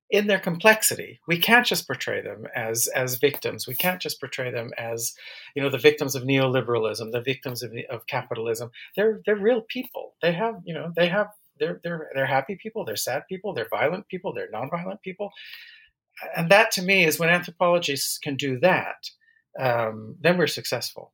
in 0.09 0.27
their 0.27 0.39
complexity. 0.39 1.19
We 1.27 1.37
can't 1.37 1.65
just 1.65 1.85
portray 1.85 2.21
them 2.21 2.47
as 2.55 2.87
as 2.87 3.15
victims. 3.15 3.67
We 3.67 3.75
can't 3.75 4.01
just 4.01 4.19
portray 4.19 4.51
them 4.51 4.71
as, 4.77 5.13
you 5.55 5.61
know, 5.61 5.69
the 5.69 5.77
victims 5.77 6.15
of 6.15 6.23
neoliberalism, 6.23 7.11
the 7.11 7.21
victims 7.21 7.61
of, 7.61 7.73
of 7.89 8.07
capitalism. 8.07 8.71
They're 8.95 9.21
they're 9.25 9.35
real 9.35 9.61
people. 9.61 10.15
They 10.21 10.33
have 10.33 10.55
you 10.63 10.73
know 10.73 10.91
they 10.95 11.07
have 11.09 11.27
they're 11.59 11.79
they're 11.83 12.09
they're 12.13 12.25
happy 12.25 12.57
people. 12.61 12.85
They're 12.85 12.95
sad 12.95 13.23
people. 13.27 13.53
They're 13.53 13.67
violent 13.69 14.07
people. 14.07 14.33
They're 14.33 14.51
nonviolent 14.51 15.01
people. 15.01 15.31
And 16.35 16.49
that 16.49 16.71
to 16.71 16.81
me 16.81 17.05
is 17.05 17.19
when 17.19 17.29
anthropologists 17.29 18.17
can 18.17 18.37
do 18.37 18.59
that, 18.59 19.09
um, 19.59 20.15
then 20.19 20.37
we're 20.37 20.47
successful. 20.47 21.13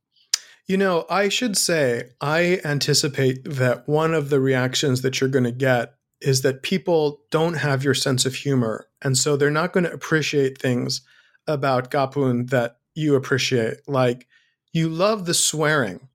You 0.66 0.78
know, 0.78 1.04
I 1.10 1.28
should 1.28 1.58
say, 1.58 2.12
I 2.22 2.58
anticipate 2.64 3.44
that 3.44 3.86
one 3.86 4.14
of 4.14 4.30
the 4.30 4.40
reactions 4.40 5.02
that 5.02 5.20
you're 5.20 5.28
going 5.28 5.44
to 5.44 5.52
get 5.52 5.93
is 6.20 6.42
that 6.42 6.62
people 6.62 7.22
don't 7.30 7.54
have 7.54 7.84
your 7.84 7.94
sense 7.94 8.24
of 8.24 8.34
humor. 8.34 8.88
And 9.02 9.16
so 9.16 9.36
they're 9.36 9.50
not 9.50 9.72
going 9.72 9.84
to 9.84 9.92
appreciate 9.92 10.58
things 10.58 11.02
about 11.46 11.90
Gapun 11.90 12.50
that 12.50 12.78
you 12.94 13.14
appreciate. 13.14 13.78
Like 13.86 14.26
you 14.72 14.88
love 14.88 15.26
the 15.26 15.34
swearing. 15.34 16.08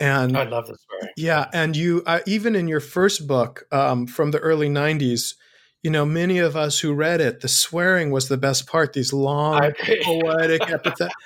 And 0.00 0.36
I 0.36 0.44
love 0.44 0.66
the 0.66 0.76
swearing. 0.76 1.12
Yeah, 1.16 1.48
and 1.52 1.76
you 1.76 2.02
uh, 2.06 2.20
even 2.26 2.56
in 2.56 2.66
your 2.66 2.80
first 2.80 3.26
book 3.28 3.66
um, 3.70 4.06
from 4.06 4.32
the 4.32 4.38
early 4.40 4.68
'90s, 4.68 5.34
you 5.82 5.90
know, 5.90 6.04
many 6.04 6.38
of 6.38 6.56
us 6.56 6.80
who 6.80 6.92
read 6.92 7.20
it, 7.20 7.40
the 7.40 7.48
swearing 7.48 8.10
was 8.10 8.28
the 8.28 8.36
best 8.36 8.66
part. 8.66 8.94
These 8.94 9.12
long, 9.12 9.72
poetic 10.02 10.68
epithets. 10.68 11.14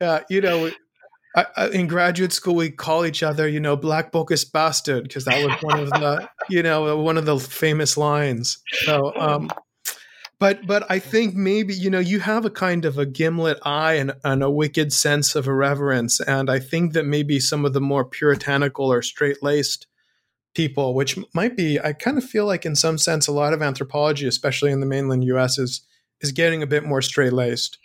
Yeah, 0.00 0.20
you 0.28 0.40
know, 0.40 0.70
I, 1.36 1.46
I, 1.56 1.68
in 1.68 1.86
graduate 1.86 2.32
school 2.32 2.54
we 2.54 2.70
call 2.70 3.04
each 3.04 3.22
other, 3.22 3.48
you 3.48 3.60
know, 3.60 3.76
black 3.76 4.12
bogus 4.12 4.44
bastard 4.44 5.04
because 5.04 5.24
that 5.24 5.44
was 5.44 5.56
one 5.62 5.80
of 5.80 5.90
the, 5.90 6.28
you 6.48 6.62
know, 6.62 6.96
one 6.96 7.16
of 7.16 7.24
the 7.24 7.38
famous 7.38 7.96
lines. 7.96 8.58
So, 8.84 9.12
um, 9.16 9.50
but 10.38 10.66
but 10.66 10.84
I 10.90 10.98
think 10.98 11.34
maybe 11.34 11.74
you 11.74 11.90
know 11.90 12.00
you 12.00 12.20
have 12.20 12.44
a 12.44 12.50
kind 12.50 12.84
of 12.84 12.98
a 12.98 13.06
gimlet 13.06 13.58
eye 13.62 13.94
and, 13.94 14.12
and 14.24 14.42
a 14.42 14.50
wicked 14.50 14.92
sense 14.92 15.34
of 15.34 15.46
irreverence, 15.46 16.20
and 16.20 16.50
I 16.50 16.58
think 16.58 16.92
that 16.92 17.06
maybe 17.06 17.40
some 17.40 17.64
of 17.64 17.72
the 17.72 17.80
more 17.80 18.04
puritanical 18.04 18.92
or 18.92 19.00
straight 19.00 19.42
laced 19.42 19.86
people, 20.54 20.94
which 20.94 21.18
might 21.34 21.56
be, 21.56 21.80
I 21.80 21.92
kind 21.92 22.18
of 22.18 22.24
feel 22.24 22.46
like 22.46 22.64
in 22.64 22.76
some 22.76 22.98
sense 22.98 23.26
a 23.26 23.32
lot 23.32 23.52
of 23.52 23.62
anthropology, 23.62 24.26
especially 24.26 24.70
in 24.70 24.80
the 24.80 24.86
mainland 24.86 25.24
U.S., 25.24 25.58
is 25.58 25.82
is 26.20 26.32
getting 26.32 26.62
a 26.62 26.66
bit 26.66 26.84
more 26.84 27.02
straight 27.02 27.32
laced. 27.32 27.78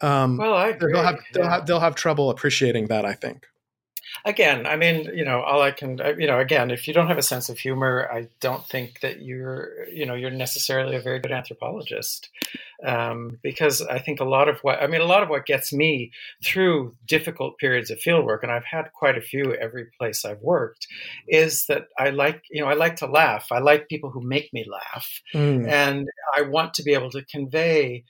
Um, 0.00 0.36
well, 0.36 0.54
I 0.54 0.68
agree. 0.68 0.92
They'll 0.92 1.02
have, 1.02 1.20
they'll, 1.32 1.44
yeah. 1.44 1.50
have, 1.50 1.66
they'll 1.66 1.80
have 1.80 1.94
trouble 1.94 2.30
appreciating 2.30 2.86
that. 2.86 3.04
I 3.04 3.14
think 3.14 3.46
again, 4.24 4.66
I 4.66 4.76
mean, 4.76 5.10
you 5.14 5.24
know, 5.24 5.40
all 5.40 5.62
I 5.62 5.70
can, 5.70 5.98
you 6.18 6.26
know, 6.26 6.38
again, 6.38 6.70
if 6.70 6.86
you 6.86 6.94
don't 6.94 7.08
have 7.08 7.18
a 7.18 7.22
sense 7.22 7.48
of 7.48 7.58
humor, 7.58 8.08
I 8.12 8.28
don't 8.40 8.66
think 8.66 9.00
that 9.00 9.22
you're, 9.22 9.88
you 9.88 10.06
know, 10.06 10.14
you're 10.14 10.30
necessarily 10.30 10.96
a 10.96 11.00
very 11.00 11.20
good 11.20 11.32
anthropologist. 11.32 12.28
Um, 12.84 13.38
because 13.42 13.82
I 13.82 13.98
think 13.98 14.20
a 14.20 14.24
lot 14.24 14.48
of 14.48 14.58
what, 14.60 14.82
I 14.82 14.86
mean, 14.86 15.00
a 15.00 15.06
lot 15.06 15.22
of 15.22 15.28
what 15.28 15.46
gets 15.46 15.72
me 15.72 16.12
through 16.42 16.94
difficult 17.06 17.58
periods 17.58 17.90
of 17.90 17.98
fieldwork, 17.98 18.42
and 18.42 18.50
I've 18.50 18.64
had 18.64 18.92
quite 18.92 19.18
a 19.18 19.22
few 19.22 19.54
every 19.54 19.86
place 19.98 20.24
I've 20.24 20.40
worked, 20.40 20.86
is 21.28 21.66
that 21.66 21.88
I 21.98 22.10
like, 22.10 22.42
you 22.50 22.62
know, 22.62 22.68
I 22.68 22.74
like 22.74 22.96
to 22.96 23.06
laugh. 23.06 23.48
I 23.50 23.58
like 23.58 23.88
people 23.88 24.10
who 24.10 24.22
make 24.22 24.52
me 24.52 24.64
laugh. 24.70 25.20
Mm. 25.34 25.68
And 25.68 26.08
I 26.36 26.42
want 26.42 26.74
to 26.74 26.82
be 26.82 26.94
able 26.94 27.10
to 27.10 27.24
convey 27.24 28.04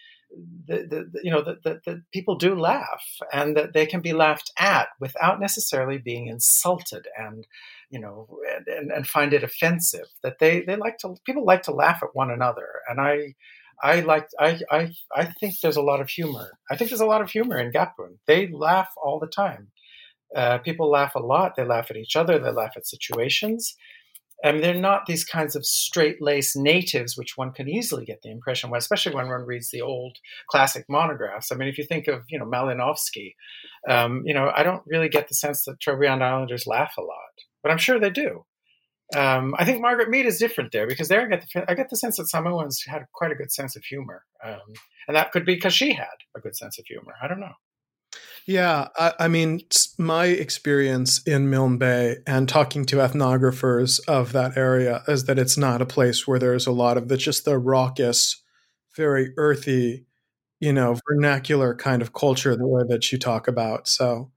the, 0.66 1.10
you 1.22 1.30
know 1.30 1.42
that 1.42 1.62
the, 1.64 2.02
people 2.12 2.36
do 2.36 2.54
laugh 2.54 3.04
and 3.32 3.56
that 3.56 3.72
they 3.72 3.86
can 3.86 4.00
be 4.00 4.12
laughed 4.12 4.52
at 4.58 4.88
without 5.00 5.40
necessarily 5.40 5.98
being 5.98 6.28
insulted 6.28 7.06
and 7.18 7.46
you 7.90 7.98
know 7.98 8.28
and, 8.54 8.66
and, 8.68 8.92
and, 8.92 9.06
find 9.06 9.32
it 9.32 9.42
offensive 9.42 10.06
that 10.22 10.38
they 10.38 10.62
they 10.62 10.76
like 10.76 10.98
to 10.98 11.16
people 11.24 11.44
like 11.44 11.62
to 11.62 11.72
laugh 11.72 12.00
at 12.02 12.14
one 12.14 12.30
another. 12.30 12.68
And 12.88 13.00
i 13.00 13.34
i 13.82 14.00
like 14.00 14.28
i 14.38 14.60
i, 14.70 14.92
I 15.14 15.24
think 15.40 15.60
there's 15.60 15.76
a 15.76 15.82
lot 15.82 16.00
of 16.00 16.08
humor. 16.08 16.52
I 16.70 16.76
think 16.76 16.90
there's 16.90 17.00
a 17.00 17.06
lot 17.06 17.22
of 17.22 17.30
humor 17.30 17.58
in 17.58 17.72
gapun 17.72 18.18
they 18.26 18.48
laugh 18.48 18.90
all 19.02 19.18
the 19.18 19.26
time. 19.26 19.68
Uh, 20.34 20.58
people 20.58 20.88
laugh 20.88 21.16
a 21.16 21.20
lot. 21.20 21.56
They 21.56 21.64
laugh 21.64 21.90
at 21.90 21.96
each 21.96 22.14
other. 22.14 22.38
They 22.38 22.52
laugh 22.52 22.74
at 22.76 22.86
situations 22.86 23.74
I 24.42 24.52
mean, 24.52 24.62
they're 24.62 24.74
not 24.74 25.06
these 25.06 25.24
kinds 25.24 25.54
of 25.54 25.66
straight 25.66 26.22
laced 26.22 26.56
natives, 26.56 27.16
which 27.16 27.36
one 27.36 27.52
can 27.52 27.68
easily 27.68 28.04
get 28.04 28.22
the 28.22 28.30
impression, 28.30 28.70
especially 28.74 29.14
when 29.14 29.28
one 29.28 29.44
reads 29.44 29.70
the 29.70 29.82
old 29.82 30.16
classic 30.48 30.86
monographs. 30.88 31.52
I 31.52 31.56
mean, 31.56 31.68
if 31.68 31.76
you 31.76 31.84
think 31.84 32.08
of, 32.08 32.22
you 32.28 32.38
know, 32.38 32.46
Malinowski, 32.46 33.34
um, 33.88 34.22
you 34.24 34.32
know, 34.32 34.50
I 34.54 34.62
don't 34.62 34.82
really 34.86 35.10
get 35.10 35.28
the 35.28 35.34
sense 35.34 35.64
that 35.64 35.78
Trobriand 35.78 36.22
Islanders 36.22 36.66
laugh 36.66 36.94
a 36.98 37.02
lot, 37.02 37.34
but 37.62 37.70
I'm 37.70 37.78
sure 37.78 38.00
they 38.00 38.10
do. 38.10 38.44
Um, 39.14 39.54
I 39.58 39.64
think 39.64 39.82
Margaret 39.82 40.08
Mead 40.08 40.26
is 40.26 40.38
different 40.38 40.72
there 40.72 40.86
because 40.86 41.08
there 41.08 41.22
I 41.22 41.28
get 41.28 41.44
the, 41.52 41.70
I 41.70 41.74
get 41.74 41.90
the 41.90 41.96
sense 41.96 42.16
that 42.16 42.28
Samoans 42.28 42.84
had 42.86 43.06
quite 43.12 43.32
a 43.32 43.34
good 43.34 43.50
sense 43.50 43.74
of 43.74 43.82
humor, 43.82 44.24
um, 44.44 44.60
and 45.08 45.16
that 45.16 45.32
could 45.32 45.44
be 45.44 45.56
because 45.56 45.74
she 45.74 45.94
had 45.94 46.06
a 46.36 46.40
good 46.40 46.56
sense 46.56 46.78
of 46.78 46.86
humor. 46.86 47.14
I 47.20 47.26
don't 47.26 47.40
know. 47.40 47.54
Yeah, 48.46 48.88
I, 48.98 49.12
I, 49.20 49.28
mean, 49.28 49.60
my 49.98 50.26
experience 50.26 51.22
in 51.24 51.50
Milne 51.50 51.78
Bay 51.78 52.16
and 52.26 52.48
talking 52.48 52.84
to 52.86 52.96
ethnographers 52.96 54.00
of 54.08 54.32
that 54.32 54.56
area 54.56 55.02
is 55.06 55.24
that 55.24 55.38
it's 55.38 55.56
not 55.56 55.82
a 55.82 55.86
place 55.86 56.26
where 56.26 56.38
there's 56.38 56.66
a 56.66 56.72
lot 56.72 56.96
of 56.96 57.08
the 57.08 57.16
just 57.16 57.44
the 57.44 57.58
raucous, 57.58 58.42
very 58.96 59.32
earthy, 59.36 60.06
you 60.58 60.72
know, 60.72 60.96
vernacular 61.08 61.74
kind 61.74 62.02
of 62.02 62.12
culture 62.12 62.56
the 62.56 62.66
way 62.66 62.82
that 62.88 63.12
you 63.12 63.18
talk 63.18 63.46
about. 63.46 63.86
So, 63.86 64.32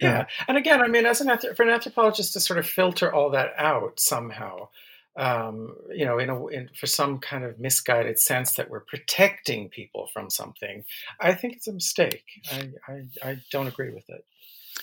yeah, 0.00 0.10
yeah. 0.10 0.24
and 0.48 0.56
again, 0.56 0.82
I 0.82 0.88
mean, 0.88 1.06
as 1.06 1.20
an 1.20 1.30
for 1.54 1.62
an 1.62 1.70
anthropologist 1.70 2.32
to 2.32 2.40
sort 2.40 2.58
of 2.58 2.66
filter 2.66 3.12
all 3.12 3.30
that 3.30 3.52
out 3.58 4.00
somehow 4.00 4.68
um, 5.16 5.74
you 5.90 6.04
know, 6.04 6.18
in 6.18 6.30
a, 6.30 6.46
in, 6.46 6.70
for 6.78 6.86
some 6.86 7.18
kind 7.18 7.44
of 7.44 7.58
misguided 7.58 8.18
sense 8.18 8.54
that 8.54 8.70
we're 8.70 8.80
protecting 8.80 9.68
people 9.68 10.08
from 10.12 10.30
something, 10.30 10.84
I 11.20 11.34
think 11.34 11.54
it's 11.54 11.68
a 11.68 11.72
mistake. 11.72 12.24
I, 12.50 12.70
I, 12.88 13.28
I 13.30 13.36
don't 13.50 13.66
agree 13.66 13.90
with 13.90 14.08
it. 14.08 14.24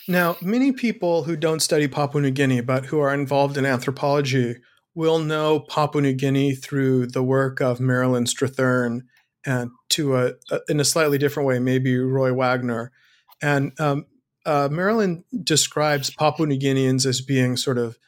Now, 0.06 0.36
many 0.40 0.72
people 0.72 1.24
who 1.24 1.36
don't 1.36 1.60
study 1.60 1.88
Papua 1.88 2.22
New 2.22 2.30
Guinea 2.30 2.60
but 2.60 2.86
who 2.86 3.00
are 3.00 3.12
involved 3.12 3.56
in 3.56 3.66
anthropology 3.66 4.56
will 4.94 5.18
know 5.18 5.60
Papua 5.60 6.02
New 6.02 6.12
Guinea 6.12 6.54
through 6.54 7.06
the 7.06 7.22
work 7.22 7.60
of 7.60 7.80
Marilyn 7.80 8.24
Strathern 8.24 9.02
and 9.44 9.70
to 9.90 10.16
a, 10.16 10.32
a 10.50 10.60
in 10.68 10.80
a 10.80 10.84
slightly 10.84 11.18
different 11.18 11.46
way, 11.46 11.58
maybe 11.58 11.96
Roy 11.96 12.32
Wagner. 12.32 12.92
And 13.42 13.72
um, 13.80 14.06
uh, 14.44 14.68
Marilyn 14.70 15.24
describes 15.42 16.10
Papua 16.10 16.46
New 16.46 16.58
Guineans 16.58 17.06
as 17.06 17.20
being 17.20 17.56
sort 17.56 17.78
of 17.78 17.98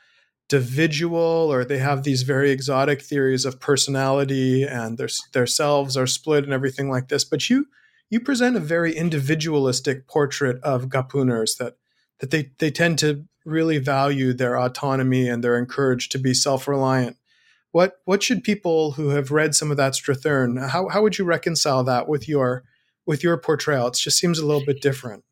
individual 0.53 1.53
or 1.53 1.65
they 1.65 1.79
have 1.79 2.03
these 2.03 2.23
very 2.23 2.51
exotic 2.51 3.03
theories 3.03 3.45
of 3.45 3.61
personality 3.61 4.65
and 4.65 4.99
their 4.99 5.09
their 5.33 5.47
selves 5.47 5.97
are 5.97 6.07
split 6.07 6.45
and 6.45 6.53
everything 6.53 6.91
like 6.91 7.09
this. 7.09 7.25
But 7.25 7.49
you 7.49 7.67
you 8.11 8.21
present 8.21 8.57
a 8.57 8.61
very 8.61 8.95
individualistic 8.95 10.07
portrait 10.07 10.63
of 10.63 10.89
gapuners 10.89 11.57
that 11.57 11.77
that 12.21 12.31
they 12.31 12.51
they 12.59 12.71
tend 12.71 12.99
to 13.01 13.25
really 13.45 13.79
value 13.79 14.33
their 14.33 14.57
autonomy 14.59 15.29
and 15.29 15.43
they're 15.43 15.59
encouraged 15.59 16.13
to 16.13 16.19
be 16.19 16.35
self-reliant. 16.35 17.17
What 17.71 17.95
what 18.05 18.23
should 18.23 18.45
people 18.45 18.93
who 18.93 19.11
have 19.11 19.31
read 19.31 19.55
some 19.55 19.71
of 19.71 19.77
that 19.79 19.95
strathern 19.95 20.69
how 20.69 20.89
how 20.89 21.03
would 21.03 21.19
you 21.19 21.25
reconcile 21.25 21.85
that 21.85 22.09
with 22.09 22.29
your 22.29 22.65
with 23.07 23.25
your 23.25 23.37
portrayal? 23.39 23.89
It 23.89 23.95
just 23.95 24.19
seems 24.19 24.39
a 24.39 24.47
little 24.47 24.65
bit 24.65 24.83
different 24.83 25.25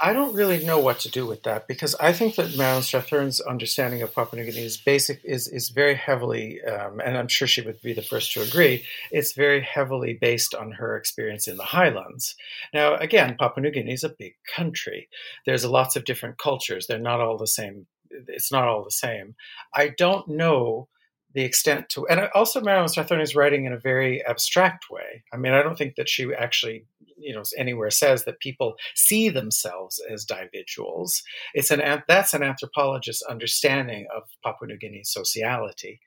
I 0.00 0.12
don't 0.12 0.34
really 0.34 0.64
know 0.64 0.80
what 0.80 0.98
to 1.00 1.10
do 1.10 1.24
with 1.24 1.44
that 1.44 1.68
because 1.68 1.94
I 1.96 2.12
think 2.12 2.34
that 2.34 2.56
Marilyn 2.56 2.82
Strathern's 2.82 3.40
understanding 3.40 4.02
of 4.02 4.12
Papua 4.12 4.42
New 4.42 4.50
Guinea 4.50 4.66
is 4.66 4.76
basic 4.76 5.20
is 5.24 5.46
is 5.46 5.68
very 5.68 5.94
heavily, 5.94 6.60
um, 6.64 7.00
and 7.00 7.16
I'm 7.16 7.28
sure 7.28 7.46
she 7.46 7.62
would 7.62 7.80
be 7.80 7.92
the 7.92 8.02
first 8.02 8.32
to 8.32 8.42
agree. 8.42 8.84
It's 9.12 9.34
very 9.34 9.60
heavily 9.60 10.18
based 10.20 10.52
on 10.52 10.72
her 10.72 10.96
experience 10.96 11.46
in 11.46 11.56
the 11.56 11.64
highlands. 11.64 12.34
Now, 12.72 12.96
again, 12.96 13.36
Papua 13.38 13.62
New 13.62 13.70
Guinea 13.70 13.92
is 13.92 14.02
a 14.02 14.08
big 14.08 14.34
country. 14.54 15.08
There's 15.46 15.64
lots 15.64 15.94
of 15.94 16.04
different 16.04 16.38
cultures. 16.38 16.86
They're 16.86 16.98
not 16.98 17.20
all 17.20 17.38
the 17.38 17.46
same. 17.46 17.86
It's 18.10 18.50
not 18.50 18.66
all 18.66 18.82
the 18.82 18.90
same. 18.90 19.36
I 19.72 19.88
don't 19.88 20.26
know 20.26 20.88
the 21.34 21.42
extent 21.42 21.88
to, 21.90 22.06
and 22.06 22.28
also 22.32 22.60
Marilyn 22.60 22.88
Strathern 22.88 23.20
is 23.20 23.34
writing 23.34 23.64
in 23.64 23.72
a 23.72 23.78
very 23.78 24.24
abstract 24.24 24.88
way. 24.88 25.24
I 25.32 25.36
mean, 25.36 25.52
I 25.52 25.62
don't 25.62 25.76
think 25.76 25.96
that 25.96 26.08
she 26.08 26.32
actually, 26.32 26.86
you 27.18 27.34
know, 27.34 27.42
anywhere 27.58 27.90
says 27.90 28.24
that 28.24 28.40
people 28.40 28.74
see 28.94 29.28
themselves 29.28 30.00
as 30.10 30.26
individuals. 30.30 31.22
It's 31.52 31.70
an 31.70 32.02
that's 32.08 32.34
an 32.34 32.42
anthropologist's 32.42 33.22
understanding 33.22 34.06
of 34.14 34.24
Papua 34.42 34.68
New 34.68 34.78
Guinea 34.78 35.02
sociality. 35.04 36.00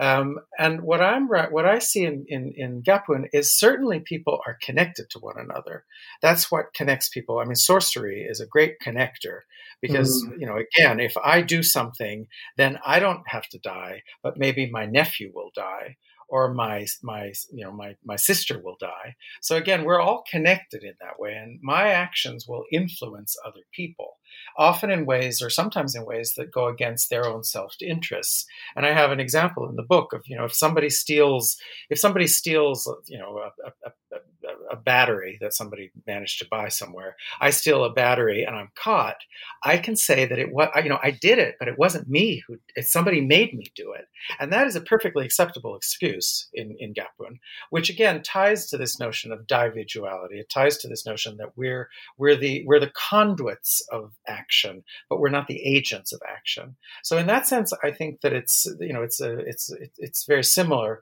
Um, 0.00 0.36
and 0.56 0.82
what 0.82 1.00
I'm 1.00 1.26
what 1.26 1.66
I 1.66 1.80
see 1.80 2.04
in, 2.04 2.24
in, 2.28 2.52
in 2.56 2.82
Gapun 2.82 3.24
is 3.32 3.58
certainly 3.58 3.98
people 3.98 4.38
are 4.46 4.56
connected 4.62 5.10
to 5.10 5.18
one 5.18 5.34
another. 5.36 5.84
That's 6.22 6.52
what 6.52 6.72
connects 6.72 7.08
people. 7.08 7.40
I 7.40 7.44
mean, 7.44 7.56
sorcery 7.56 8.24
is 8.28 8.40
a 8.40 8.46
great 8.46 8.74
connector 8.80 9.40
because 9.82 10.24
mm. 10.24 10.38
you 10.38 10.46
know, 10.46 10.56
again, 10.56 11.00
if 11.00 11.16
I 11.16 11.42
do 11.42 11.64
something, 11.64 12.28
then 12.56 12.78
I 12.86 13.00
don't 13.00 13.26
have 13.26 13.48
to 13.48 13.58
die, 13.58 14.02
but 14.22 14.38
maybe 14.38 14.70
my 14.70 14.86
nephew 14.86 15.32
will 15.34 15.50
die, 15.54 15.96
or 16.28 16.52
my 16.52 16.86
my 17.02 17.32
you 17.52 17.64
know 17.64 17.72
my 17.72 17.94
my 18.04 18.16
sister 18.16 18.60
will 18.62 18.76
die. 18.80 19.14
So 19.40 19.56
again, 19.56 19.84
we're 19.84 20.00
all 20.00 20.24
connected 20.30 20.82
in 20.82 20.94
that 21.00 21.18
way, 21.18 21.34
and 21.34 21.58
my 21.62 21.88
actions 21.88 22.46
will 22.48 22.64
influence 22.72 23.36
other 23.44 23.62
people 23.72 24.16
often 24.56 24.90
in 24.90 25.06
ways 25.06 25.40
or 25.42 25.50
sometimes 25.50 25.94
in 25.94 26.04
ways 26.04 26.34
that 26.36 26.52
go 26.52 26.66
against 26.66 27.10
their 27.10 27.26
own 27.26 27.44
self-interests. 27.44 28.46
And 28.74 28.84
I 28.84 28.92
have 28.92 29.10
an 29.10 29.20
example 29.20 29.68
in 29.68 29.76
the 29.76 29.82
book 29.82 30.12
of, 30.12 30.22
you 30.26 30.36
know, 30.36 30.44
if 30.44 30.54
somebody 30.54 30.90
steals, 30.90 31.56
if 31.90 31.98
somebody 31.98 32.26
steals, 32.26 32.90
you 33.06 33.18
know, 33.18 33.38
a, 33.38 33.50
a, 33.66 33.90
a, 34.16 34.20
a 34.72 34.76
battery 34.76 35.38
that 35.40 35.54
somebody 35.54 35.90
managed 36.06 36.38
to 36.38 36.48
buy 36.50 36.68
somewhere, 36.68 37.16
I 37.40 37.50
steal 37.50 37.84
a 37.84 37.92
battery 37.92 38.44
and 38.44 38.56
I'm 38.56 38.70
caught, 38.74 39.16
I 39.62 39.78
can 39.78 39.96
say 39.96 40.26
that 40.26 40.38
it 40.38 40.52
was, 40.52 40.68
you 40.82 40.88
know, 40.88 40.98
I 41.02 41.10
did 41.10 41.38
it, 41.38 41.56
but 41.58 41.68
it 41.68 41.78
wasn't 41.78 42.08
me 42.08 42.42
who, 42.46 42.58
somebody 42.82 43.20
made 43.20 43.54
me 43.54 43.66
do 43.74 43.92
it. 43.92 44.06
And 44.40 44.52
that 44.52 44.66
is 44.66 44.76
a 44.76 44.80
perfectly 44.80 45.24
acceptable 45.24 45.76
excuse 45.76 46.48
in, 46.52 46.76
in 46.78 46.94
Gapun, 46.94 47.38
which 47.70 47.90
again 47.90 48.22
ties 48.22 48.66
to 48.68 48.76
this 48.76 48.98
notion 48.98 49.32
of 49.32 49.40
individuality. 49.40 50.38
It 50.38 50.50
ties 50.50 50.78
to 50.78 50.88
this 50.88 51.06
notion 51.06 51.36
that 51.38 51.56
we're, 51.56 51.88
we're 52.16 52.36
the, 52.36 52.64
we're 52.66 52.80
the 52.80 52.92
conduits 52.94 53.86
of 53.90 54.12
action, 54.28 54.84
but 55.08 55.18
we're 55.18 55.30
not 55.30 55.46
the 55.46 55.62
agents 55.64 56.12
of 56.12 56.20
action. 56.28 56.76
So 57.02 57.16
in 57.18 57.26
that 57.26 57.46
sense, 57.46 57.72
I 57.82 57.90
think 57.90 58.20
that 58.22 58.32
it's 58.32 58.66
you 58.80 58.92
know 58.92 59.02
it's 59.02 59.20
a 59.20 59.38
it's 59.38 59.70
it's 59.98 60.24
very 60.26 60.44
similar. 60.44 61.00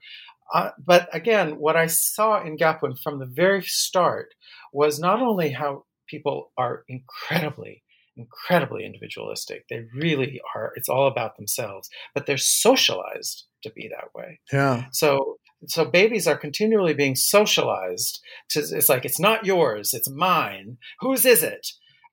Uh, 0.55 0.71
but 0.79 1.09
again, 1.13 1.59
what 1.59 1.77
I 1.77 1.87
saw 1.87 2.43
in 2.43 2.57
Gapun 2.57 2.97
from 3.03 3.19
the 3.19 3.27
very 3.27 3.63
start 3.63 4.35
was 4.73 5.01
not 5.01 5.21
only 5.21 5.51
how 5.51 5.85
people 6.09 6.53
are 6.57 6.85
incredibly 6.89 7.83
incredibly 8.17 8.87
individualistic. 8.87 9.67
They 9.69 9.85
really 9.95 10.41
are. 10.55 10.73
It's 10.77 10.89
all 10.89 11.07
about 11.07 11.37
themselves, 11.37 11.91
but 12.15 12.25
they're 12.25 12.39
socialized 12.39 13.45
to 13.63 13.71
be 13.71 13.89
that 13.89 14.15
way. 14.15 14.41
Yeah. 14.53 14.85
So 14.93 15.37
so 15.67 15.85
babies 15.85 16.27
are 16.27 16.37
continually 16.37 16.95
being 16.95 17.15
socialized 17.15 18.21
to 18.51 18.61
it's 18.61 18.89
like 18.89 19.05
it's 19.05 19.19
not 19.19 19.47
yours 19.47 19.95
it's 19.95 20.11
mine 20.11 20.77
whose 21.01 21.25
is 21.25 21.43
it 21.43 21.67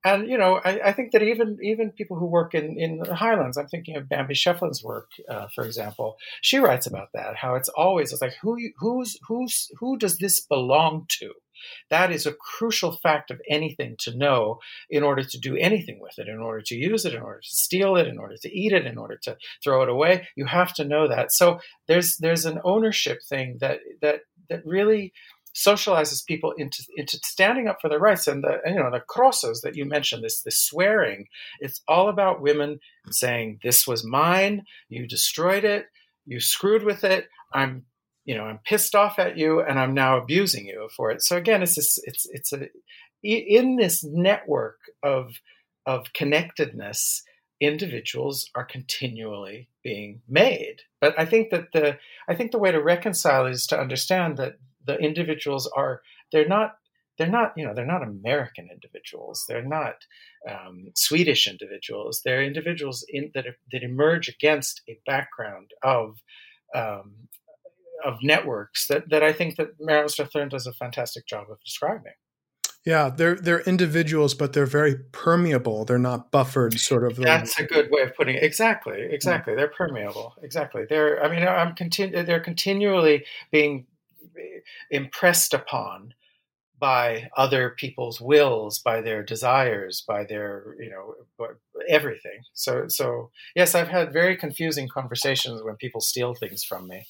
and 0.04 0.30
you 0.30 0.38
know 0.38 0.60
I, 0.64 0.80
I 0.86 0.92
think 0.94 1.12
that 1.12 1.24
even 1.24 1.58
even 1.62 1.92
people 1.92 2.18
who 2.18 2.26
work 2.26 2.54
in 2.54 2.78
in 2.78 3.00
the 3.00 3.16
highlands 3.16 3.58
i'm 3.58 3.68
thinking 3.68 3.96
of 3.96 4.10
bambi 4.10 4.34
Schieffelin's 4.34 4.84
work 4.84 5.10
uh, 5.30 5.48
for 5.54 5.66
example 5.66 6.18
she 6.42 6.58
writes 6.58 6.88
about 6.88 7.10
that 7.14 7.36
how 7.38 7.56
it's 7.56 7.70
always 7.70 8.12
it's 8.12 8.22
like 8.22 8.36
who 8.42 8.58
who's 8.78 9.18
who's 9.28 9.70
who 9.80 9.98
does 9.98 10.18
this 10.18 10.40
belong 10.40 11.06
to 11.10 11.32
that 11.90 12.12
is 12.12 12.26
a 12.26 12.34
crucial 12.34 12.92
fact 12.92 13.32
of 13.32 13.42
anything 13.50 13.96
to 14.00 14.16
know 14.18 14.60
in 14.90 15.04
order 15.04 15.24
to 15.24 15.40
do 15.40 15.56
anything 15.56 16.00
with 16.00 16.18
it, 16.18 16.28
in 16.28 16.40
order 16.40 16.62
to 16.62 16.76
use 16.76 17.06
it, 17.06 17.14
in 17.14 17.22
order 17.22 17.40
to 17.40 17.50
steal 17.50 17.96
it, 17.96 18.08
in 18.08 18.18
order 18.18 18.36
to 18.42 18.54
eat 18.54 18.74
it, 18.74 18.86
in 18.86 18.98
order 18.98 19.18
to 19.24 19.38
throw 19.64 19.82
it 19.84 19.90
away. 19.90 20.28
You 20.36 20.46
have 20.46 20.74
to 20.76 20.86
know 20.86 21.08
that. 21.08 21.32
So 21.32 21.60
there's 21.88 22.18
there's 22.18 22.46
an 22.46 22.60
ownership 22.64 23.20
thing 23.28 23.58
that 23.62 23.80
that 24.02 24.22
that 24.50 24.66
really 24.66 25.14
socializes 25.54 26.26
people 26.26 26.52
into 26.58 26.84
into 26.96 27.18
standing 27.24 27.68
up 27.68 27.78
for 27.82 27.90
their 27.90 28.00
rights. 28.00 28.28
And 28.28 28.44
the 28.44 28.60
you 28.66 28.76
know 28.76 28.92
the 28.92 29.00
crosses 29.00 29.62
that 29.62 29.76
you 29.76 29.86
mentioned 29.86 30.24
this 30.24 30.42
this 30.42 30.60
swearing 30.60 31.28
it's 31.60 31.82
all 31.88 32.10
about 32.10 32.42
women 32.42 32.80
saying 33.10 33.60
this 33.64 33.88
was 33.88 34.06
mine. 34.06 34.64
You 34.90 35.08
destroyed 35.08 35.64
it. 35.64 35.86
You 36.26 36.40
screwed 36.40 36.84
with 36.84 37.04
it. 37.04 37.28
I'm 37.54 37.86
you 38.26 38.36
know 38.36 38.44
i'm 38.46 38.60
pissed 38.64 38.96
off 38.96 39.20
at 39.20 39.38
you 39.38 39.62
and 39.62 39.78
i'm 39.78 39.94
now 39.94 40.18
abusing 40.18 40.66
you 40.66 40.90
for 40.96 41.12
it. 41.12 41.22
So 41.22 41.38
again 41.38 41.62
it's 41.62 41.76
this 41.76 42.00
it's 42.04 42.28
it's 42.32 42.54
a 42.54 42.70
in 43.22 43.76
this 43.76 44.04
network 44.04 44.80
of 45.04 45.36
of 45.86 46.14
connectedness 46.14 47.24
individuals 47.60 48.50
are 48.56 48.66
continually 48.66 49.70
being 49.84 50.22
made. 50.28 50.78
But 51.00 51.20
i 51.20 51.26
think 51.26 51.52
that 51.52 51.74
the 51.74 51.98
i 52.28 52.34
think 52.34 52.52
the 52.52 52.60
way 52.60 52.72
to 52.72 52.82
reconcile 52.82 53.46
is 53.46 53.68
to 53.68 53.80
understand 53.80 54.38
that 54.38 54.56
the 54.86 54.98
individuals 54.98 55.70
are 55.76 56.02
they're 56.32 56.48
not 56.48 56.76
they're 57.18 57.28
not 57.28 57.54
you 57.56 57.66
know 57.66 57.74
they're 57.74 57.86
not 57.86 58.04
american 58.04 58.70
individuals 58.72 59.46
they're 59.48 59.66
not 59.66 59.96
um, 60.50 60.88
swedish 60.96 61.48
individuals 61.48 62.22
they're 62.26 62.44
individuals 62.44 63.06
in, 63.10 63.32
that, 63.34 63.46
that 63.72 63.84
emerge 63.84 64.28
against 64.28 64.82
a 64.90 65.00
background 65.06 65.72
of 65.84 66.22
um, 66.76 67.28
of 68.04 68.18
networks 68.22 68.88
that, 68.88 69.10
that 69.10 69.24
I 69.24 69.34
think 69.34 69.56
that 69.56 69.70
Marilyn 69.80 70.10
Strathern 70.10 70.50
does 70.50 70.68
a 70.68 70.74
fantastic 70.74 71.26
job 71.26 71.48
of 71.50 71.58
describing. 71.64 72.14
Yeah, 72.86 73.10
they're 73.10 73.36
they're 73.36 73.62
individuals, 73.62 74.34
but 74.34 74.52
they're 74.52 74.66
very 74.66 74.96
permeable. 75.14 75.86
They're 75.86 75.98
not 75.98 76.32
buffered, 76.32 76.78
sort 76.78 77.06
of. 77.06 77.16
That's 77.16 77.58
a 77.58 77.64
good 77.64 77.90
way 77.90 78.02
of 78.02 78.14
putting 78.14 78.36
it. 78.36 78.44
Exactly, 78.44 79.08
exactly. 79.10 79.54
Yeah. 79.54 79.58
They're 79.58 79.68
permeable. 79.70 80.34
Exactly. 80.44 80.84
They're. 80.90 81.24
I 81.24 81.30
mean, 81.30 81.48
I'm 81.48 81.76
continu- 81.76 82.26
They're 82.26 82.42
continually 82.42 83.24
being 83.54 83.86
impressed 84.90 85.54
upon 85.54 86.14
by 86.84 87.30
other 87.38 87.70
people's 87.70 88.20
wills, 88.20 88.78
by 88.78 89.00
their 89.00 89.24
desires, 89.24 90.04
by 90.06 90.26
their 90.26 90.76
you 90.80 90.90
know 90.90 91.48
everything. 91.88 92.42
So 92.54 92.86
so 92.90 93.32
yes, 93.56 93.74
I've 93.74 93.88
had 93.88 94.12
very 94.12 94.36
confusing 94.36 94.90
conversations 94.94 95.62
when 95.64 95.78
people 95.78 96.02
steal 96.02 96.34
things 96.34 96.64
from 96.64 96.88
me 96.90 97.06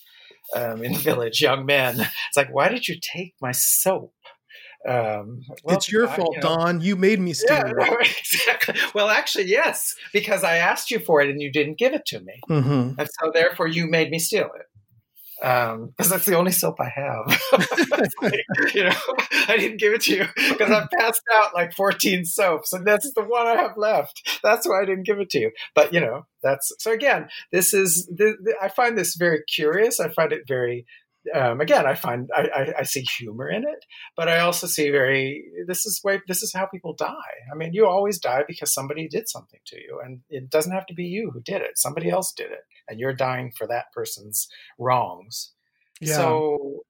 um, 0.55 0.83
in 0.83 0.93
the 0.93 0.99
village, 0.99 1.41
young 1.41 1.65
men. 1.65 1.99
It's 1.99 2.37
like, 2.37 2.53
why 2.53 2.69
did 2.69 2.87
you 2.87 2.97
take 3.01 3.33
my 3.41 3.51
soap? 3.51 4.13
Um, 4.87 5.41
well, 5.63 5.77
it's 5.77 5.91
your 5.91 6.07
I, 6.07 6.15
fault, 6.17 6.35
you 6.35 6.41
know, 6.41 6.55
Don. 6.55 6.81
You 6.81 6.95
made 6.95 7.19
me 7.19 7.33
steal 7.33 7.55
yeah, 7.55 7.73
it. 7.75 8.17
exactly. 8.19 8.75
Well, 8.93 9.09
actually, 9.09 9.45
yes, 9.45 9.95
because 10.11 10.43
I 10.43 10.57
asked 10.57 10.91
you 10.91 10.99
for 10.99 11.21
it 11.21 11.29
and 11.29 11.41
you 11.41 11.51
didn't 11.51 11.79
give 11.79 11.93
it 11.93 12.05
to 12.07 12.19
me, 12.19 12.39
mm-hmm. 12.47 12.99
and 12.99 13.09
so 13.19 13.31
therefore 13.33 13.67
you 13.67 13.87
made 13.87 14.11
me 14.11 14.19
steal 14.19 14.51
it 14.55 14.67
because 15.43 15.73
um, 15.73 15.93
that's 15.97 16.25
the 16.25 16.37
only 16.37 16.53
soap 16.53 16.79
I 16.79 16.89
have. 16.95 17.41
like, 18.21 18.73
you 18.73 18.85
know, 18.85 18.95
I 19.49 19.57
didn't 19.57 19.77
give 19.77 19.91
it 19.91 19.99
to 20.03 20.15
you 20.15 20.25
because 20.35 20.71
I've 20.71 20.89
passed 20.97 21.21
out 21.33 21.53
like 21.53 21.73
14 21.73 22.23
soaps, 22.23 22.71
and 22.71 22.87
that's 22.87 23.11
the 23.13 23.23
one 23.25 23.45
I 23.45 23.61
have 23.61 23.75
left. 23.75 24.39
That's 24.41 24.65
why 24.65 24.81
I 24.81 24.85
didn't 24.85 25.05
give 25.05 25.19
it 25.19 25.29
to 25.31 25.39
you. 25.39 25.51
But 25.75 25.93
you 25.93 25.99
know, 25.99 26.27
that's 26.41 26.71
so 26.79 26.93
again. 26.93 27.27
This 27.51 27.73
is 27.73 28.05
the, 28.05 28.37
the, 28.41 28.55
I 28.61 28.69
find 28.69 28.97
this 28.97 29.15
very 29.15 29.43
curious. 29.53 29.99
I 29.99 30.07
find 30.07 30.31
it 30.31 30.43
very 30.47 30.85
um, 31.33 31.61
again, 31.61 31.85
I 31.85 31.95
find 31.95 32.29
I, 32.35 32.41
I, 32.41 32.73
I, 32.79 32.83
see 32.83 33.05
humor 33.17 33.49
in 33.49 33.63
it, 33.63 33.85
but 34.17 34.27
I 34.27 34.39
also 34.39 34.67
see 34.67 34.89
very 34.89 35.43
this 35.67 35.85
is 35.85 36.01
way 36.03 36.21
this 36.27 36.43
is 36.43 36.51
how 36.53 36.65
people 36.65 36.93
die. 36.93 37.35
I 37.51 37.55
mean, 37.55 37.73
you 37.73 37.87
always 37.87 38.19
die 38.19 38.43
because 38.47 38.73
somebody 38.73 39.07
did 39.07 39.29
something 39.29 39.59
to 39.67 39.77
you, 39.77 40.01
and 40.03 40.21
it 40.29 40.49
doesn't 40.49 40.73
have 40.73 40.85
to 40.87 40.93
be 40.93 41.05
you 41.05 41.31
who 41.33 41.41
did 41.41 41.61
it. 41.61 41.77
Somebody 41.77 42.09
else 42.09 42.33
did 42.35 42.51
it, 42.51 42.65
and 42.87 42.99
you're 42.99 43.13
dying 43.13 43.51
for 43.57 43.67
that 43.67 43.85
person's 43.93 44.47
wrongs. 44.77 45.53
Yeah. 46.01 46.15
So 46.15 46.83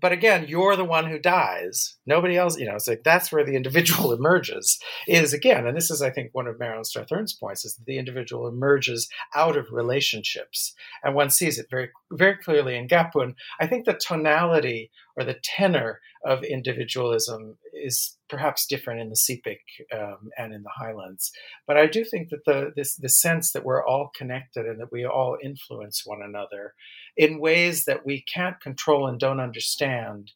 but 0.00 0.12
again, 0.12 0.46
you're 0.48 0.76
the 0.76 0.84
one 0.84 1.08
who 1.08 1.18
dies. 1.18 1.96
Nobody 2.06 2.36
else, 2.36 2.58
you 2.58 2.66
know, 2.66 2.74
it's 2.74 2.88
like 2.88 3.02
that's 3.04 3.30
where 3.30 3.44
the 3.44 3.56
individual 3.56 4.12
emerges. 4.16 4.78
Is 5.06 5.32
again, 5.32 5.66
and 5.66 5.76
this 5.76 5.90
is, 5.90 6.02
I 6.02 6.10
think, 6.10 6.30
one 6.32 6.46
of 6.46 6.58
Marilyn 6.58 6.84
Strathern's 6.84 7.32
points 7.32 7.64
is 7.64 7.74
that 7.74 7.86
the 7.86 7.98
individual 7.98 8.46
emerges 8.46 9.08
out 9.34 9.56
of 9.56 9.72
relationships, 9.72 10.74
and 11.02 11.14
one 11.14 11.30
sees 11.30 11.58
it 11.58 11.66
very, 11.70 11.90
very 12.12 12.36
clearly 12.36 12.76
in 12.76 12.88
Gapun. 12.88 13.34
I 13.60 13.66
think 13.66 13.84
the 13.84 13.94
tonality 13.94 14.90
or 15.16 15.24
the 15.24 15.38
tenor 15.42 16.00
of 16.24 16.42
individualism 16.42 17.56
is 17.72 18.16
perhaps 18.28 18.66
different 18.66 19.00
in 19.00 19.08
the 19.08 19.16
Sepik 19.16 19.60
um, 19.92 20.28
and 20.36 20.52
in 20.52 20.62
the 20.62 20.70
Highlands, 20.74 21.30
but 21.66 21.76
I 21.76 21.86
do 21.86 22.04
think 22.04 22.30
that 22.30 22.44
the 22.44 22.72
this 22.76 22.96
the 22.96 23.08
sense 23.08 23.52
that 23.52 23.64
we're 23.64 23.84
all 23.84 24.10
connected 24.16 24.66
and 24.66 24.80
that 24.80 24.92
we 24.92 25.04
all 25.04 25.36
influence 25.42 26.02
one 26.04 26.22
another 26.22 26.74
in 27.16 27.40
ways 27.40 27.84
that 27.84 28.04
we 28.04 28.24
can't 28.32 28.60
control 28.60 29.06
and 29.06 29.18
don't 29.18 29.40
understand 29.40 30.32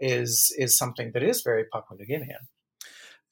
is 0.00 0.54
is 0.58 0.76
something 0.76 1.12
that 1.12 1.22
is 1.22 1.42
very 1.42 1.64
Papua 1.72 1.98
New 1.98 2.06
Guinean. 2.06 2.46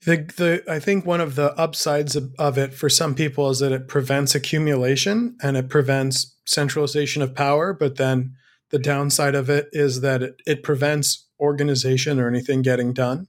The, 0.04 0.16
the 0.36 0.64
I 0.68 0.80
think 0.80 1.06
one 1.06 1.20
of 1.20 1.36
the 1.36 1.52
upsides 1.54 2.16
of, 2.16 2.34
of, 2.36 2.58
it 2.58 2.74
for 2.74 2.88
some 2.88 3.14
people 3.14 3.50
is 3.50 3.60
that 3.60 3.70
it 3.70 3.86
prevents 3.86 4.34
accumulation 4.34 5.36
and 5.40 5.56
it 5.56 5.68
prevents 5.68 6.34
centralization 6.44 7.22
of 7.22 7.36
power. 7.36 7.72
But 7.72 7.96
then 7.96 8.34
the 8.72 8.78
downside 8.78 9.34
of 9.34 9.48
it 9.48 9.68
is 9.72 10.00
that 10.00 10.22
it, 10.22 10.42
it 10.46 10.62
prevents 10.62 11.28
organization 11.38 12.18
or 12.18 12.26
anything 12.26 12.62
getting 12.62 12.92
done. 12.92 13.28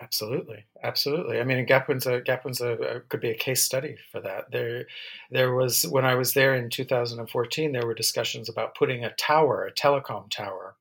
Absolutely, 0.00 0.64
absolutely. 0.84 1.40
I 1.40 1.44
mean, 1.44 1.66
Gapun's 1.66 2.06
a 2.06 2.20
Gapun's 2.20 2.60
a, 2.60 2.72
a, 2.74 3.00
could 3.00 3.20
be 3.20 3.30
a 3.30 3.36
case 3.36 3.64
study 3.64 3.96
for 4.12 4.20
that. 4.20 4.52
There, 4.52 4.86
there 5.30 5.52
was 5.52 5.82
when 5.82 6.04
I 6.04 6.14
was 6.14 6.34
there 6.34 6.54
in 6.54 6.70
2014, 6.70 7.72
there 7.72 7.84
were 7.84 7.94
discussions 7.94 8.48
about 8.48 8.76
putting 8.76 9.04
a 9.04 9.12
tower, 9.14 9.64
a 9.64 9.72
telecom 9.72 10.30
tower, 10.30 10.76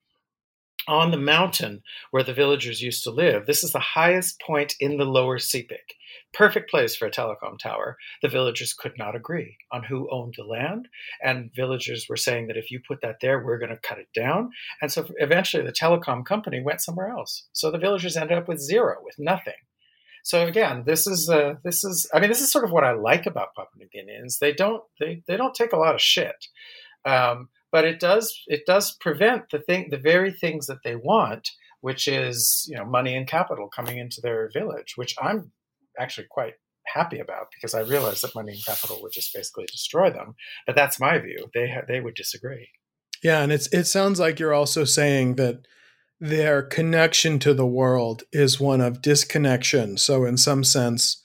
on 0.88 1.10
the 1.10 1.18
mountain 1.18 1.82
where 2.12 2.24
the 2.24 2.34
villagers 2.34 2.84
used 2.84 3.04
to 3.04 3.12
live. 3.12 3.48
This 3.48 3.64
is 3.64 3.72
the 3.72 3.80
highest 3.80 4.39
point 4.39 4.76
in 4.80 4.98
the 4.98 5.06
lower 5.06 5.39
Sepik. 5.39 5.97
Perfect 6.34 6.69
place 6.69 6.95
for 6.95 7.07
a 7.07 7.11
telecom 7.11 7.57
tower. 7.57 7.97
The 8.21 8.30
villagers 8.30 8.73
could 8.73 8.93
not 8.97 9.15
agree 9.15 9.57
on 9.71 9.84
who 9.84 10.09
owned 10.11 10.36
the 10.38 10.43
land. 10.43 10.88
And 11.23 11.51
villagers 11.55 12.07
were 12.09 12.17
saying 12.17 12.47
that 12.47 12.57
if 12.57 12.69
you 12.69 12.80
put 12.86 13.01
that 13.01 13.17
there, 13.21 13.43
we're 13.43 13.59
going 13.59 13.71
to 13.71 13.78
cut 13.78 13.97
it 13.97 14.09
down. 14.13 14.51
And 14.82 14.91
so 14.91 15.07
eventually 15.17 15.63
the 15.63 15.71
telecom 15.71 16.25
company 16.25 16.61
went 16.61 16.82
somewhere 16.82 17.09
else. 17.09 17.47
So 17.53 17.71
the 17.71 17.80
villagers 17.80 18.17
ended 18.17 18.38
up 18.38 18.47
with 18.47 18.59
zero, 18.59 18.97
with 19.03 19.15
nothing. 19.17 19.53
So 20.23 20.45
again, 20.45 20.84
this 20.86 21.07
is 21.07 21.30
uh, 21.30 21.55
this 21.63 21.86
is 21.86 22.09
I 22.13 22.19
mean 22.19 22.30
this 22.30 22.41
is 22.41 22.51
sort 22.51 22.65
of 22.65 22.71
what 22.71 22.84
I 22.84 22.91
like 22.91 23.25
about 23.25 23.55
Papua 23.55 23.78
New 23.78 23.88
Guineans. 23.88 24.39
They 24.39 24.51
don't 24.51 24.84
they, 24.99 25.23
they 25.25 25.38
don't 25.38 25.55
take 25.55 25.71
a 25.71 25.78
lot 25.78 25.95
of 25.95 26.01
shit. 26.01 26.47
Um, 27.05 27.47
but 27.71 27.86
it 27.86 27.99
does 27.99 28.43
it 28.47 28.65
does 28.65 28.95
prevent 28.99 29.49
the 29.51 29.59
thing 29.59 29.88
the 29.89 29.97
very 29.97 30.32
things 30.32 30.67
that 30.67 30.84
they 30.84 30.95
want 30.95 31.51
which 31.82 32.07
is 32.07 32.65
you 32.69 32.78
know 32.78 32.86
money 32.86 33.15
and 33.15 33.28
capital 33.28 33.69
coming 33.69 33.97
into 33.97 34.21
their 34.21 34.49
village 34.53 34.93
which 34.95 35.15
i'm 35.21 35.51
actually 36.00 36.28
quite 36.30 36.54
happy 36.86 37.20
about 37.20 37.48
because 37.54 37.74
i 37.74 37.82
realize 37.82 38.22
that 38.22 38.34
money 38.34 38.54
and 38.54 38.66
capital 38.66 39.00
would 39.02 39.12
just 39.12 39.34
basically 39.34 39.66
destroy 39.66 40.10
them 40.10 40.36
but 40.66 40.76
that's 40.76 41.00
my 41.00 41.18
view. 41.18 41.50
They 41.54 41.70
ha- 41.70 41.86
they 41.88 42.00
would 42.00 42.16
disagree. 42.16 42.70
Yeah 43.24 43.41
and 43.41 43.52
it's 43.52 43.68
it 43.74 43.86
sounds 43.86 44.20
like 44.20 44.39
you're 44.39 44.54
also 44.54 44.84
saying 44.84 45.36
that 45.36 45.66
their 46.20 46.62
connection 46.62 47.39
to 47.39 47.54
the 47.54 47.66
world 47.66 48.24
is 48.32 48.60
one 48.60 48.82
of 48.82 49.02
disconnection. 49.02 49.98
So 49.98 50.26
in 50.26 50.38
some 50.38 50.64
sense 50.64 51.24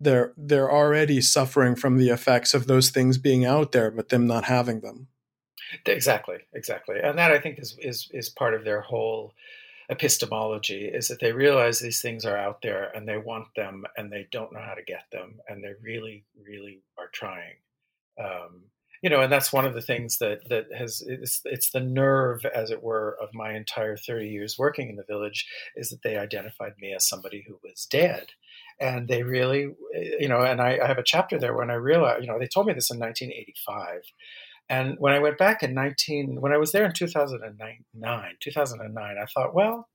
they're 0.00 0.32
they're 0.36 0.70
already 0.70 1.20
suffering 1.20 1.76
from 1.76 1.96
the 1.98 2.10
effects 2.10 2.52
of 2.52 2.66
those 2.66 2.90
things 2.90 3.16
being 3.18 3.44
out 3.44 3.72
there 3.72 3.90
but 3.90 4.08
them 4.08 4.26
not 4.26 4.44
having 4.44 4.80
them. 4.80 5.08
Exactly, 5.86 6.36
exactly, 6.52 6.96
and 7.02 7.18
that 7.18 7.32
I 7.32 7.40
think 7.40 7.58
is 7.58 7.76
is 7.80 8.08
is 8.12 8.28
part 8.28 8.54
of 8.54 8.64
their 8.64 8.80
whole 8.80 9.34
epistemology 9.90 10.86
is 10.86 11.08
that 11.08 11.20
they 11.20 11.32
realize 11.32 11.78
these 11.78 12.00
things 12.00 12.24
are 12.24 12.36
out 12.36 12.62
there 12.62 12.90
and 12.94 13.08
they 13.08 13.18
want 13.18 13.46
them 13.56 13.84
and 13.96 14.12
they 14.12 14.26
don't 14.30 14.52
know 14.52 14.62
how 14.64 14.74
to 14.74 14.82
get 14.82 15.04
them 15.12 15.36
and 15.48 15.62
they 15.62 15.72
really 15.82 16.24
really 16.42 16.82
are 16.98 17.08
trying 17.12 17.56
um, 18.18 18.62
you 19.02 19.10
know 19.10 19.20
and 19.20 19.32
that's 19.32 19.52
one 19.52 19.66
of 19.66 19.74
the 19.74 19.82
things 19.82 20.18
that 20.18 20.48
that 20.48 20.66
has 20.76 21.02
it's, 21.06 21.42
it's 21.44 21.70
the 21.70 21.80
nerve 21.80 22.44
as 22.54 22.70
it 22.70 22.82
were 22.82 23.16
of 23.20 23.28
my 23.34 23.52
entire 23.52 23.96
30 23.96 24.28
years 24.28 24.58
working 24.58 24.88
in 24.88 24.96
the 24.96 25.04
village 25.04 25.46
is 25.76 25.90
that 25.90 26.02
they 26.02 26.16
identified 26.16 26.72
me 26.80 26.94
as 26.94 27.08
somebody 27.08 27.44
who 27.46 27.58
was 27.62 27.86
dead 27.90 28.28
and 28.80 29.06
they 29.06 29.22
really, 29.22 29.68
you 30.18 30.28
know, 30.28 30.42
and 30.42 30.60
I, 30.60 30.78
I 30.82 30.86
have 30.86 30.98
a 30.98 31.04
chapter 31.04 31.38
there 31.38 31.54
when 31.54 31.70
I 31.70 31.74
realized, 31.74 32.22
you 32.22 32.28
know, 32.28 32.38
they 32.38 32.48
told 32.48 32.66
me 32.66 32.72
this 32.72 32.90
in 32.90 32.98
1985. 32.98 34.02
And 34.68 34.96
when 34.98 35.12
I 35.12 35.18
went 35.18 35.38
back 35.38 35.62
in 35.62 35.74
19, 35.74 36.40
when 36.40 36.52
I 36.52 36.56
was 36.56 36.72
there 36.72 36.84
in 36.84 36.92
2009, 36.92 37.84
2009, 38.40 39.16
I 39.16 39.26
thought, 39.26 39.54
well, 39.54 39.88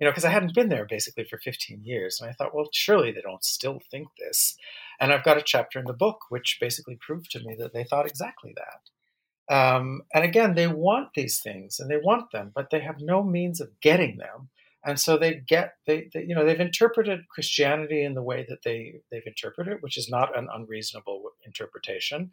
you 0.00 0.06
know, 0.06 0.10
because 0.10 0.24
I 0.24 0.30
hadn't 0.30 0.54
been 0.54 0.70
there 0.70 0.86
basically 0.86 1.24
for 1.24 1.38
15 1.38 1.82
years. 1.84 2.20
And 2.20 2.30
I 2.30 2.32
thought, 2.32 2.54
well, 2.54 2.68
surely 2.72 3.12
they 3.12 3.20
don't 3.20 3.44
still 3.44 3.80
think 3.90 4.08
this. 4.18 4.56
And 4.98 5.12
I've 5.12 5.24
got 5.24 5.36
a 5.36 5.42
chapter 5.44 5.78
in 5.78 5.84
the 5.84 5.92
book 5.92 6.22
which 6.30 6.58
basically 6.60 6.96
proved 7.00 7.30
to 7.32 7.40
me 7.40 7.54
that 7.58 7.72
they 7.72 7.84
thought 7.84 8.06
exactly 8.06 8.54
that. 8.56 9.54
Um, 9.54 10.02
and 10.14 10.24
again, 10.24 10.54
they 10.54 10.68
want 10.68 11.08
these 11.14 11.40
things 11.40 11.78
and 11.78 11.90
they 11.90 11.98
want 11.98 12.30
them, 12.30 12.52
but 12.54 12.70
they 12.70 12.80
have 12.80 13.00
no 13.00 13.22
means 13.22 13.60
of 13.60 13.80
getting 13.80 14.16
them 14.16 14.48
and 14.84 14.98
so 14.98 15.16
they 15.16 15.34
get 15.34 15.74
they, 15.86 16.08
they, 16.12 16.24
you 16.24 16.34
know 16.34 16.44
they've 16.44 16.60
interpreted 16.60 17.28
christianity 17.28 18.02
in 18.02 18.14
the 18.14 18.22
way 18.22 18.46
that 18.48 18.62
they 18.62 19.00
they've 19.10 19.26
interpreted 19.26 19.74
it 19.74 19.82
which 19.82 19.98
is 19.98 20.08
not 20.08 20.36
an 20.36 20.48
unreasonable 20.52 21.22
interpretation. 21.44 22.30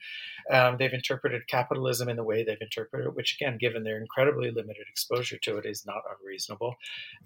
Um, 0.51 0.77
they've 0.77 0.93
interpreted 0.93 1.47
capitalism 1.47 2.09
in 2.09 2.15
the 2.15 2.23
way 2.23 2.43
they've 2.43 2.57
interpreted 2.61 3.07
it 3.07 3.15
which 3.15 3.37
again 3.39 3.57
given 3.57 3.83
their 3.83 3.99
incredibly 3.99 4.51
limited 4.51 4.85
exposure 4.89 5.37
to 5.37 5.57
it 5.57 5.65
is 5.65 5.85
not 5.85 6.03
unreasonable. 6.19 6.75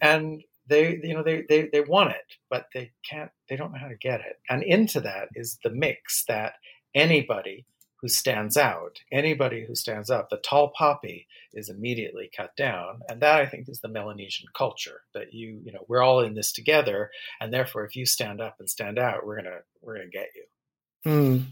And 0.01 0.43
they 0.67 0.99
you 1.03 1.13
know 1.13 1.23
they, 1.23 1.43
they 1.47 1.69
they 1.71 1.81
want 1.81 2.11
it 2.11 2.37
but 2.49 2.67
they 2.73 2.91
can't 3.07 3.31
they 3.49 3.55
don't 3.55 3.71
know 3.71 3.79
how 3.79 3.87
to 3.87 3.95
get 3.95 4.21
it. 4.21 4.39
And 4.49 4.63
into 4.63 5.01
that 5.01 5.29
is 5.35 5.59
the 5.63 5.69
mix 5.69 6.23
that 6.25 6.53
anybody 6.93 7.65
who 8.01 8.07
stands 8.07 8.57
out. 8.57 8.99
Anybody 9.11 9.65
who 9.65 9.75
stands 9.75 10.09
up, 10.09 10.29
the 10.29 10.37
tall 10.37 10.71
poppy 10.75 11.27
is 11.53 11.69
immediately 11.69 12.29
cut 12.35 12.55
down, 12.55 13.01
and 13.07 13.21
that 13.21 13.39
I 13.39 13.45
think 13.45 13.69
is 13.69 13.79
the 13.79 13.87
Melanesian 13.87 14.47
culture 14.55 15.01
that 15.13 15.33
you 15.33 15.61
you 15.63 15.71
know 15.71 15.85
we're 15.87 16.01
all 16.01 16.19
in 16.21 16.33
this 16.33 16.51
together, 16.51 17.11
and 17.39 17.53
therefore 17.53 17.85
if 17.85 17.95
you 17.95 18.05
stand 18.05 18.41
up 18.41 18.55
and 18.59 18.69
stand 18.69 18.97
out, 18.97 19.25
we're 19.25 19.37
gonna 19.37 19.59
we're 19.81 19.95
gonna 19.97 20.09
get 20.09 20.29
you. 20.35 21.11
Mm. 21.11 21.45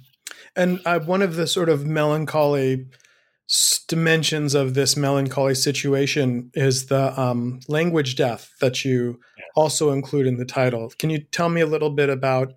And 0.56 0.82
uh, 0.86 1.00
one 1.00 1.22
of 1.22 1.36
the 1.36 1.48
sort 1.48 1.70
of 1.70 1.86
melancholy 1.86 2.88
dimensions 3.88 4.54
of 4.54 4.76
this 4.76 4.96
melancholy 4.96 5.56
situation 5.56 6.52
is 6.54 6.86
the 6.86 7.20
um, 7.20 7.60
language 7.68 8.16
death 8.16 8.54
that 8.62 8.86
you 8.86 9.20
also 9.56 9.92
include 9.92 10.28
in 10.28 10.38
the 10.38 10.46
title. 10.46 10.92
Can 11.00 11.10
you 11.10 11.20
tell 11.20 11.50
me 11.50 11.62
a 11.62 11.66
little 11.66 11.90
bit 11.90 12.10
about? 12.10 12.54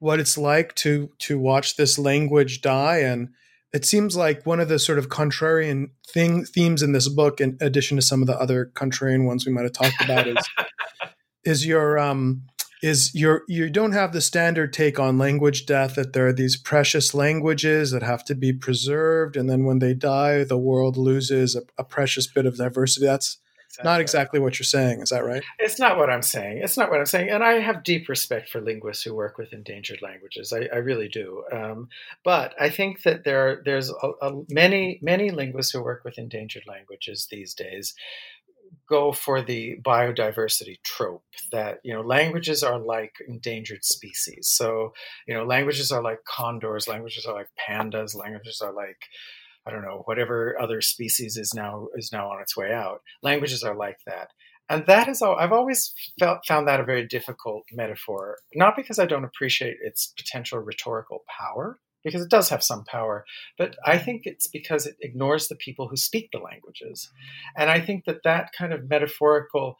What 0.00 0.18
it's 0.18 0.36
like 0.36 0.74
to 0.74 1.10
to 1.18 1.38
watch 1.38 1.76
this 1.76 1.98
language 1.98 2.60
die 2.60 2.98
and 2.98 3.28
it 3.72 3.84
seems 3.84 4.16
like 4.16 4.44
one 4.44 4.58
of 4.58 4.68
the 4.68 4.80
sort 4.80 4.98
of 4.98 5.08
contrarian 5.08 5.90
thing 6.08 6.44
themes 6.44 6.82
in 6.82 6.92
this 6.92 7.08
book 7.08 7.40
in 7.40 7.56
addition 7.60 7.96
to 7.96 8.02
some 8.02 8.20
of 8.20 8.26
the 8.26 8.38
other 8.38 8.72
contrarian 8.74 9.24
ones 9.24 9.46
we 9.46 9.52
might 9.52 9.62
have 9.62 9.72
talked 9.72 10.02
about 10.02 10.26
is 10.26 10.48
is 11.44 11.66
your 11.66 11.98
um 11.98 12.42
is 12.82 13.14
your 13.14 13.42
you 13.46 13.68
don't 13.68 13.92
have 13.92 14.12
the 14.12 14.20
standard 14.20 14.72
take 14.72 14.98
on 14.98 15.18
language 15.18 15.66
death 15.66 15.94
that 15.96 16.12
there 16.12 16.26
are 16.26 16.32
these 16.32 16.56
precious 16.56 17.14
languages 17.14 17.90
that 17.90 18.02
have 18.02 18.24
to 18.24 18.34
be 18.34 18.52
preserved 18.52 19.36
and 19.36 19.50
then 19.50 19.64
when 19.64 19.78
they 19.78 19.92
die 19.92 20.44
the 20.44 20.58
world 20.58 20.96
loses 20.96 21.54
a, 21.54 21.62
a 21.78 21.84
precious 21.84 22.26
bit 22.26 22.46
of 22.46 22.56
diversity. 22.56 23.06
That's 23.06 23.38
exactly. 23.70 23.90
not 23.90 24.00
exactly 24.00 24.40
what 24.40 24.58
you're 24.58 24.64
saying. 24.64 25.00
Is 25.00 25.10
that 25.10 25.24
right? 25.24 25.42
It's 25.58 25.78
not 25.78 25.96
what 25.96 26.10
I'm 26.10 26.22
saying. 26.22 26.58
It's 26.58 26.76
not 26.76 26.90
what 26.90 26.98
I'm 26.98 27.06
saying. 27.06 27.30
And 27.30 27.44
I 27.44 27.60
have 27.60 27.84
deep 27.84 28.08
respect 28.08 28.48
for 28.48 28.60
linguists 28.60 29.04
who 29.04 29.14
work 29.14 29.38
with 29.38 29.52
endangered 29.52 30.02
languages. 30.02 30.52
I, 30.52 30.68
I 30.72 30.78
really 30.78 31.08
do. 31.08 31.44
Um, 31.52 31.88
but 32.24 32.54
I 32.60 32.68
think 32.68 33.02
that 33.04 33.24
there 33.24 33.48
are, 33.48 33.62
there's 33.64 33.90
a, 33.90 34.08
a, 34.22 34.42
many 34.48 34.98
many 35.02 35.30
linguists 35.30 35.72
who 35.72 35.82
work 35.82 36.02
with 36.04 36.18
endangered 36.18 36.64
languages 36.66 37.28
these 37.30 37.54
days 37.54 37.94
go 38.88 39.12
for 39.12 39.40
the 39.40 39.76
biodiversity 39.82 40.80
trope 40.82 41.24
that 41.52 41.78
you 41.84 41.92
know 41.92 42.02
languages 42.02 42.62
are 42.62 42.78
like 42.78 43.14
endangered 43.28 43.84
species 43.84 44.48
so 44.48 44.92
you 45.26 45.34
know 45.34 45.44
languages 45.44 45.90
are 45.90 46.02
like 46.02 46.24
condors 46.24 46.88
languages 46.88 47.26
are 47.26 47.34
like 47.34 47.48
pandas 47.68 48.14
languages 48.14 48.60
are 48.60 48.72
like 48.72 49.06
I 49.66 49.70
don't 49.70 49.82
know, 49.82 50.02
whatever 50.06 50.56
other 50.60 50.80
species 50.80 51.36
is 51.36 51.52
now 51.54 51.88
is 51.94 52.10
now 52.12 52.30
on 52.30 52.40
its 52.40 52.56
way 52.56 52.72
out. 52.72 53.02
Languages 53.22 53.62
are 53.62 53.76
like 53.76 53.98
that. 54.06 54.30
And 54.68 54.86
that 54.86 55.08
is 55.08 55.20
all 55.20 55.36
I've 55.36 55.52
always 55.52 55.92
felt 56.18 56.46
found 56.46 56.68
that 56.68 56.80
a 56.80 56.84
very 56.84 57.06
difficult 57.06 57.64
metaphor, 57.72 58.36
not 58.54 58.76
because 58.76 58.98
I 58.98 59.06
don't 59.06 59.24
appreciate 59.24 59.78
its 59.82 60.14
potential 60.16 60.60
rhetorical 60.60 61.24
power, 61.28 61.78
because 62.04 62.22
it 62.22 62.30
does 62.30 62.48
have 62.48 62.62
some 62.62 62.84
power, 62.84 63.24
but 63.58 63.76
I 63.84 63.98
think 63.98 64.22
it's 64.24 64.46
because 64.46 64.86
it 64.86 64.96
ignores 65.00 65.48
the 65.48 65.56
people 65.56 65.88
who 65.88 65.96
speak 65.96 66.30
the 66.32 66.38
languages. 66.38 67.10
And 67.56 67.68
I 67.68 67.80
think 67.80 68.04
that 68.04 68.22
that 68.24 68.52
kind 68.56 68.72
of 68.72 68.88
metaphorical 68.88 69.76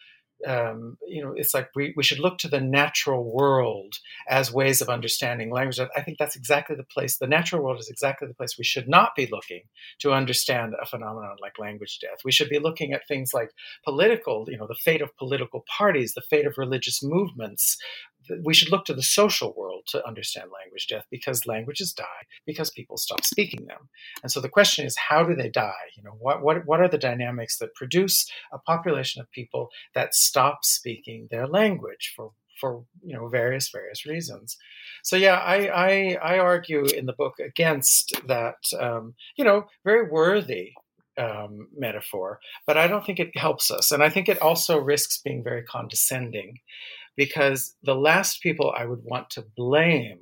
um, 0.47 0.97
you 1.07 1.23
know, 1.23 1.33
it's 1.37 1.55
like 1.55 1.69
we, 1.75 1.93
we 1.97 2.03
should 2.03 2.19
look 2.19 2.39
to 2.39 2.49
the 2.49 2.61
natural 2.61 3.31
world 3.31 3.95
as 4.29 4.53
ways 4.53 4.81
of 4.81 4.89
understanding 4.89 5.51
language. 5.51 5.81
I 5.97 6.03
think 6.03 6.19
that's 6.19 6.37
exactly 6.37 6.77
the 6.77 6.85
place, 6.85 7.19
the 7.19 7.27
natural 7.27 7.63
world 7.63 7.79
is 7.79 7.89
exactly 7.89 8.29
the 8.29 8.35
place 8.35 8.57
we 8.59 8.65
should 8.65 8.89
not 8.89 9.15
be 9.15 9.29
looking 9.31 9.63
to 10.01 10.13
understand 10.13 10.75
a 10.81 10.87
phenomenon 10.87 11.37
like 11.41 11.59
language 11.59 11.99
death. 12.01 12.21
We 12.25 12.33
should 12.33 12.49
be 12.49 12.59
looking 12.59 12.93
at 12.93 13.07
things 13.07 13.33
like 13.35 13.51
political, 13.85 14.47
you 14.49 14.57
know, 14.57 14.67
the 14.67 14.75
fate 14.75 15.03
of 15.03 15.17
political 15.17 15.65
parties, 15.77 16.15
the 16.15 16.23
fate 16.23 16.47
of 16.47 16.59
religious 16.59 17.03
movements, 17.03 17.77
we 18.43 18.55
should 18.55 18.71
look 18.71 18.85
to 18.87 18.95
the 18.95 19.03
social 19.03 19.55
world 19.57 19.85
to 19.89 20.07
understand 20.07 20.51
language 20.51 20.87
death 20.89 21.07
because 21.11 21.47
languages 21.47 21.93
die 21.93 22.05
because 22.47 22.71
people 22.71 22.97
stop 22.97 23.25
speaking 23.25 23.67
them. 23.67 23.89
And 24.23 24.31
so 24.31 24.41
the 24.41 24.49
question 24.49 24.87
is, 24.87 24.97
how 24.97 25.23
do 25.23 25.35
they 25.35 25.49
die? 25.49 25.91
You 25.97 26.03
know, 26.03 26.17
what, 26.19 26.43
what, 26.43 26.67
what 26.67 26.81
are 26.81 26.89
the 26.89 26.99
dynamics 26.99 27.59
that 27.59 27.75
produce 27.75 28.31
a 28.53 28.59
population 28.59 29.21
of 29.21 29.31
people 29.31 29.71
that 29.95 30.15
stop 30.15 30.65
speaking 30.65 31.29
their 31.31 31.47
language 31.47 32.13
for 32.15 32.33
for 32.61 32.85
you 33.03 33.17
know 33.17 33.27
various 33.27 33.71
various 33.71 34.07
reasons. 34.07 34.57
So 35.03 35.17
yeah, 35.17 35.37
I 35.37 35.69
I, 35.69 36.19
I 36.23 36.39
argue 36.39 36.85
in 36.85 37.07
the 37.07 37.15
book 37.15 37.35
against 37.41 38.21
that 38.29 38.57
um, 38.79 39.15
you 39.37 39.45
know 39.45 39.67
very 39.85 40.09
worthy 40.09 40.73
um, 41.19 41.69
metaphor, 41.77 42.39
but 42.67 42.77
I 42.77 42.87
don't 42.87 43.05
think 43.05 43.19
it 43.19 43.37
helps 43.37 43.71
us, 43.71 43.91
and 43.91 44.03
I 44.03 44.11
think 44.11 44.29
it 44.29 44.41
also 44.43 44.79
risks 44.79 45.21
being 45.25 45.43
very 45.43 45.63
condescending 45.63 46.59
because 47.17 47.77
the 47.83 47.95
last 47.95 48.43
people 48.43 48.73
I 48.77 48.87
would 48.87 49.03
want 49.05 49.31
to 49.31 49.45
blame 49.57 50.21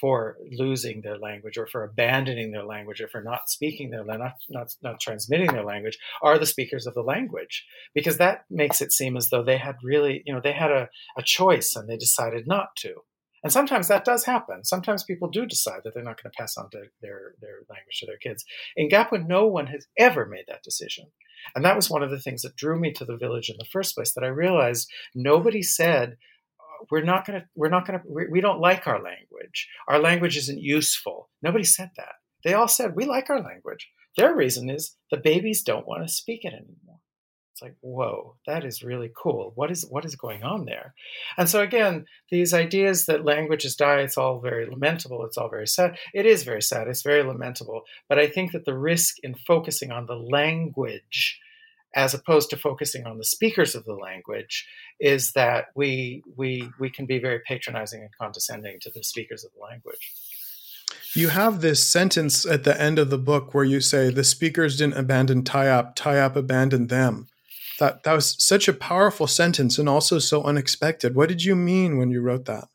for 0.00 0.36
losing 0.50 1.00
their 1.00 1.18
language 1.18 1.56
or 1.56 1.66
for 1.66 1.82
abandoning 1.82 2.52
their 2.52 2.64
language 2.64 3.00
or 3.00 3.08
for 3.08 3.22
not 3.22 3.48
speaking 3.48 3.90
their 3.90 4.04
language 4.04 4.32
not, 4.48 4.60
not 4.82 4.92
not 4.92 5.00
transmitting 5.00 5.50
their 5.52 5.64
language 5.64 5.98
are 6.22 6.38
the 6.38 6.46
speakers 6.46 6.86
of 6.86 6.94
the 6.94 7.02
language. 7.02 7.66
Because 7.94 8.18
that 8.18 8.44
makes 8.50 8.80
it 8.80 8.92
seem 8.92 9.16
as 9.16 9.30
though 9.30 9.42
they 9.42 9.58
had 9.58 9.76
really 9.82 10.22
you 10.26 10.32
know 10.32 10.40
they 10.42 10.52
had 10.52 10.70
a, 10.70 10.88
a 11.16 11.22
choice 11.22 11.74
and 11.74 11.88
they 11.88 11.96
decided 11.96 12.46
not 12.46 12.76
to. 12.76 12.94
And 13.42 13.52
sometimes 13.52 13.86
that 13.88 14.04
does 14.04 14.24
happen. 14.24 14.64
Sometimes 14.64 15.04
people 15.04 15.28
do 15.28 15.46
decide 15.46 15.82
that 15.84 15.94
they're 15.94 16.02
not 16.02 16.20
going 16.20 16.32
to 16.32 16.36
pass 16.36 16.56
on 16.56 16.68
their, 16.72 16.90
their, 17.00 17.34
their 17.40 17.58
language 17.70 18.00
to 18.00 18.06
their 18.06 18.16
kids. 18.16 18.44
In 18.76 18.88
Gapun 18.88 19.28
no 19.28 19.46
one 19.46 19.68
has 19.68 19.86
ever 19.96 20.26
made 20.26 20.44
that 20.48 20.64
decision 20.64 21.06
and 21.54 21.64
that 21.64 21.76
was 21.76 21.90
one 21.90 22.02
of 22.02 22.10
the 22.10 22.20
things 22.20 22.42
that 22.42 22.56
drew 22.56 22.78
me 22.78 22.92
to 22.92 23.04
the 23.04 23.16
village 23.16 23.48
in 23.48 23.56
the 23.58 23.68
first 23.70 23.94
place 23.94 24.12
that 24.14 24.24
I 24.24 24.28
realized 24.28 24.90
nobody 25.14 25.62
said, 25.62 26.16
uh, 26.60 26.84
we're 26.90 27.02
not 27.02 27.26
going 27.26 27.40
to, 27.40 27.46
we're 27.54 27.68
not 27.68 27.86
going 27.86 27.98
to, 27.98 28.04
we, 28.08 28.26
we 28.30 28.40
don't 28.40 28.60
like 28.60 28.86
our 28.86 29.02
language. 29.02 29.68
Our 29.88 29.98
language 29.98 30.36
isn't 30.36 30.60
useful. 30.60 31.30
Nobody 31.42 31.64
said 31.64 31.90
that. 31.96 32.14
They 32.44 32.54
all 32.54 32.68
said, 32.68 32.94
we 32.94 33.04
like 33.04 33.30
our 33.30 33.42
language. 33.42 33.88
Their 34.16 34.34
reason 34.34 34.70
is 34.70 34.96
the 35.10 35.16
babies 35.16 35.62
don't 35.62 35.86
want 35.86 36.06
to 36.06 36.12
speak 36.12 36.44
it 36.44 36.52
anymore. 36.52 36.87
It's 37.58 37.62
like, 37.64 37.74
whoa, 37.80 38.36
that 38.46 38.64
is 38.64 38.84
really 38.84 39.10
cool. 39.20 39.50
What 39.56 39.72
is 39.72 39.84
what 39.90 40.04
is 40.04 40.14
going 40.14 40.44
on 40.44 40.64
there? 40.64 40.94
And 41.36 41.48
so 41.48 41.60
again, 41.60 42.04
these 42.30 42.54
ideas 42.54 43.06
that 43.06 43.24
languages 43.24 43.74
die, 43.74 43.98
it's 43.98 44.16
all 44.16 44.38
very 44.38 44.64
lamentable, 44.64 45.24
it's 45.24 45.36
all 45.36 45.48
very 45.48 45.66
sad. 45.66 45.98
It 46.14 46.24
is 46.24 46.44
very 46.44 46.62
sad, 46.62 46.86
it's 46.86 47.02
very 47.02 47.24
lamentable. 47.24 47.82
But 48.08 48.20
I 48.20 48.28
think 48.28 48.52
that 48.52 48.64
the 48.64 48.78
risk 48.78 49.16
in 49.24 49.34
focusing 49.34 49.90
on 49.90 50.06
the 50.06 50.14
language 50.14 51.40
as 51.96 52.14
opposed 52.14 52.50
to 52.50 52.56
focusing 52.56 53.06
on 53.06 53.18
the 53.18 53.24
speakers 53.24 53.74
of 53.74 53.84
the 53.84 53.94
language 53.94 54.64
is 55.00 55.32
that 55.32 55.66
we 55.74 56.22
we 56.36 56.70
we 56.78 56.90
can 56.90 57.06
be 57.06 57.18
very 57.18 57.40
patronizing 57.40 58.02
and 58.02 58.10
condescending 58.16 58.78
to 58.82 58.90
the 58.94 59.02
speakers 59.02 59.44
of 59.44 59.50
the 59.54 59.64
language. 59.64 60.12
You 61.14 61.30
have 61.30 61.60
this 61.60 61.84
sentence 61.84 62.46
at 62.46 62.62
the 62.62 62.80
end 62.80 63.00
of 63.00 63.10
the 63.10 63.18
book 63.18 63.52
where 63.52 63.64
you 63.64 63.80
say 63.80 64.10
the 64.10 64.22
speakers 64.22 64.76
didn't 64.76 64.96
abandon 64.96 65.42
Tayap, 65.42 65.96
Tayap 65.96 66.36
abandoned 66.36 66.88
them. 66.88 67.26
That 67.78 68.02
that 68.02 68.12
was 68.12 68.36
such 68.42 68.68
a 68.68 68.72
powerful 68.72 69.26
sentence 69.26 69.78
and 69.78 69.88
also 69.88 70.18
so 70.18 70.42
unexpected. 70.42 71.14
What 71.14 71.28
did 71.28 71.44
you 71.44 71.54
mean 71.54 71.98
when 71.98 72.10
you 72.10 72.20
wrote 72.20 72.44
that? 72.46 72.68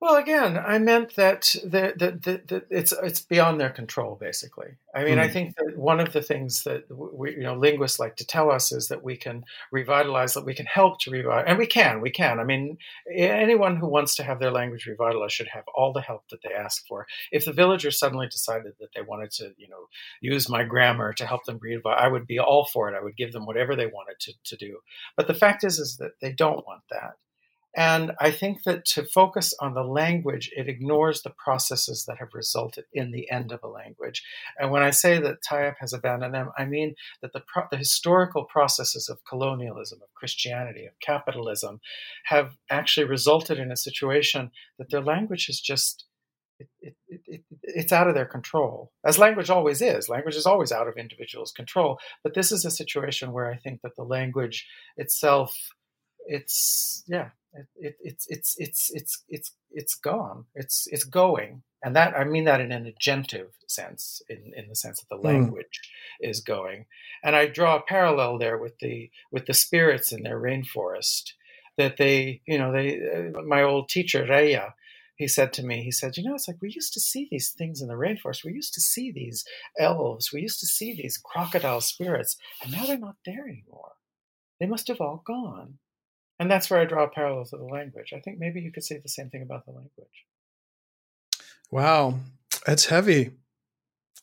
Well, 0.00 0.16
again, 0.16 0.56
I 0.56 0.78
meant 0.78 1.14
that 1.16 1.54
the, 1.62 1.92
the, 1.94 2.12
the, 2.12 2.42
the, 2.46 2.64
it's 2.70 2.94
it's 3.02 3.20
beyond 3.20 3.60
their 3.60 3.68
control, 3.68 4.16
basically. 4.18 4.68
I 4.94 5.04
mean, 5.04 5.18
mm. 5.18 5.20
I 5.20 5.28
think 5.28 5.56
that 5.56 5.76
one 5.76 6.00
of 6.00 6.14
the 6.14 6.22
things 6.22 6.64
that 6.64 6.84
we, 6.90 7.32
you 7.32 7.42
know 7.42 7.54
linguists 7.54 7.98
like 7.98 8.16
to 8.16 8.26
tell 8.26 8.50
us 8.50 8.72
is 8.72 8.88
that 8.88 9.04
we 9.04 9.18
can 9.18 9.44
revitalize, 9.70 10.32
that 10.32 10.46
we 10.46 10.54
can 10.54 10.64
help 10.64 11.00
to 11.00 11.10
revitalize, 11.10 11.44
and 11.46 11.58
we 11.58 11.66
can, 11.66 12.00
we 12.00 12.08
can. 12.08 12.40
I 12.40 12.44
mean, 12.44 12.78
anyone 13.14 13.76
who 13.76 13.88
wants 13.88 14.14
to 14.16 14.22
have 14.22 14.40
their 14.40 14.50
language 14.50 14.86
revitalized 14.86 15.34
should 15.34 15.48
have 15.48 15.64
all 15.74 15.92
the 15.92 16.00
help 16.00 16.22
that 16.30 16.40
they 16.42 16.54
ask 16.54 16.86
for. 16.86 17.06
If 17.30 17.44
the 17.44 17.52
villagers 17.52 17.98
suddenly 17.98 18.26
decided 18.26 18.72
that 18.80 18.94
they 18.94 19.02
wanted 19.02 19.32
to, 19.32 19.52
you 19.58 19.68
know, 19.68 19.88
use 20.22 20.48
my 20.48 20.64
grammar 20.64 21.12
to 21.12 21.26
help 21.26 21.44
them 21.44 21.58
revitalize, 21.60 22.00
I 22.00 22.08
would 22.08 22.26
be 22.26 22.38
all 22.38 22.64
for 22.64 22.88
it. 22.88 22.96
I 22.96 23.02
would 23.02 23.18
give 23.18 23.32
them 23.32 23.44
whatever 23.44 23.76
they 23.76 23.86
wanted 23.86 24.18
to, 24.20 24.32
to 24.44 24.56
do. 24.56 24.78
But 25.14 25.26
the 25.26 25.34
fact 25.34 25.62
is, 25.62 25.78
is 25.78 25.98
that 25.98 26.12
they 26.22 26.32
don't 26.32 26.66
want 26.66 26.84
that 26.90 27.16
And 27.76 28.12
I 28.20 28.30
think 28.32 28.64
that 28.64 28.84
to 28.86 29.04
focus 29.04 29.54
on 29.60 29.74
the 29.74 29.84
language, 29.84 30.50
it 30.56 30.68
ignores 30.68 31.22
the 31.22 31.30
processes 31.30 32.04
that 32.06 32.18
have 32.18 32.34
resulted 32.34 32.84
in 32.92 33.12
the 33.12 33.30
end 33.30 33.52
of 33.52 33.60
a 33.62 33.68
language. 33.68 34.24
And 34.58 34.70
when 34.70 34.82
I 34.82 34.90
say 34.90 35.20
that 35.20 35.42
Tayap 35.48 35.76
has 35.78 35.92
abandoned 35.92 36.34
them, 36.34 36.50
I 36.58 36.64
mean 36.64 36.96
that 37.22 37.32
the, 37.32 37.42
pro- 37.46 37.68
the 37.70 37.76
historical 37.76 38.44
processes 38.44 39.08
of 39.08 39.24
colonialism, 39.28 40.00
of 40.02 40.12
Christianity, 40.14 40.84
of 40.86 40.98
capitalism 41.00 41.80
have 42.24 42.56
actually 42.70 43.06
resulted 43.06 43.58
in 43.58 43.70
a 43.70 43.76
situation 43.76 44.50
that 44.78 44.90
their 44.90 45.02
language 45.02 45.48
is 45.48 45.60
just. 45.60 46.06
It, 46.58 46.94
it, 47.08 47.20
it, 47.26 47.44
it's 47.62 47.90
out 47.90 48.06
of 48.06 48.14
their 48.14 48.26
control, 48.26 48.92
as 49.02 49.18
language 49.18 49.48
always 49.48 49.80
is. 49.80 50.10
Language 50.10 50.36
is 50.36 50.44
always 50.44 50.70
out 50.70 50.88
of 50.88 50.98
individuals' 50.98 51.52
control. 51.52 51.98
But 52.22 52.34
this 52.34 52.52
is 52.52 52.66
a 52.66 52.70
situation 52.70 53.32
where 53.32 53.50
I 53.50 53.56
think 53.56 53.80
that 53.80 53.96
the 53.96 54.02
language 54.02 54.66
itself, 54.98 55.56
it's 56.26 57.02
yeah, 57.06 57.30
it, 57.52 57.66
it, 57.76 57.96
it's 58.00 58.26
it's 58.28 58.54
it's 58.58 58.90
it's 58.92 59.24
it's 59.28 59.52
it's 59.70 59.94
gone. 59.94 60.44
It's 60.54 60.86
it's 60.90 61.04
going, 61.04 61.62
and 61.82 61.96
that 61.96 62.14
I 62.16 62.24
mean 62.24 62.44
that 62.44 62.60
in 62.60 62.72
an 62.72 62.92
agentive 62.92 63.50
sense, 63.66 64.22
in 64.28 64.52
in 64.56 64.68
the 64.68 64.76
sense 64.76 65.00
that 65.00 65.08
the 65.08 65.20
hmm. 65.20 65.26
language 65.26 65.80
mm. 66.22 66.30
is 66.30 66.40
going. 66.40 66.86
And 67.22 67.36
I 67.36 67.46
draw 67.46 67.76
a 67.76 67.82
parallel 67.82 68.38
there 68.38 68.58
with 68.58 68.78
the 68.80 69.10
with 69.30 69.46
the 69.46 69.54
spirits 69.54 70.12
in 70.12 70.22
their 70.22 70.40
rainforest. 70.40 71.32
That 71.78 71.96
they, 71.96 72.42
you 72.46 72.58
know, 72.58 72.72
they. 72.72 72.98
Uh, 72.98 73.42
my 73.42 73.62
old 73.62 73.88
teacher 73.88 74.26
Reya, 74.28 74.72
he 75.16 75.28
said 75.28 75.52
to 75.54 75.62
me, 75.62 75.82
he 75.82 75.92
said, 75.92 76.16
you 76.16 76.24
know, 76.24 76.34
it's 76.34 76.48
like 76.48 76.60
we 76.60 76.70
used 76.70 76.92
to 76.94 77.00
see 77.00 77.28
these 77.30 77.50
things 77.50 77.80
in 77.80 77.88
the 77.88 77.94
rainforest. 77.94 78.44
We 78.44 78.52
used 78.52 78.74
to 78.74 78.80
see 78.80 79.10
these 79.12 79.44
elves. 79.78 80.32
We 80.32 80.42
used 80.42 80.60
to 80.60 80.66
see 80.66 80.94
these 80.94 81.16
crocodile 81.16 81.80
spirits, 81.80 82.36
and 82.62 82.72
now 82.72 82.86
they're 82.86 82.98
not 82.98 83.16
there 83.24 83.48
anymore. 83.48 83.92
They 84.58 84.66
must 84.66 84.88
have 84.88 85.00
all 85.00 85.22
gone. 85.26 85.78
And 86.40 86.50
that's 86.50 86.70
where 86.70 86.80
I 86.80 86.86
draw 86.86 87.04
a 87.04 87.08
parallel 87.08 87.44
to 87.44 87.56
the 87.58 87.64
language. 87.64 88.12
I 88.16 88.18
think 88.18 88.38
maybe 88.38 88.60
you 88.62 88.72
could 88.72 88.82
say 88.82 88.98
the 88.98 89.08
same 89.08 89.28
thing 89.28 89.42
about 89.42 89.66
the 89.66 89.72
language. 89.72 90.24
Wow, 91.70 92.18
that's 92.66 92.86
heavy. 92.86 93.32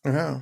Yeah. 0.03 0.41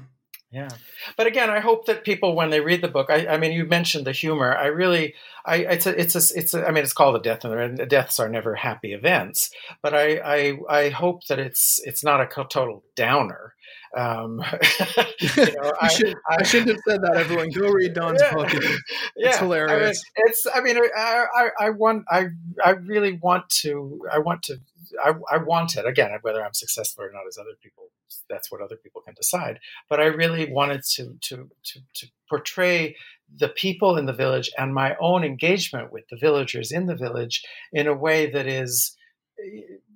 Yeah. 0.52 0.70
But 1.18 1.28
again, 1.28 1.50
I 1.50 1.60
hope 1.60 1.86
that 1.88 2.06
people, 2.06 2.34
when 2.34 2.50
they 2.50 2.62
read 2.62 2.82
the 2.82 2.88
book, 2.88 3.10
I, 3.10 3.28
I 3.28 3.38
mean, 3.38 3.52
you 3.52 3.66
mentioned 3.66 4.08
the 4.08 4.14
humor. 4.14 4.56
I 4.56 4.68
really, 4.68 5.16
I, 5.46 5.58
it's 5.58 5.86
a, 5.86 6.00
it's 6.00 6.16
a, 6.16 6.40
it's 6.40 6.54
a, 6.54 6.66
I 6.66 6.72
mean, 6.72 6.86
it's 6.86 6.94
called 6.94 7.18
a 7.18 7.20
death, 7.20 7.44
and 7.44 7.78
the 7.78 7.86
deaths 7.86 8.22
are 8.22 8.30
never 8.30 8.56
happy 8.56 8.94
events. 8.94 9.52
But 9.82 9.94
I, 9.94 10.18
I, 10.20 10.58
I 10.70 10.90
hope 10.90 11.28
that 11.28 11.40
it's, 11.40 11.82
it's 11.84 12.06
not 12.06 12.22
a 12.22 12.46
total 12.46 12.86
downer. 12.96 13.54
Um, 13.96 14.44
you 15.20 15.30
know, 15.38 15.74
I, 15.82 15.88
should, 15.88 16.16
shouldn't 16.44 16.72
have 16.72 16.80
said 16.88 17.02
that. 17.02 17.16
Everyone, 17.16 17.50
go 17.50 17.70
read 17.70 17.94
Don's 17.94 18.22
yeah, 18.22 18.34
book. 18.34 18.54
It's, 18.54 18.82
yeah, 19.16 19.38
hilarious. 19.38 20.04
I 20.18 20.20
mean, 20.20 20.30
it's. 20.30 20.48
I 20.54 20.62
mean, 20.62 20.78
I, 20.78 21.26
I, 21.36 21.50
I 21.60 21.70
want. 21.70 22.06
I, 22.10 22.28
I 22.64 22.72
really 22.72 23.14
want 23.14 23.50
to. 23.62 24.06
I 24.12 24.20
want 24.20 24.44
to. 24.44 24.60
I, 25.04 25.14
I 25.32 25.38
want 25.38 25.78
it 25.78 25.86
again. 25.86 26.12
Whether 26.22 26.44
I'm 26.44 26.54
successful 26.54 27.06
or 27.06 27.12
not, 27.12 27.28
as 27.28 27.38
other 27.38 27.56
people, 27.62 27.86
that's 28.30 28.52
what 28.52 28.62
other 28.62 28.76
people 28.76 29.02
can 29.02 29.14
decide. 29.14 29.60
But 29.90 30.00
I 30.00 30.06
really 30.06 30.52
wanted 30.52 30.84
to 30.96 31.18
to 31.22 31.50
to, 31.64 31.80
to 31.96 32.08
portray 32.30 32.96
the 33.38 33.50
people 33.50 33.98
in 33.98 34.06
the 34.06 34.14
village 34.14 34.52
and 34.58 34.74
my 34.74 34.96
own 35.00 35.24
engagement 35.24 35.92
with 35.92 36.08
the 36.10 36.18
villagers 36.18 36.72
in 36.72 36.86
the 36.86 36.96
village 36.96 37.44
in 37.74 37.88
a 37.88 37.94
way 37.94 38.30
that 38.30 38.46
is, 38.46 38.96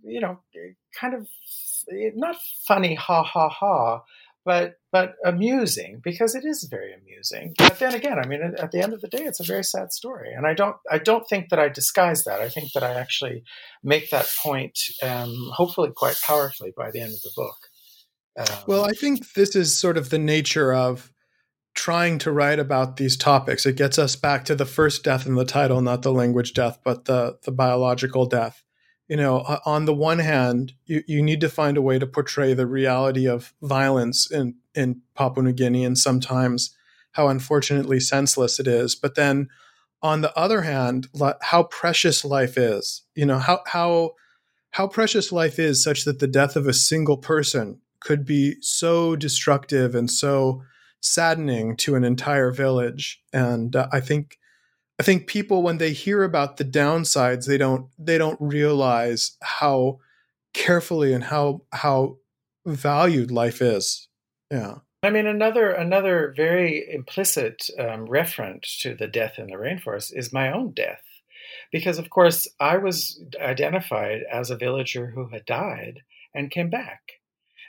you 0.04 0.20
know, 0.20 0.40
kind 1.00 1.14
of 1.14 1.28
not 2.16 2.36
funny, 2.68 2.96
ha 2.96 3.24
ha 3.24 3.50
ha, 3.50 4.02
but 4.46 4.76
but 4.92 5.14
amusing 5.24 6.02
because 6.04 6.34
it 6.34 6.46
is 6.46 6.68
very 6.70 6.94
amusing. 6.94 7.54
But 7.58 7.80
then 7.80 7.94
again, 7.94 8.18
I 8.18 8.26
mean, 8.26 8.42
at 8.42 8.72
the 8.72 8.82
end 8.82 8.94
of 8.94 9.02
the 9.02 9.08
day, 9.08 9.24
it's 9.24 9.40
a 9.40 9.44
very 9.44 9.64
sad 9.64 9.92
story, 9.92 10.34
and 10.34 10.48
I 10.48 10.54
don't 10.54 10.76
I 10.90 10.98
don't 10.98 11.28
think 11.30 11.50
that 11.50 11.60
I 11.60 11.70
disguise 11.70 12.24
that. 12.24 12.42
I 12.42 12.50
think 12.50 12.74
that 12.74 12.84
I 12.84 12.94
actually 12.94 13.44
make 13.84 14.10
that 14.10 14.32
point, 14.44 14.78
um, 15.04 15.52
hopefully, 15.54 15.92
quite 15.96 16.20
powerfully 16.26 16.74
by 16.76 16.92
the 16.92 17.02
end 17.02 17.14
of 17.14 17.22
the 17.22 17.32
book. 17.36 17.58
Um, 18.40 18.64
well, 18.68 18.86
I 18.86 18.92
think 18.92 19.34
this 19.34 19.56
is 19.56 19.78
sort 19.78 19.98
of 19.98 20.10
the 20.10 20.20
nature 20.20 20.74
of 20.74 21.12
trying 21.76 22.18
to 22.20 22.32
write 22.32 22.60
about 22.60 22.98
these 22.98 23.18
topics. 23.18 23.66
It 23.66 23.76
gets 23.76 24.00
us 24.00 24.16
back 24.16 24.46
to 24.46 24.56
the 24.56 24.66
first 24.66 25.04
death 25.04 25.28
in 25.28 25.36
the 25.36 25.46
title, 25.46 25.82
not 25.82 26.02
the 26.02 26.12
language 26.12 26.54
death, 26.54 26.80
but 26.84 27.06
the 27.06 27.38
the 27.44 27.52
biological 27.52 28.26
death 28.26 28.64
you 29.10 29.18
know, 29.18 29.39
on 29.66 29.86
the 29.86 29.93
one 29.93 30.20
hand, 30.20 30.74
you, 30.86 31.03
you 31.07 31.22
need 31.24 31.41
to 31.41 31.49
find 31.49 31.78
a 31.78 31.82
way 31.82 31.97
to 31.97 32.05
portray 32.05 32.53
the 32.53 32.68
reality 32.68 33.28
of 33.28 33.53
violence 33.62 34.32
in, 34.32 34.55
in 34.76 35.01
Papua 35.16 35.43
New 35.43 35.51
Guinea 35.51 35.84
and 35.84 35.97
sometimes 35.97 36.76
how 37.14 37.28
unfortunately 37.28 37.99
senseless 37.99 38.60
it 38.60 38.68
is. 38.68 38.93
But 38.95 39.16
then 39.16 39.49
on 40.03 40.22
the 40.22 40.38
other 40.38 40.62
hand, 40.62 41.07
how 41.41 41.64
precious 41.64 42.24
life 42.24 42.55
is, 42.55 43.01
you 43.16 43.26
know, 43.26 43.39
how, 43.39 43.62
how, 43.66 44.12
how 44.72 44.88
precious 44.88 45.32
life 45.32 45.57
is 45.57 45.84
such 45.84 46.05
that 46.05 46.20
the 46.20 46.28
death 46.28 46.55
of 46.55 46.68
a 46.68 46.74
single 46.74 47.18
person 47.18 47.82
could 47.99 48.26
be 48.26 48.55
so 48.62 49.16
destructive 49.16 49.95
and 49.95 50.10
so 50.12 50.62
saddening 51.01 51.76
to 51.78 51.95
an 51.95 52.03
entire 52.03 52.51
village. 52.51 53.22
And 53.34 53.76
uh, 53.76 53.88
I 53.91 54.01
think 54.01 54.38
I 55.00 55.04
think 55.04 55.28
people 55.28 55.64
when 55.64 55.78
they 55.78 55.93
hear 55.93 56.24
about 56.24 56.58
the 56.58 56.66
downsides, 56.66 57.45
they 57.45 57.58
don't 57.58 57.88
they 57.97 58.18
don't 58.18 58.39
realize 58.41 59.38
how 59.41 60.00
carefully 60.54 61.14
and 61.14 61.24
how 61.24 61.62
how 61.72 62.18
valued 62.66 63.32
life 63.32 63.62
is. 63.62 64.08
Yeah. 64.52 64.80
I 65.02 65.10
mean, 65.12 65.28
another 65.28 65.72
another 65.72 66.34
very 66.36 66.86
implicit 66.91 67.70
um, 67.80 68.06
reference 68.08 68.78
to 68.82 68.93
the 68.93 69.08
death 69.08 69.36
in 69.38 69.47
the 69.47 69.56
rainforest 69.56 70.12
is 70.14 70.34
my 70.34 70.52
own 70.52 70.74
death, 70.74 71.04
because 71.72 71.97
of 71.97 72.10
course 72.10 72.47
I 72.60 72.78
was 72.78 73.22
identified 73.39 74.24
as 74.30 74.50
a 74.50 74.58
villager 74.58 75.08
who 75.08 75.30
had 75.30 75.45
died 75.45 76.02
and 76.36 76.52
came 76.52 76.70
back, 76.70 77.00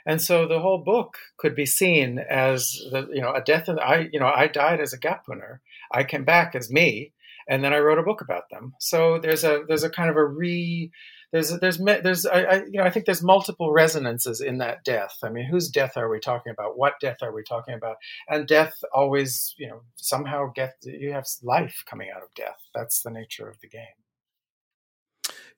and 0.05 0.21
so 0.21 0.45
the 0.45 0.59
whole 0.59 0.79
book 0.79 1.17
could 1.37 1.55
be 1.55 1.65
seen 1.65 2.19
as 2.19 2.77
the 2.91 3.07
you 3.13 3.21
know 3.21 3.33
a 3.33 3.41
death. 3.41 3.69
In, 3.69 3.79
I 3.79 4.09
you 4.11 4.19
know 4.19 4.31
I 4.35 4.47
died 4.47 4.81
as 4.81 4.91
a 4.91 4.99
Gapuner. 4.99 5.59
I 5.93 6.03
came 6.03 6.25
back 6.25 6.53
as 6.55 6.69
me, 6.69 7.13
and 7.51 7.61
then 7.61 7.73
I 7.73 7.79
wrote 7.79 7.99
a 7.99 8.03
book 8.03 8.21
about 8.21 8.49
them. 8.49 8.73
So 8.79 9.19
there's 9.19 9.43
a 9.43 9.63
there's 9.67 9.83
a 9.83 9.89
kind 9.89 10.09
of 10.09 10.15
a 10.15 10.25
re 10.25 10.89
there's 11.33 11.49
there's 11.59 11.77
there's 11.77 12.25
I, 12.25 12.43
I, 12.43 12.55
you 12.63 12.79
know 12.79 12.83
I 12.83 12.89
think 12.89 13.05
there's 13.05 13.21
multiple 13.21 13.73
resonances 13.73 14.39
in 14.39 14.59
that 14.59 14.85
death. 14.85 15.17
I 15.21 15.29
mean, 15.29 15.45
whose 15.45 15.67
death 15.67 15.97
are 15.97 16.09
we 16.09 16.21
talking 16.21 16.53
about? 16.53 16.77
What 16.77 16.93
death 17.01 17.17
are 17.21 17.33
we 17.33 17.43
talking 17.43 17.73
about? 17.73 17.97
And 18.29 18.47
death 18.47 18.73
always 18.93 19.53
you 19.57 19.67
know 19.67 19.81
somehow 19.97 20.49
get 20.55 20.75
you 20.83 21.11
have 21.11 21.25
life 21.43 21.83
coming 21.85 22.09
out 22.15 22.23
of 22.23 22.33
death. 22.35 22.61
That's 22.73 23.01
the 23.01 23.11
nature 23.11 23.49
of 23.49 23.59
the 23.59 23.67
game. 23.67 23.83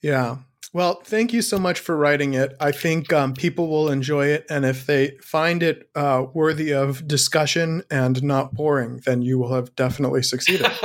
Yeah. 0.01 0.37
Well, 0.71 1.01
thank 1.03 1.33
you 1.33 1.41
so 1.41 1.59
much 1.59 1.79
for 1.79 1.97
writing 1.97 2.33
it. 2.33 2.55
I 2.59 2.71
think 2.71 3.11
um, 3.11 3.33
people 3.33 3.69
will 3.69 3.89
enjoy 3.89 4.27
it, 4.27 4.45
and 4.49 4.65
if 4.65 4.85
they 4.85 5.17
find 5.21 5.61
it 5.61 5.89
uh, 5.95 6.25
worthy 6.33 6.73
of 6.73 7.07
discussion 7.07 7.83
and 7.91 8.23
not 8.23 8.53
boring, 8.53 9.01
then 9.05 9.21
you 9.21 9.37
will 9.37 9.53
have 9.53 9.75
definitely 9.75 10.23
succeeded. 10.23 10.71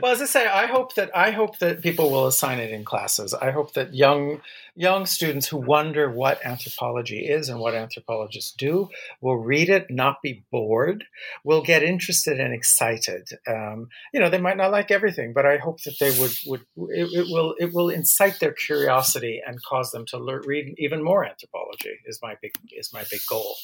well, 0.00 0.12
as 0.12 0.22
I 0.22 0.26
say, 0.26 0.46
I 0.46 0.66
hope 0.66 0.94
that 0.94 1.10
I 1.16 1.30
hope 1.30 1.58
that 1.58 1.82
people 1.82 2.10
will 2.10 2.26
assign 2.26 2.60
it 2.60 2.70
in 2.70 2.84
classes. 2.84 3.34
I 3.34 3.50
hope 3.50 3.74
that 3.74 3.94
young 3.94 4.40
young 4.74 5.04
students 5.04 5.46
who 5.48 5.58
wonder 5.58 6.10
what 6.10 6.44
anthropology 6.44 7.26
is 7.26 7.48
and 7.48 7.60
what 7.60 7.74
anthropologists 7.74 8.52
do 8.52 8.88
will 9.20 9.36
read 9.36 9.68
it, 9.68 9.90
not 9.90 10.22
be 10.22 10.44
bored, 10.50 11.04
will 11.44 11.62
get 11.62 11.82
interested 11.82 12.40
and 12.40 12.54
excited. 12.54 13.28
Um, 13.46 13.88
you 14.14 14.20
know, 14.20 14.30
they 14.30 14.40
might 14.40 14.56
not 14.56 14.72
like 14.72 14.90
everything, 14.90 15.32
but 15.34 15.44
I 15.44 15.58
hope 15.58 15.82
that 15.82 15.98
they 16.00 16.10
would 16.18 16.32
would 16.46 16.60
it, 16.90 17.08
it 17.12 17.26
will 17.28 17.54
it 17.58 17.72
will 17.72 17.90
incite 17.90 18.40
their 18.40 18.51
curiosity 18.52 19.40
and 19.46 19.62
cause 19.62 19.90
them 19.90 20.06
to 20.06 20.18
learn, 20.18 20.42
read 20.46 20.74
even 20.78 21.02
more 21.02 21.24
anthropology. 21.24 21.98
Is 22.06 22.18
my 22.22 22.36
big 22.40 22.52
is 22.72 22.92
my 22.92 23.04
big 23.10 23.20
goal. 23.28 23.56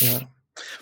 Yeah. 0.00 0.20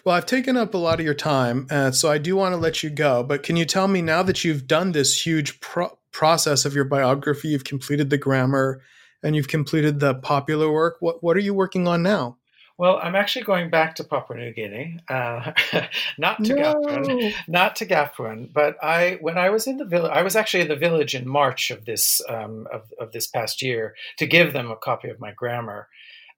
Well, 0.05 0.17
I've 0.17 0.27
taken 0.27 0.57
up 0.57 0.75
a 0.75 0.79
lot 0.79 0.99
of 0.99 1.05
your 1.05 1.15
time, 1.15 1.69
uh, 1.71 1.93
so 1.93 2.11
I 2.11 2.19
do 2.19 2.35
want 2.35 2.53
to 2.55 2.57
let 2.57 2.83
you 2.83 2.91
go. 2.91 3.23
But 3.23 3.45
can 3.45 3.57
you 3.57 3.65
tell 3.65 3.87
me 3.87 4.03
now 4.03 4.23
that 4.25 4.43
you've 4.45 4.67
done 4.67 4.93
this 4.93 5.25
huge 5.25 5.61
pro- 5.61 5.97
process 6.11 6.65
of 6.65 6.75
your 6.75 6.85
biography, 6.85 7.49
you've 7.49 7.65
completed 7.65 8.11
the 8.11 8.19
grammar, 8.19 8.83
and 9.23 9.37
you've 9.37 9.49
completed 9.49 10.01
the 10.01 10.15
popular 10.15 10.71
work, 10.73 10.97
what 11.01 11.23
what 11.23 11.37
are 11.37 11.41
you 11.41 11.55
working 11.55 11.87
on 11.87 12.03
now? 12.03 12.39
Well, 12.81 12.99
I'm 13.03 13.15
actually 13.15 13.45
going 13.45 13.69
back 13.69 13.97
to 13.97 14.05
Papua 14.05 14.39
New 14.39 14.55
Guinea, 14.55 15.01
uh, 15.07 15.53
not 16.19 16.43
to 16.45 16.55
no. 16.55 17.31
not 17.47 17.77
to 17.77 17.85
Gapun, 17.85 18.51
but 18.55 18.83
I 18.83 19.19
when 19.21 19.37
I 19.37 19.51
was 19.51 19.67
in 19.67 19.77
the 19.77 19.85
village, 19.85 20.13
I 20.15 20.23
was 20.23 20.35
actually 20.35 20.63
in 20.63 20.69
the 20.69 20.77
village 20.77 21.15
in 21.15 21.29
March 21.29 21.71
of 21.71 21.85
this 21.85 22.23
um, 22.27 22.67
of, 22.73 22.91
of 22.99 23.13
this 23.13 23.27
past 23.27 23.61
year 23.61 23.95
to 24.17 24.27
give 24.27 24.55
them 24.55 24.71
a 24.71 24.77
copy 24.77 25.11
of 25.11 25.21
my 25.21 25.31
grammar, 25.31 25.89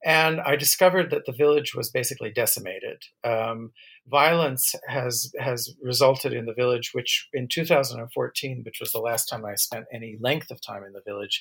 and 0.05 0.41
I 0.41 0.57
discovered 0.57 1.13
that 1.13 1.27
the 1.27 1.33
village 1.33 1.77
was 1.77 1.91
basically 1.91 2.33
decimated. 2.33 3.05
Um, 3.23 3.71
violence 4.09 4.75
has 4.89 5.33
has 5.39 5.73
resulted 5.81 6.33
in 6.33 6.47
the 6.47 6.55
village, 6.55 6.91
which 6.93 7.29
in 7.33 7.47
2014, 7.47 8.63
which 8.65 8.81
was 8.81 8.91
the 8.91 8.99
last 8.99 9.27
time 9.27 9.45
I 9.45 9.55
spent 9.55 9.87
any 9.95 10.19
length 10.21 10.51
of 10.51 10.61
time 10.61 10.83
in 10.83 10.93
the 10.93 11.03
village, 11.07 11.41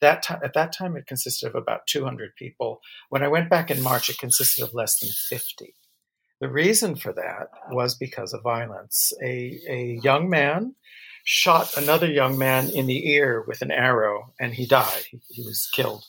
that 0.00 0.22
time 0.22 0.40
at 0.42 0.54
that 0.54 0.72
time 0.72 0.96
it 0.96 1.06
consisted 1.06 1.48
of 1.48 1.54
about 1.54 1.86
200 1.86 2.34
people. 2.36 2.80
When 3.08 3.22
I 3.22 3.28
went 3.28 3.50
back 3.50 3.70
in 3.70 3.82
March, 3.82 4.08
it 4.08 4.18
consisted 4.18 4.64
of 4.64 4.74
less 4.74 4.98
than 4.98 5.10
50. 5.10 5.74
The 6.40 6.48
reason 6.48 6.96
for 6.96 7.12
that 7.12 7.48
was 7.70 7.94
because 7.94 8.32
of 8.32 8.42
violence. 8.42 9.12
A, 9.22 9.60
a 9.68 10.00
young 10.02 10.30
man 10.30 10.74
shot 11.24 11.76
another 11.76 12.06
young 12.06 12.38
man 12.38 12.70
in 12.70 12.86
the 12.86 13.08
ear 13.10 13.44
with 13.46 13.60
an 13.60 13.70
arrow, 13.70 14.32
and 14.40 14.54
he 14.54 14.66
died. 14.66 15.04
He, 15.10 15.20
he 15.28 15.42
was 15.42 15.68
killed. 15.74 16.04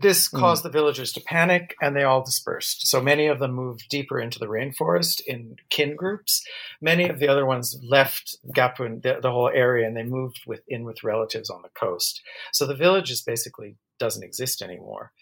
This 0.00 0.28
hmm. 0.28 0.38
caused 0.38 0.60
mm. 0.60 0.64
the 0.64 0.70
villagers 0.70 1.12
to 1.12 1.20
panic 1.20 1.74
and 1.80 1.94
they 1.94 2.04
all 2.04 2.24
dispersed. 2.24 2.86
So 2.86 3.00
many 3.00 3.26
of 3.26 3.38
them 3.38 3.52
moved 3.52 3.88
deeper 3.88 4.20
into 4.20 4.38
the 4.38 4.46
rainforest 4.46 5.20
in 5.26 5.56
kin 5.68 5.96
groups. 5.96 6.44
Many 6.80 7.08
of 7.08 7.18
the 7.18 7.28
other 7.28 7.46
ones 7.46 7.78
left 7.82 8.36
Gapun, 8.54 9.02
the, 9.02 9.18
the 9.20 9.30
whole 9.30 9.50
area, 9.52 9.86
and 9.86 9.96
they 9.96 10.02
moved 10.02 10.42
with, 10.46 10.62
in 10.68 10.84
with 10.84 11.04
relatives 11.04 11.50
on 11.50 11.62
the 11.62 11.68
coast. 11.70 12.22
So 12.52 12.66
the 12.66 12.74
village 12.74 13.06
just 13.06 13.26
basically 13.26 13.76
doesn't 13.98 14.24
exist 14.24 14.62
anymore. 14.62 15.12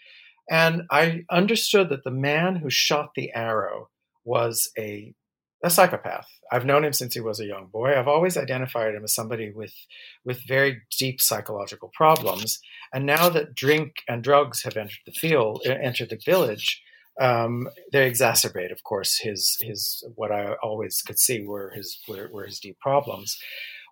And 0.51 0.83
I 0.91 1.24
understood 1.31 1.91
that 1.91 2.05
the 2.05 2.11
man 2.11 2.57
who 2.57 2.70
shot 2.70 3.11
the 3.14 3.33
arrow 3.35 3.91
was 4.24 4.70
a 4.79 5.14
a 5.63 5.71
psychopath. 5.71 6.29
I've 6.53 6.65
known 6.65 6.85
him 6.85 6.93
since 6.93 7.15
he 7.15 7.21
was 7.21 7.41
a 7.41 7.47
young 7.47 7.67
boy. 7.67 7.99
I've 7.99 8.09
always 8.09 8.37
identified 8.37 8.95
him 8.95 9.05
as 9.05 9.15
somebody 9.15 9.51
with 9.51 9.75
with 10.25 10.47
very 10.47 10.83
deep 10.99 11.21
psychological 11.21 11.91
problems. 11.95 12.61
And 12.93 13.05
now 13.05 13.29
that 13.31 13.55
drink 13.55 13.97
and 14.09 14.23
drugs 14.23 14.63
have 14.63 14.77
entered 14.77 15.01
the 15.05 15.13
field, 15.13 15.63
entered 15.67 16.11
the 16.11 16.21
village, 16.25 16.83
um, 17.21 17.69
they 17.93 18.09
exacerbate, 18.09 18.73
of 18.73 18.85
course, 18.85 19.19
his 19.21 19.59
his 19.61 20.05
what 20.15 20.31
I 20.31 20.55
always 20.63 21.03
could 21.03 21.19
see 21.19 21.45
were 21.45 21.71
his 21.75 21.99
were, 22.09 22.29
were 22.33 22.47
his 22.47 22.61
deep 22.61 22.79
problems. 22.79 23.37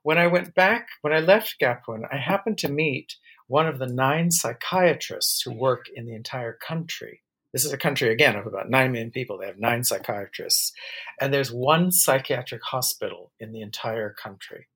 When 0.03 0.19
I 0.19 0.29
went 0.29 0.55
back, 0.55 0.87
when 1.03 1.13
I 1.13 1.19
left 1.19 1.57
Gapun, 1.61 2.03
I 2.13 2.19
happened 2.19 2.59
to 2.59 2.71
meet 2.71 3.17
one 3.49 3.67
of 3.67 3.81
the 3.81 3.89
nine 3.89 4.31
psychiatrists 4.31 5.43
who 5.43 5.53
work 5.53 5.87
in 5.93 6.07
the 6.07 6.15
entire 6.15 6.53
country 6.53 7.23
this 7.57 7.65
is 7.65 7.73
a 7.73 7.79
country, 7.79 8.13
again, 8.13 8.37
of 8.37 8.47
about 8.47 8.69
9 8.69 8.93
million 8.93 9.11
people. 9.11 9.39
They 9.39 9.47
have 9.47 9.59
nine 9.59 9.83
psychiatrists. 9.83 10.73
And 11.19 11.33
there's 11.33 11.51
one 11.51 11.91
psychiatric 11.91 12.61
hospital 12.63 13.33
in 13.41 13.53
the 13.53 13.63
entire 13.63 14.11
country. 14.11 14.67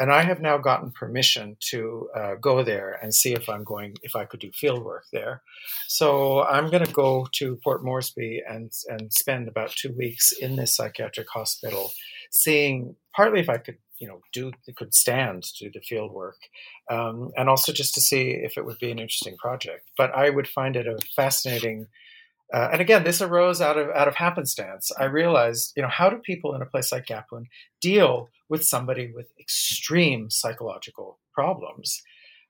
And 0.00 0.12
I 0.12 0.22
have 0.22 0.40
now 0.40 0.58
gotten 0.58 0.90
permission 0.90 1.56
to 1.70 2.08
uh, 2.16 2.34
go 2.40 2.64
there 2.64 2.98
and 3.00 3.14
see 3.14 3.32
if 3.32 3.48
I'm 3.48 3.62
going, 3.62 3.94
if 4.02 4.16
I 4.16 4.24
could 4.24 4.40
do 4.40 4.50
field 4.50 4.84
work 4.84 5.04
there. 5.12 5.42
So 5.86 6.42
I'm 6.42 6.68
going 6.68 6.84
to 6.84 6.92
go 6.92 7.28
to 7.34 7.60
Port 7.62 7.84
Moresby 7.84 8.42
and, 8.44 8.72
and 8.88 9.12
spend 9.12 9.46
about 9.46 9.70
two 9.70 9.92
weeks 9.92 10.32
in 10.32 10.56
this 10.56 10.74
psychiatric 10.74 11.28
hospital, 11.30 11.92
seeing 12.32 12.96
partly 13.14 13.38
if 13.38 13.48
I 13.48 13.58
could 13.58 13.76
you 13.98 14.08
know 14.08 14.20
do 14.32 14.50
could 14.76 14.92
stand 14.92 15.42
to 15.42 15.64
do 15.64 15.70
the 15.72 15.80
field 15.80 16.12
work 16.12 16.36
um, 16.90 17.30
and 17.34 17.48
also 17.48 17.72
just 17.72 17.94
to 17.94 18.00
see 18.02 18.32
if 18.32 18.58
it 18.58 18.66
would 18.66 18.78
be 18.78 18.90
an 18.90 18.98
interesting 18.98 19.38
project 19.38 19.90
but 19.96 20.14
i 20.14 20.28
would 20.28 20.46
find 20.46 20.76
it 20.76 20.86
a 20.86 20.98
fascinating 21.16 21.86
uh, 22.54 22.68
and 22.72 22.80
again, 22.80 23.04
this 23.04 23.20
arose 23.20 23.60
out 23.60 23.76
of 23.76 23.88
out 23.90 24.08
of 24.08 24.14
happenstance. 24.14 24.92
I 24.98 25.04
realized, 25.04 25.72
you 25.76 25.82
know, 25.82 25.88
how 25.88 26.08
do 26.08 26.18
people 26.18 26.54
in 26.54 26.62
a 26.62 26.66
place 26.66 26.92
like 26.92 27.06
Gapun 27.06 27.46
deal 27.80 28.28
with 28.48 28.64
somebody 28.64 29.10
with 29.12 29.26
extreme 29.40 30.30
psychological 30.30 31.18
problems? 31.34 32.02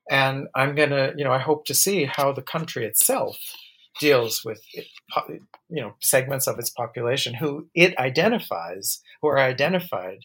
And 0.09 0.47
I'm 0.55 0.75
gonna, 0.75 1.13
you 1.17 1.23
know, 1.23 1.31
I 1.31 1.39
hope 1.39 1.65
to 1.65 1.73
see 1.73 2.05
how 2.05 2.31
the 2.31 2.43
country 2.43 2.85
itself 2.85 3.37
deals 3.99 4.45
with, 4.45 4.61
it, 4.73 4.85
you 5.69 5.81
know, 5.81 5.95
segments 6.01 6.47
of 6.47 6.59
its 6.59 6.69
population 6.69 7.33
who 7.33 7.67
it 7.73 7.97
identifies, 7.97 9.01
who 9.21 9.29
are 9.29 9.39
identified 9.39 10.19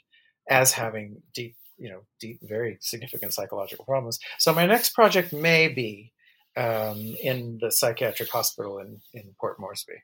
as 0.49 0.73
having 0.73 1.23
deep, 1.35 1.57
you 1.79 1.89
know, 1.89 2.01
deep, 2.21 2.39
very 2.43 2.77
significant 2.81 3.33
psychological 3.33 3.87
problems. 3.87 4.19
So 4.39 4.53
my 4.53 4.67
next 4.67 4.91
project 4.91 5.33
may 5.33 5.69
be 5.69 6.13
um, 6.57 7.15
in 7.23 7.59
the 7.61 7.71
psychiatric 7.71 8.29
hospital 8.29 8.79
in, 8.79 9.01
in 9.15 9.35
Port 9.41 9.59
Moresby. 9.59 9.95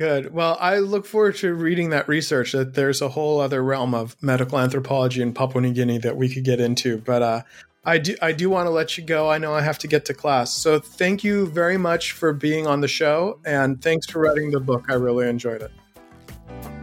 Good. 0.00 0.32
Well, 0.32 0.56
I 0.60 0.78
look 0.78 1.06
forward 1.06 1.36
to 1.36 1.52
reading 1.54 1.90
that 1.90 2.06
research. 2.06 2.52
That 2.52 2.74
there's 2.74 3.02
a 3.02 3.08
whole 3.08 3.40
other 3.40 3.64
realm 3.64 3.94
of 3.94 4.16
medical 4.22 4.58
anthropology 4.58 5.20
in 5.20 5.32
Papua 5.32 5.60
New 5.60 5.72
Guinea 5.72 5.98
that 5.98 6.16
we 6.16 6.28
could 6.28 6.44
get 6.44 6.60
into. 6.60 6.98
But 6.98 7.22
uh, 7.22 7.42
I 7.84 7.98
do 7.98 8.16
I 8.22 8.30
do 8.30 8.48
want 8.48 8.66
to 8.66 8.70
let 8.70 8.96
you 8.96 9.02
go. 9.02 9.28
I 9.28 9.38
know 9.38 9.54
I 9.54 9.62
have 9.62 9.78
to 9.78 9.88
get 9.88 10.04
to 10.04 10.14
class. 10.14 10.54
So 10.54 10.78
thank 10.78 11.24
you 11.24 11.46
very 11.46 11.78
much 11.78 12.12
for 12.12 12.32
being 12.32 12.64
on 12.66 12.80
the 12.80 12.86
show, 12.86 13.40
and 13.44 13.82
thanks 13.82 14.06
for 14.06 14.20
writing 14.20 14.52
the 14.52 14.60
book. 14.60 14.84
I 14.88 14.94
really 14.94 15.28
enjoyed 15.28 15.62
it. 15.62 16.77